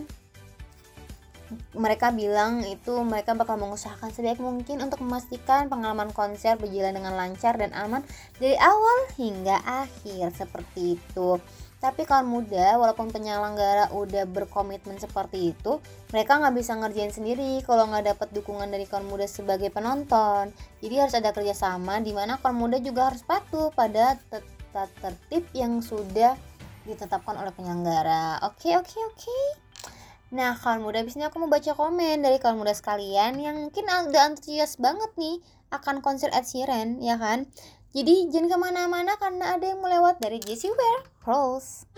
mereka 1.79 2.11
bilang 2.11 2.63
itu 2.67 2.91
mereka 3.07 3.35
bakal 3.39 3.55
mengusahakan 3.59 4.11
sebaik 4.11 4.43
mungkin 4.43 4.83
untuk 4.83 4.99
memastikan 4.99 5.71
pengalaman 5.71 6.11
konser 6.11 6.59
berjalan 6.59 6.95
dengan 6.99 7.15
lancar 7.15 7.55
dan 7.55 7.71
aman 7.71 8.03
dari 8.39 8.59
awal 8.59 8.99
hingga 9.15 9.63
akhir. 9.63 10.35
Seperti 10.35 10.99
itu. 10.99 11.39
Tapi 11.77 12.09
kawan 12.09 12.25
muda, 12.25 12.81
walaupun 12.81 13.13
penyelenggara 13.13 13.93
udah 13.93 14.25
berkomitmen 14.25 14.97
seperti 14.97 15.53
itu, 15.53 15.77
mereka 16.09 16.41
nggak 16.41 16.57
bisa 16.57 16.73
ngerjain 16.73 17.13
sendiri 17.13 17.61
kalau 17.69 17.85
nggak 17.93 18.17
dapat 18.17 18.29
dukungan 18.33 18.73
dari 18.73 18.89
kawan 18.89 19.05
muda 19.05 19.29
sebagai 19.29 19.69
penonton. 19.69 20.57
Jadi 20.81 20.95
harus 20.97 21.15
ada 21.15 21.37
kerjasama 21.37 22.01
di 22.01 22.17
mana 22.17 22.41
kawan 22.41 22.57
muda 22.57 22.81
juga 22.81 23.13
harus 23.13 23.21
patuh 23.21 23.69
pada 23.77 24.17
tata 24.33 24.89
tertib 25.05 25.45
yang 25.53 25.85
sudah 25.85 26.33
ditetapkan 26.89 27.37
oleh 27.37 27.53
penyelenggara. 27.53 28.41
Oke, 28.49 28.73
oke, 28.73 28.97
oke. 29.13 29.39
Nah, 30.35 30.59
kawan 30.59 30.83
muda, 30.83 31.07
abis 31.07 31.15
ini 31.15 31.29
aku 31.29 31.39
mau 31.39 31.47
baca 31.47 31.71
komen 31.77 32.19
dari 32.19 32.43
kawan 32.43 32.59
muda 32.59 32.75
sekalian 32.75 33.39
yang 33.39 33.69
mungkin 33.69 33.87
udah 33.87 34.33
antusias 34.33 34.75
banget 34.75 35.13
nih 35.15 35.39
akan 35.71 36.03
konser 36.03 36.35
Ed 36.35 36.47
Sheeran, 36.47 36.99
ya 36.99 37.15
kan? 37.15 37.47
Jadi 37.97 38.29
jangan 38.29 38.53
ke 38.53 38.59
mana-mana 38.61 39.17
karena 39.17 39.57
ada 39.57 39.73
yang 39.73 39.81
mau 39.81 39.89
lewat 39.89 40.21
dari 40.21 40.37
Jessie 40.37 40.69
Ware, 40.69 41.09
Rose. 41.25 41.89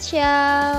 Afternoon 0.00 0.69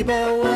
Kita 0.00 0.49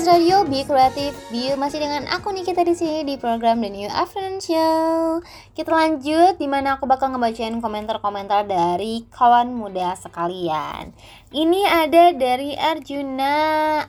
Millennials 0.00 0.16
Radio, 0.16 0.48
Be 0.48 0.64
Creative, 0.64 1.16
Be 1.28 1.52
masih 1.60 1.76
dengan 1.76 2.08
aku 2.08 2.32
nih 2.32 2.40
kita 2.48 2.64
di 2.64 2.72
sini 2.72 3.04
di 3.04 3.20
program 3.20 3.60
The 3.60 3.68
New 3.68 3.84
Afternoon 3.84 4.40
Show. 4.40 5.20
Kita 5.52 5.68
lanjut 5.68 6.40
di 6.40 6.48
mana 6.48 6.80
aku 6.80 6.88
bakal 6.88 7.12
ngebacain 7.12 7.60
komentar-komentar 7.60 8.48
dari 8.48 9.04
kawan 9.12 9.52
muda 9.52 9.92
sekalian. 10.00 10.96
Ini 11.36 11.84
ada 11.84 12.16
dari 12.16 12.56
Arjuna 12.56 13.36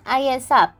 Ayasap. 0.03 0.75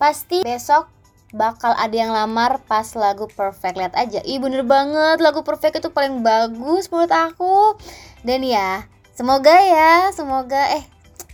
Pasti 0.00 0.40
besok 0.40 0.88
bakal 1.36 1.76
ada 1.76 1.92
yang 1.92 2.16
lamar 2.16 2.64
pas 2.64 2.88
lagu 2.96 3.28
Perfect 3.28 3.76
lihat 3.76 3.92
aja 4.00 4.24
ih 4.24 4.40
bener 4.40 4.64
banget 4.64 5.20
lagu 5.20 5.44
Perfect 5.44 5.84
itu 5.84 5.92
paling 5.92 6.24
bagus 6.24 6.88
menurut 6.88 7.12
aku 7.12 7.76
dan 8.24 8.40
ya 8.40 8.88
semoga 9.12 9.52
ya 9.52 10.08
semoga 10.16 10.72
eh 10.72 10.88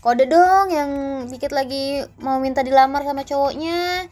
kode 0.04 0.28
dong 0.28 0.68
yang 0.68 0.90
dikit 1.32 1.48
lagi 1.56 2.04
mau 2.20 2.36
minta 2.36 2.60
dilamar 2.60 3.08
sama 3.08 3.24
cowoknya. 3.24 4.04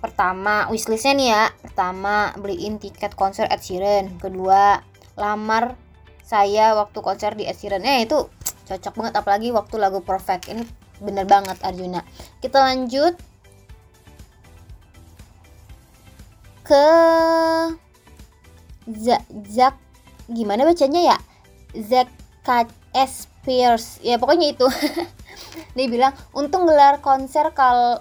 Pertama 0.00 0.72
wishlistnya 0.72 1.12
nih 1.12 1.28
ya. 1.28 1.44
Pertama 1.60 2.32
beliin 2.40 2.80
tiket 2.80 3.12
konser 3.12 3.44
Ed 3.52 3.60
Sheeran. 3.60 4.16
Kedua 4.16 4.80
lamar 5.20 5.76
saya 6.24 6.72
waktu 6.72 7.04
konser 7.04 7.36
di 7.36 7.44
Ed 7.44 7.60
Sheeran. 7.60 7.84
Eh 7.84 8.08
itu 8.08 8.24
cocok 8.72 8.94
banget 8.96 9.14
apalagi 9.20 9.52
waktu 9.52 9.76
lagu 9.76 10.00
Perfect. 10.00 10.48
Ini 10.48 10.64
bener 11.04 11.28
banget 11.28 11.60
Arjuna. 11.60 12.00
Kita 12.40 12.64
lanjut 12.64 13.12
ke 16.64 16.88
Zak 18.96 19.28
Zak. 19.44 19.76
Gimana 20.32 20.64
bacanya 20.64 21.00
ya? 21.04 21.16
Zack 21.76 22.08
S 22.96 23.28
Pierce. 23.44 24.00
Ya 24.00 24.16
pokoknya 24.16 24.56
itu 24.56 24.64
dia 25.76 25.86
bilang 25.86 26.12
untung 26.36 26.68
gelar 26.68 27.00
konser 27.04 27.52
kalau 27.56 28.00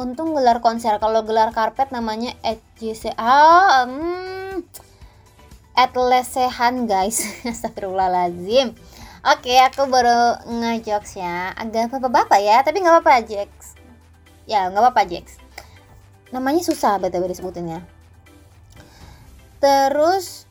untung 0.00 0.32
gelar 0.32 0.64
konser 0.64 0.96
kalau 0.96 1.24
gelar 1.26 1.52
karpet 1.52 1.92
namanya 1.92 2.32
EJC 2.40 3.12
ah 3.20 3.84
hmm, 3.84 4.64
Atlesehan 5.80 6.84
guys. 6.84 7.24
Astagfirullahaladzim. 7.52 8.76
Oke 9.20 9.52
aku 9.60 9.88
baru 9.88 10.36
ngejokes 10.44 11.16
ya. 11.16 11.56
Agak 11.56 11.92
bapak-bapak 11.92 12.40
ya 12.40 12.60
Tapi 12.60 12.84
nggak 12.84 13.00
apa-apa 13.00 13.24
Jax. 13.24 13.76
Ya 14.44 14.68
nggak 14.68 14.80
apa-apa 14.80 15.02
Jax. 15.08 15.40
Namanya 16.30 16.62
susah 16.62 17.02
btw 17.02 17.26
disebutinnya 17.26 17.82
Terus 19.60 20.46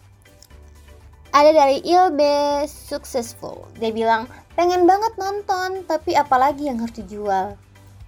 ada 1.30 1.53
dari 1.53 1.81
Ilbe 1.85 2.65
Successful. 2.65 3.69
Dia 3.77 3.93
bilang 3.93 4.26
pengen 4.60 4.84
banget 4.84 5.15
nonton 5.15 5.88
Tapi 5.88 6.19
apalagi 6.19 6.68
yang 6.68 6.84
harus 6.84 6.91
dijual? 6.99 7.56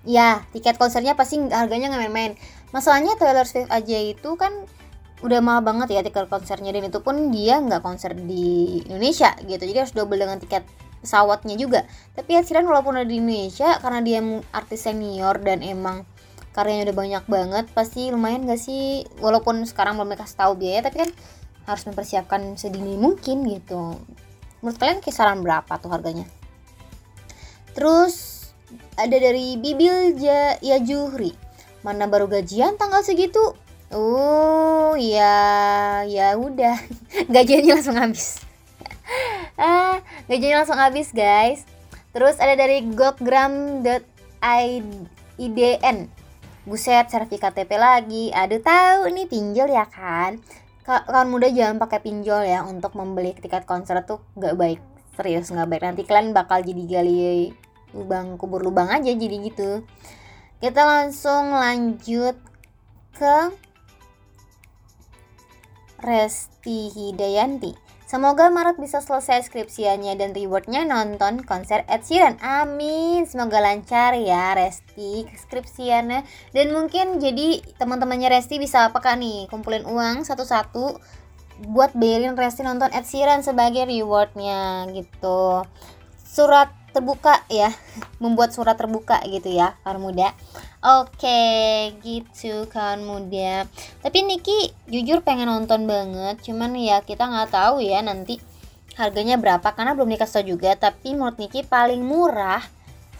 Ya 0.03 0.43
tiket 0.51 0.75
konsernya 0.75 1.15
pasti 1.15 1.39
harganya 1.47 1.95
nggak 1.95 2.11
main-main. 2.11 2.33
Masalahnya 2.75 3.15
Taylor 3.15 3.47
Swift 3.47 3.71
aja 3.71 3.97
itu 4.03 4.35
kan 4.35 4.51
udah 5.21 5.39
mahal 5.39 5.61
banget 5.61 5.93
ya 5.95 6.01
tiket 6.03 6.27
konsernya 6.27 6.73
dan 6.73 6.89
itu 6.89 6.99
pun 6.99 7.29
dia 7.29 7.61
nggak 7.61 7.79
konser 7.79 8.17
di 8.17 8.81
Indonesia 8.89 9.31
gitu. 9.47 9.63
Jadi 9.63 9.77
harus 9.79 9.95
double 9.95 10.19
dengan 10.19 10.41
tiket 10.41 10.67
pesawatnya 10.99 11.55
juga. 11.55 11.85
Tapi 12.17 12.35
Ed 12.35 12.49
Sheeran 12.49 12.65
walaupun 12.65 12.97
ada 12.99 13.07
di 13.07 13.21
Indonesia 13.21 13.77
karena 13.77 14.01
dia 14.01 14.19
artis 14.51 14.81
senior 14.83 15.37
dan 15.39 15.61
emang 15.61 16.03
karyanya 16.51 16.91
udah 16.91 16.97
banyak 16.97 17.23
banget 17.29 17.65
pasti 17.71 18.09
lumayan 18.09 18.49
gak 18.49 18.59
sih? 18.59 19.05
Walaupun 19.21 19.63
sekarang 19.69 20.01
belum 20.01 20.17
dikasih 20.17 20.35
tahu 20.35 20.57
biaya 20.57 20.81
tapi 20.81 21.05
kan 21.07 21.09
harus 21.69 21.85
mempersiapkan 21.85 22.57
sedini 22.57 22.97
mungkin 22.97 23.45
gitu. 23.45 24.01
Menurut 24.65 24.77
kalian 24.81 24.99
kisaran 25.05 25.45
berapa 25.45 25.77
tuh 25.77 25.93
harganya 25.93 26.25
terus 27.73 28.47
ada 28.95 29.15
dari 29.17 29.55
Bibil 29.59 30.15
ja 30.19 30.77
Juhri 30.79 31.51
mana 31.81 32.05
baru 32.05 32.29
gajian 32.29 32.77
tanggal 32.77 33.01
segitu? 33.01 33.57
Oh 33.89 34.93
ya 34.95 36.05
ya 36.05 36.37
udah. 36.37 36.77
Gajiannya 37.33 37.73
langsung 37.75 37.97
habis. 37.97 38.39
Ah 39.59 39.99
gajiannya 40.31 40.63
langsung 40.63 40.79
habis 40.79 41.11
guys. 41.11 41.67
Terus 42.15 42.39
ada 42.39 42.55
dari 42.55 42.85
gopgram.idn 42.87 43.97
buset 46.63 47.05
sertifikat 47.11 47.51
KTP 47.57 47.71
lagi. 47.75 48.31
Aduh 48.31 48.63
tahu 48.63 49.11
nih 49.11 49.27
pinjol 49.27 49.73
ya 49.73 49.89
kan? 49.89 50.39
Ka- 50.85 51.03
kawan 51.03 51.27
muda 51.33 51.51
jangan 51.51 51.81
pakai 51.81 51.99
pinjol 51.99 52.47
ya 52.47 52.63
untuk 52.63 52.95
membeli 52.95 53.35
tiket 53.37 53.65
konser 53.67 54.01
tuh 54.07 54.23
gak 54.39 54.57
baik 54.57 54.81
serius 55.21 55.53
nggak 55.53 55.69
baik 55.69 55.83
nanti 55.85 56.03
kalian 56.03 56.33
bakal 56.33 56.65
jadi 56.65 56.83
gali 56.89 57.53
lubang 57.93 58.41
kubur 58.41 58.65
lubang 58.65 58.89
aja 58.89 59.13
jadi 59.13 59.37
gitu 59.45 59.85
kita 60.61 60.81
langsung 60.81 61.53
lanjut 61.53 62.37
ke 63.17 63.37
Resti 66.01 66.89
Hidayanti. 66.89 67.77
Semoga 68.09 68.51
Maret 68.51 68.75
bisa 68.75 68.99
selesai 68.99 69.47
skripsiannya 69.47 70.19
dan 70.19 70.35
rewardnya 70.35 70.83
nonton 70.83 71.47
konser 71.47 71.87
Ed 71.87 72.03
Sheeran. 72.03 72.35
Amin. 72.43 73.23
Semoga 73.23 73.63
lancar 73.63 74.19
ya 74.19 74.51
Resti 74.51 75.23
skripsiannya. 75.31 76.25
Dan 76.51 76.75
mungkin 76.75 77.23
jadi 77.23 77.63
teman-temannya 77.79 78.35
Resti 78.35 78.59
bisa 78.59 78.91
apakah 78.91 79.15
nih 79.15 79.47
kumpulin 79.47 79.87
uang 79.87 80.27
satu-satu 80.27 80.99
buat 81.61 81.93
bayarin 81.93 82.33
Resti 82.33 82.65
nonton 82.65 82.89
Ed 82.89 83.05
Sheeran 83.05 83.45
sebagai 83.45 83.85
rewardnya 83.85 84.89
gitu. 84.89 85.65
Surat 86.25 86.73
terbuka 86.91 87.45
ya, 87.47 87.71
membuat 88.23 88.51
surat 88.51 88.75
terbuka 88.75 89.21
gitu 89.29 89.51
ya, 89.53 89.77
kawan 89.85 90.01
muda. 90.01 90.33
Oke, 90.81 91.93
gitu 92.01 92.65
kawan 92.67 93.05
muda. 93.05 93.69
Tapi 94.01 94.25
Niki 94.25 94.73
jujur 94.89 95.21
pengen 95.21 95.47
nonton 95.47 95.85
banget, 95.85 96.41
cuman 96.41 96.73
ya 96.73 97.05
kita 97.05 97.29
nggak 97.29 97.53
tahu 97.53 97.85
ya 97.85 98.01
nanti 98.01 98.41
harganya 98.99 99.39
berapa 99.39 99.71
karena 99.71 99.93
belum 99.95 100.09
dikasih 100.17 100.41
tahu 100.41 100.45
juga. 100.57 100.73
Tapi 100.75 101.13
menurut 101.13 101.37
Niki 101.37 101.61
paling 101.61 102.01
murah 102.01 102.65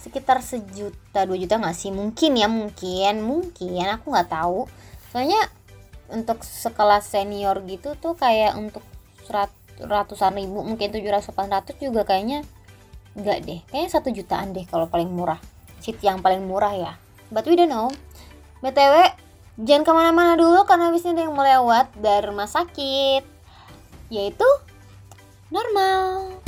sekitar 0.02 0.42
sejuta 0.42 1.24
dua 1.30 1.38
juta 1.38 1.62
nggak 1.62 1.78
sih? 1.78 1.94
Mungkin 1.94 2.42
ya 2.42 2.50
mungkin, 2.50 3.22
mungkin 3.22 3.88
aku 3.88 4.10
nggak 4.10 4.30
tahu. 4.34 4.66
Soalnya 5.14 5.46
untuk 6.12 6.44
sekelas 6.44 7.08
senior 7.08 7.64
gitu 7.66 7.96
tuh 7.98 8.14
kayak 8.14 8.56
untuk 8.60 8.84
serat- 9.26 9.56
ratusan 9.82 10.38
ribu 10.38 10.62
mungkin 10.62 10.92
700 10.92 11.32
800 11.34 11.80
juga 11.80 12.06
kayaknya 12.06 12.46
Enggak 13.12 13.44
deh, 13.44 13.60
kayaknya 13.68 13.90
satu 13.92 14.10
jutaan 14.16 14.56
deh 14.56 14.64
kalau 14.64 14.88
paling 14.88 15.12
murah. 15.12 15.40
Seat 15.84 16.00
yang 16.00 16.24
paling 16.24 16.48
murah 16.48 16.72
ya. 16.72 16.94
But 17.28 17.44
we 17.44 17.60
don't 17.60 17.68
know. 17.68 17.92
BTW, 18.64 18.96
jangan 19.60 19.84
ke 19.84 19.92
mana-mana 19.92 20.40
dulu 20.40 20.64
karena 20.64 20.94
habis 20.94 21.04
ada 21.04 21.28
yang 21.28 21.36
mau 21.36 21.44
dari 22.00 22.24
rumah 22.24 22.48
sakit. 22.48 23.24
Yaitu 24.08 24.48
normal. 25.52 26.41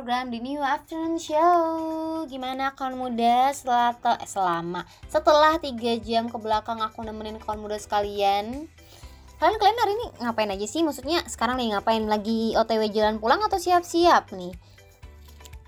Program 0.00 0.32
The 0.32 0.40
New 0.40 0.64
Afternoon 0.64 1.20
Show. 1.20 2.24
Gimana 2.24 2.72
kawan 2.72 2.96
muda 2.96 3.52
setelah 3.52 3.92
to- 4.00 4.16
eh, 4.16 4.24
selama 4.24 4.88
setelah 5.12 5.60
tiga 5.60 5.92
jam 6.00 6.32
ke 6.32 6.40
belakang 6.40 6.80
aku 6.80 7.04
nemenin 7.04 7.36
kawan 7.36 7.60
muda 7.60 7.76
sekalian. 7.76 8.64
Kalian 9.36 9.58
kalian 9.60 9.76
hari 9.76 9.92
ini 10.00 10.06
ngapain 10.24 10.48
aja 10.56 10.64
sih? 10.64 10.80
Maksudnya 10.80 11.20
sekarang 11.28 11.60
nih 11.60 11.76
ngapain 11.76 12.00
lagi 12.08 12.56
OTW 12.56 12.88
jalan 12.88 13.20
pulang 13.20 13.44
atau 13.44 13.60
siap-siap 13.60 14.32
nih? 14.32 14.56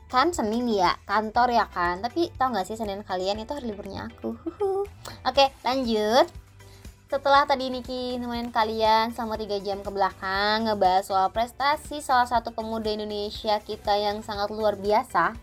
Kan 0.09 0.33
Senin 0.33 0.65
ya, 0.65 0.97
kantor 1.05 1.53
ya 1.53 1.69
kan. 1.69 2.01
Tapi 2.01 2.33
tau 2.41 2.57
gak 2.57 2.65
sih 2.65 2.81
Senin 2.81 3.05
kalian 3.05 3.37
itu 3.37 3.53
hari 3.53 3.69
liburnya 3.69 4.09
aku. 4.09 4.33
Oke, 5.29 5.53
lanjut 5.61 6.25
setelah 7.13 7.45
tadi 7.45 7.69
Niki 7.69 8.17
nemenin 8.17 8.49
kalian 8.49 9.13
selama 9.13 9.37
3 9.37 9.61
jam 9.61 9.85
ke 9.85 9.91
belakang 9.93 10.65
ngebahas 10.65 11.05
soal 11.05 11.29
prestasi 11.29 12.01
salah 12.01 12.25
satu 12.25 12.57
pemuda 12.57 12.89
Indonesia 12.89 13.61
kita 13.61 14.01
yang 14.01 14.25
sangat 14.25 14.49
luar 14.49 14.81
biasa. 14.81 15.37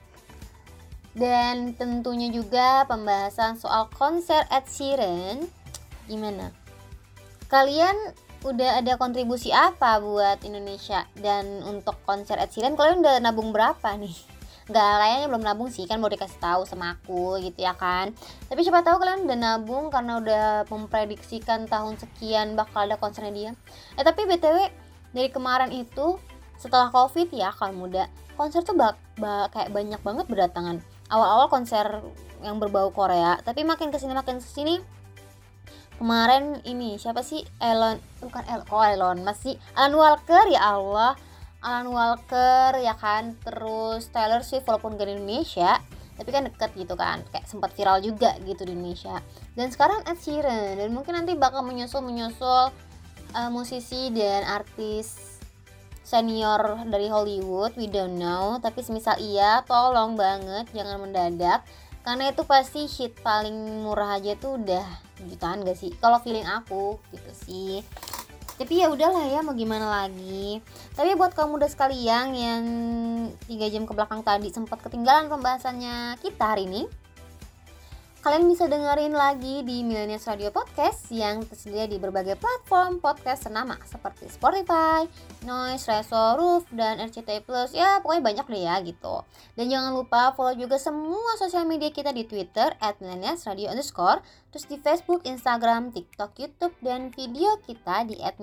Dan 1.14 1.78
tentunya 1.78 2.34
juga 2.34 2.90
pembahasan 2.90 3.54
soal 3.54 3.86
konser 3.94 4.50
Ed 4.50 4.66
Sheeran. 4.66 5.46
Gimana? 6.10 6.50
Kalian 7.54 7.94
udah 8.42 8.82
ada 8.82 8.98
kontribusi 8.98 9.54
apa 9.54 10.02
buat 10.02 10.42
Indonesia? 10.42 11.06
Dan 11.14 11.62
untuk 11.62 12.02
konser 12.02 12.42
Ed 12.42 12.50
Sheeran 12.50 12.74
kalian 12.74 13.06
udah 13.06 13.22
nabung 13.22 13.54
berapa 13.54 13.94
nih 13.94 14.29
nggak 14.70 14.94
kayaknya 15.02 15.28
belum 15.34 15.44
nabung 15.44 15.70
sih 15.74 15.90
kan 15.90 15.98
baru 15.98 16.14
dikasih 16.14 16.38
tahu 16.38 16.62
sama 16.70 16.94
aku 16.94 17.42
gitu 17.42 17.66
ya 17.66 17.74
kan. 17.74 18.14
Tapi 18.46 18.62
siapa 18.62 18.86
tahu 18.86 19.02
kalian 19.02 19.26
udah 19.26 19.38
nabung 19.38 19.90
karena 19.90 20.22
udah 20.22 20.46
memprediksikan 20.70 21.66
tahun 21.66 21.98
sekian 21.98 22.54
bakal 22.54 22.86
ada 22.86 23.02
konsernya 23.02 23.34
dia. 23.34 23.52
Eh 23.98 24.06
tapi 24.06 24.30
btw 24.30 24.70
dari 25.10 25.30
kemarin 25.34 25.74
itu 25.74 26.22
setelah 26.62 26.94
covid 26.94 27.34
ya 27.34 27.50
kalau 27.50 27.74
muda 27.74 28.06
konser 28.38 28.62
tuh 28.62 28.78
bak, 28.78 28.96
bak- 29.18 29.52
kayak 29.58 29.74
banyak 29.74 30.02
banget 30.06 30.26
berdatangan. 30.30 30.78
Awal-awal 31.10 31.50
konser 31.50 32.06
yang 32.46 32.62
berbau 32.62 32.94
Korea 32.94 33.42
tapi 33.42 33.66
makin 33.66 33.90
ke 33.90 33.98
sini 34.00 34.14
makin 34.16 34.40
ke 34.40 34.48
sini 34.48 34.80
kemarin 36.00 36.64
ini 36.64 36.96
siapa 36.96 37.20
sih? 37.20 37.44
Elon 37.60 38.00
bukan 38.24 38.46
Elon 38.48 38.64
kok 38.64 38.80
Elon 38.80 39.18
masih 39.28 39.60
Alan 39.76 39.98
Walker 40.00 40.48
ya 40.48 40.78
Allah 40.78 41.20
Alan 41.60 41.92
Walker 41.92 42.80
ya 42.80 42.96
kan? 42.96 43.36
Terus 43.44 44.08
Taylor 44.12 44.44
Swift 44.44 44.68
walaupun 44.68 44.96
gak 44.96 45.08
di 45.12 45.20
Indonesia 45.20 45.80
tapi 46.20 46.36
kan 46.36 46.44
deket 46.44 46.76
gitu 46.76 47.00
kan. 47.00 47.24
Kayak 47.32 47.48
sempat 47.48 47.72
viral 47.76 48.04
juga 48.04 48.36
gitu 48.44 48.68
di 48.68 48.76
Indonesia. 48.76 49.24
Dan 49.56 49.72
sekarang 49.72 50.04
Ed 50.04 50.20
Sheeran 50.20 50.76
dan 50.76 50.92
mungkin 50.92 51.16
nanti 51.16 51.36
bakal 51.40 51.64
menyusul 51.64 52.04
menyusul 52.04 52.76
uh, 53.32 53.50
musisi 53.52 54.12
dan 54.12 54.44
artis 54.44 55.40
senior 56.04 56.90
dari 56.92 57.08
Hollywood 57.08 57.80
we 57.80 57.88
don't 57.88 58.20
know. 58.20 58.60
Tapi 58.60 58.84
semisal 58.84 59.16
iya 59.24 59.64
tolong 59.64 60.20
banget 60.20 60.68
jangan 60.76 61.08
mendadak. 61.08 61.64
Karena 62.04 62.32
itu 62.32 62.44
pasti 62.48 62.88
hit 62.88 63.20
paling 63.24 63.84
murah 63.84 64.20
aja 64.20 64.36
tuh 64.36 64.60
udah 64.60 64.88
jutaan 65.24 65.64
gak 65.64 65.76
sih? 65.76 65.92
Kalau 66.00 66.20
feeling 66.20 66.48
aku 66.48 67.00
gitu 67.12 67.32
sih 67.32 67.84
tapi 68.60 68.84
ya 68.84 68.92
udahlah 68.92 69.24
ya 69.24 69.40
mau 69.40 69.56
gimana 69.56 69.88
lagi? 69.88 70.60
Tapi 70.92 71.16
buat 71.16 71.32
kamu 71.32 71.56
muda 71.56 71.72
sekalian 71.72 72.36
yang 72.36 72.64
tiga 73.48 73.72
jam 73.72 73.88
ke 73.88 73.96
belakang 73.96 74.20
tadi 74.20 74.52
sempat 74.52 74.84
ketinggalan 74.84 75.32
pembahasannya 75.32 76.20
kita 76.20 76.44
hari 76.44 76.68
ini 76.68 76.84
kalian 78.20 78.52
bisa 78.52 78.68
dengerin 78.68 79.16
lagi 79.16 79.64
di 79.64 79.80
Millennials 79.80 80.28
Radio 80.28 80.52
Podcast 80.52 81.08
yang 81.08 81.40
tersedia 81.48 81.88
di 81.88 81.96
berbagai 81.96 82.36
platform 82.36 83.00
podcast 83.00 83.48
ternama 83.48 83.80
seperti 83.88 84.28
Spotify, 84.28 85.08
Noise, 85.48 85.88
Reso, 85.88 86.36
Roof, 86.36 86.68
dan 86.76 87.00
RCTI 87.00 87.48
Plus. 87.48 87.72
Ya, 87.72 88.04
pokoknya 88.04 88.24
banyak 88.28 88.46
deh 88.52 88.64
ya 88.68 88.76
gitu. 88.84 89.24
Dan 89.56 89.72
jangan 89.72 89.96
lupa 89.96 90.36
follow 90.36 90.52
juga 90.60 90.76
semua 90.76 91.40
sosial 91.40 91.64
media 91.64 91.96
kita 91.96 92.12
di 92.12 92.28
Twitter 92.28 92.76
at 92.84 93.00
underscore, 93.00 94.20
terus 94.52 94.68
di 94.68 94.76
Facebook, 94.84 95.24
Instagram, 95.24 95.96
TikTok, 95.96 96.36
YouTube, 96.36 96.76
dan 96.84 97.16
video 97.16 97.56
kita 97.64 98.04
di 98.04 98.20
at. 98.20 98.36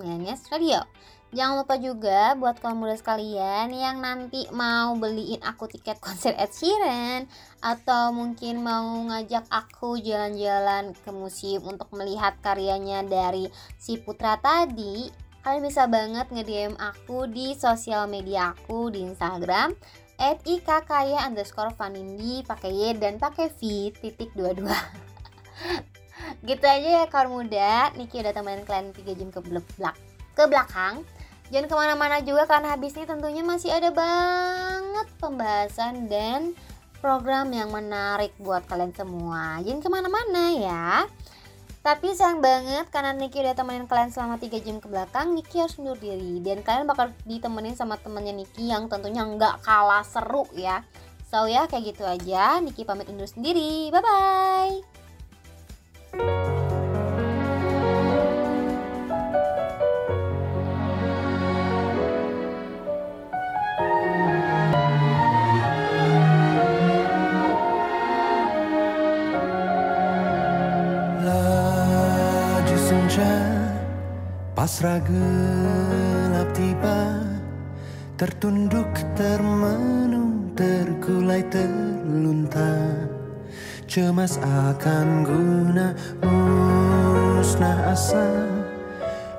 Jangan 1.37 1.61
lupa 1.61 1.77
juga 1.77 2.33
buat 2.33 2.57
kamu 2.65 2.89
muda 2.89 2.97
sekalian 2.97 3.69
yang 3.69 4.01
nanti 4.01 4.49
mau 4.57 4.97
beliin 4.97 5.45
aku 5.45 5.69
tiket 5.69 6.01
konser 6.01 6.33
Ed 6.33 6.49
Sheeran 6.49 7.29
atau 7.61 8.09
mungkin 8.09 8.65
mau 8.65 9.05
ngajak 9.05 9.45
aku 9.53 10.01
jalan-jalan 10.01 10.97
ke 10.97 11.13
museum 11.13 11.61
untuk 11.69 11.93
melihat 11.93 12.41
karyanya 12.41 13.05
dari 13.05 13.53
si 13.77 14.01
Putra 14.01 14.41
tadi, 14.41 15.13
kalian 15.45 15.61
bisa 15.61 15.85
banget 15.85 16.25
nge-DM 16.33 16.73
aku 16.81 17.29
di 17.29 17.53
sosial 17.53 18.09
media 18.09 18.57
aku 18.57 18.89
di 18.89 19.05
Instagram 19.05 19.77
at 20.17 20.41
ikkaya 20.49 21.29
underscore 21.29 21.77
vanindi 21.77 22.49
pakai 22.49 22.73
Y 22.73 22.97
dan 22.97 23.21
pakai 23.21 23.53
V 23.53 23.93
titik 23.93 24.33
dua 24.33 24.57
dua. 24.57 24.73
Gitu 26.49 26.65
aja 26.65 27.05
ya 27.05 27.05
kawan 27.13 27.29
muda. 27.29 27.93
Niki 27.93 28.25
udah 28.25 28.33
temenin 28.33 28.65
kalian 28.65 28.97
3 28.97 29.19
jam 29.21 29.29
ke 29.29 29.41
belak 29.45 29.97
ke 30.37 30.45
belakang 30.49 31.05
Jangan 31.55 31.67
ke 31.71 31.77
mana-mana 31.79 32.19
juga 32.27 32.45
karena 32.51 32.75
habis 32.75 32.99
ini 32.99 33.07
tentunya 33.07 33.43
masih 33.47 33.71
ada 33.71 33.95
banget 33.95 35.07
pembahasan 35.23 36.11
dan 36.11 36.59
program 36.99 37.55
yang 37.55 37.71
menarik 37.71 38.35
buat 38.43 38.67
kalian 38.67 38.91
semua. 38.91 39.63
Jangan 39.63 39.81
ke 39.83 39.89
mana-mana 39.93 40.45
ya. 40.59 41.07
Tapi 41.87 42.19
sayang 42.19 42.43
banget 42.43 42.91
karena 42.91 43.15
Niki 43.15 43.39
udah 43.39 43.55
temenin 43.55 43.87
kalian 43.87 44.11
selama 44.11 44.43
3 44.43 44.59
jam 44.59 44.83
ke 44.83 44.91
belakang, 44.91 45.39
Niki 45.39 45.63
harus 45.63 45.79
mundur 45.79 45.95
diri. 46.03 46.43
Dan 46.43 46.67
kalian 46.67 46.83
bakal 46.83 47.15
ditemenin 47.23 47.79
sama 47.79 47.95
temennya 47.95 48.35
Niki 48.35 48.67
yang 48.67 48.91
tentunya 48.91 49.23
nggak 49.23 49.63
kalah 49.63 50.03
seru 50.03 50.51
ya. 50.59 50.83
So 51.31 51.47
ya 51.47 51.71
kayak 51.71 51.95
gitu 51.95 52.03
aja, 52.03 52.59
Niki 52.59 52.83
pamit 52.83 53.07
undur 53.07 53.31
sendiri. 53.31 53.95
Bye-bye. 53.95 54.83
Pasrah 74.67 74.99
gelap 74.99 76.51
tiba 76.51 77.23
Tertunduk 78.19 78.91
termenung 79.15 80.51
Terkulai 80.59 81.47
terlunta 81.47 82.99
Cemas 83.87 84.43
akan 84.43 85.23
guna 85.23 85.95
Musnah 86.19 87.95
asa 87.95 88.27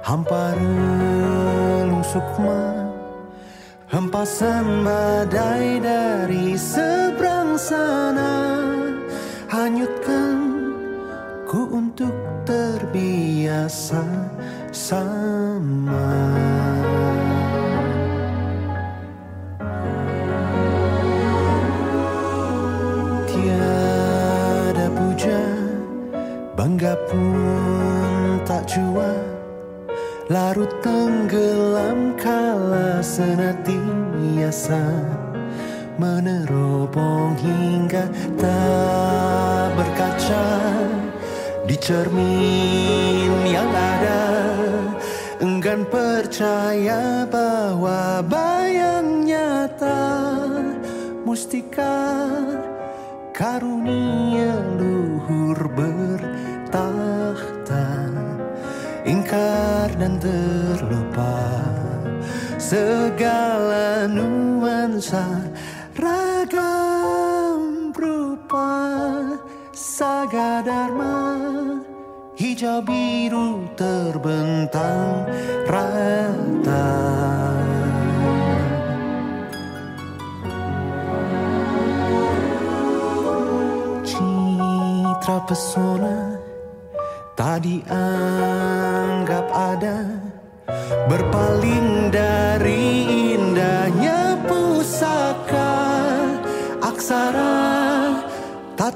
Hampa 0.08 0.56
relung 0.56 2.08
sukma 2.08 2.88
Hempasan 3.92 4.88
badai 4.88 5.84
dari 5.84 6.56
seberang 6.56 7.60
sana 7.60 8.64
Hanyutkan 9.52 10.40
ku 11.44 11.68
untuk 11.68 12.16
terbiasa 12.48 14.08
Bangga 26.58 26.94
pun 27.10 28.38
tak 28.46 28.70
jua. 28.70 29.10
Larut 30.30 30.70
tenggelam 30.86 32.14
kala 32.20 33.02
senantiasa 33.02 34.84
Menerobong 35.98 37.34
hingga 37.42 38.06
tak 38.38 39.74
berkaca. 39.74 40.46
Di 41.66 41.76
cermin 41.82 43.42
yang 43.50 43.70
ada 43.74 44.27
Enggan 45.68 45.84
percaya 45.92 47.28
bahwa 47.28 48.24
bayang 48.24 49.28
nyata 49.28 50.00
Mustika 51.28 52.24
karunia 53.36 54.64
luhur 54.80 55.60
bertahta 55.76 56.88
Ingkar 59.04 59.92
dan 60.00 60.16
terlupa 60.24 61.36
Segala 62.56 64.08
nuansa 64.08 65.52
ragam 66.00 67.92
rupa 67.92 68.72
Saga 69.76 70.64
Dharma 70.64 71.27
Hijau 72.58 72.82
biru 72.82 73.70
terbentang 73.78 75.30
rata. 75.70 76.90
Citra 84.02 85.38
pesona 85.46 86.42
Tadi 87.38 87.86
anggap 87.86 89.46
ada 89.54 90.10
Berpaling 91.06 92.10
dari 92.10 93.06
indahnya 93.38 94.34
pusaka 94.50 95.78
Aksara 96.82 97.57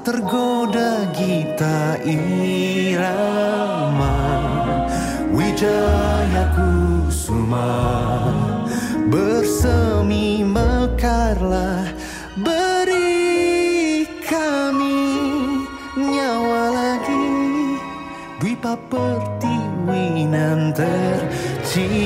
tergoda 0.02 1.06
gita 1.14 1.94
irama 2.02 3.30
Wijaya 5.32 6.50
kusuma. 6.52 7.70
Bersemi 9.08 10.42
mekarlah 10.44 11.86
Beri 12.36 14.04
kami 14.26 14.98
nyawa 15.96 16.64
lagi. 16.74 17.78
Dwipa 18.42 18.74
pertiwinan 18.90 20.74
tercinta 20.74 22.02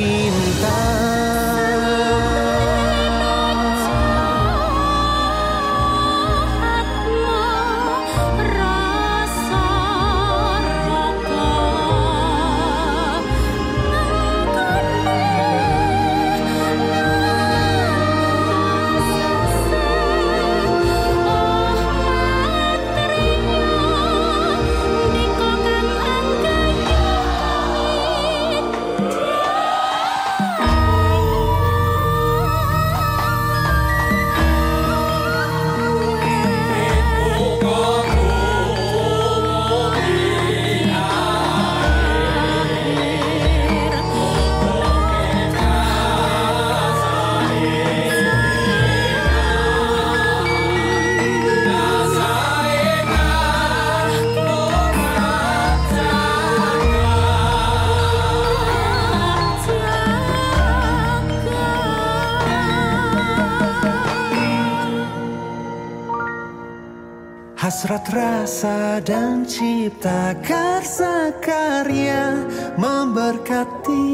Hasrat 67.86 68.10
rasa 68.10 68.98
dan 68.98 69.46
cipta 69.46 70.34
karsa 70.42 71.30
karya 71.38 72.34
memberkati 72.74 74.10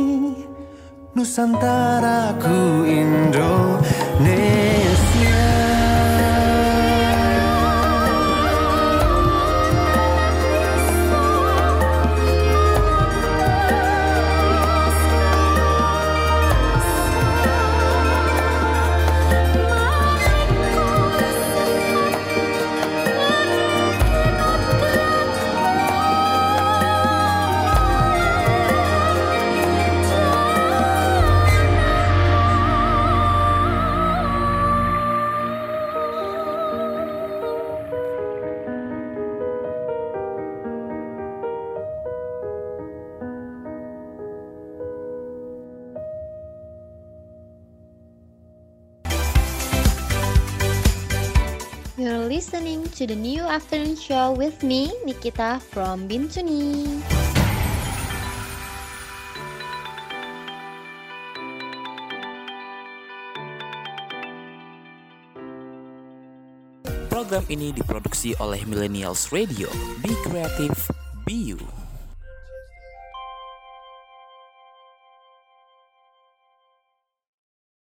Nusantaraku 1.17 2.85
Indonesia 2.85 4.53
to 53.03 53.09
the 53.09 53.19
new 53.19 53.43
afternoon 53.43 53.99
show 53.99 54.31
with 54.31 54.63
me, 54.63 54.87
Nikita 55.03 55.59
from 55.59 56.07
Bintuni. 56.07 57.03
Program 67.11 67.43
ini 67.51 67.75
diproduksi 67.75 68.39
oleh 68.39 68.63
Millennials 68.71 69.35
Radio. 69.35 69.67
Be 69.99 70.15
creative, 70.23 70.79
be 71.27 71.59
you. 71.59 71.82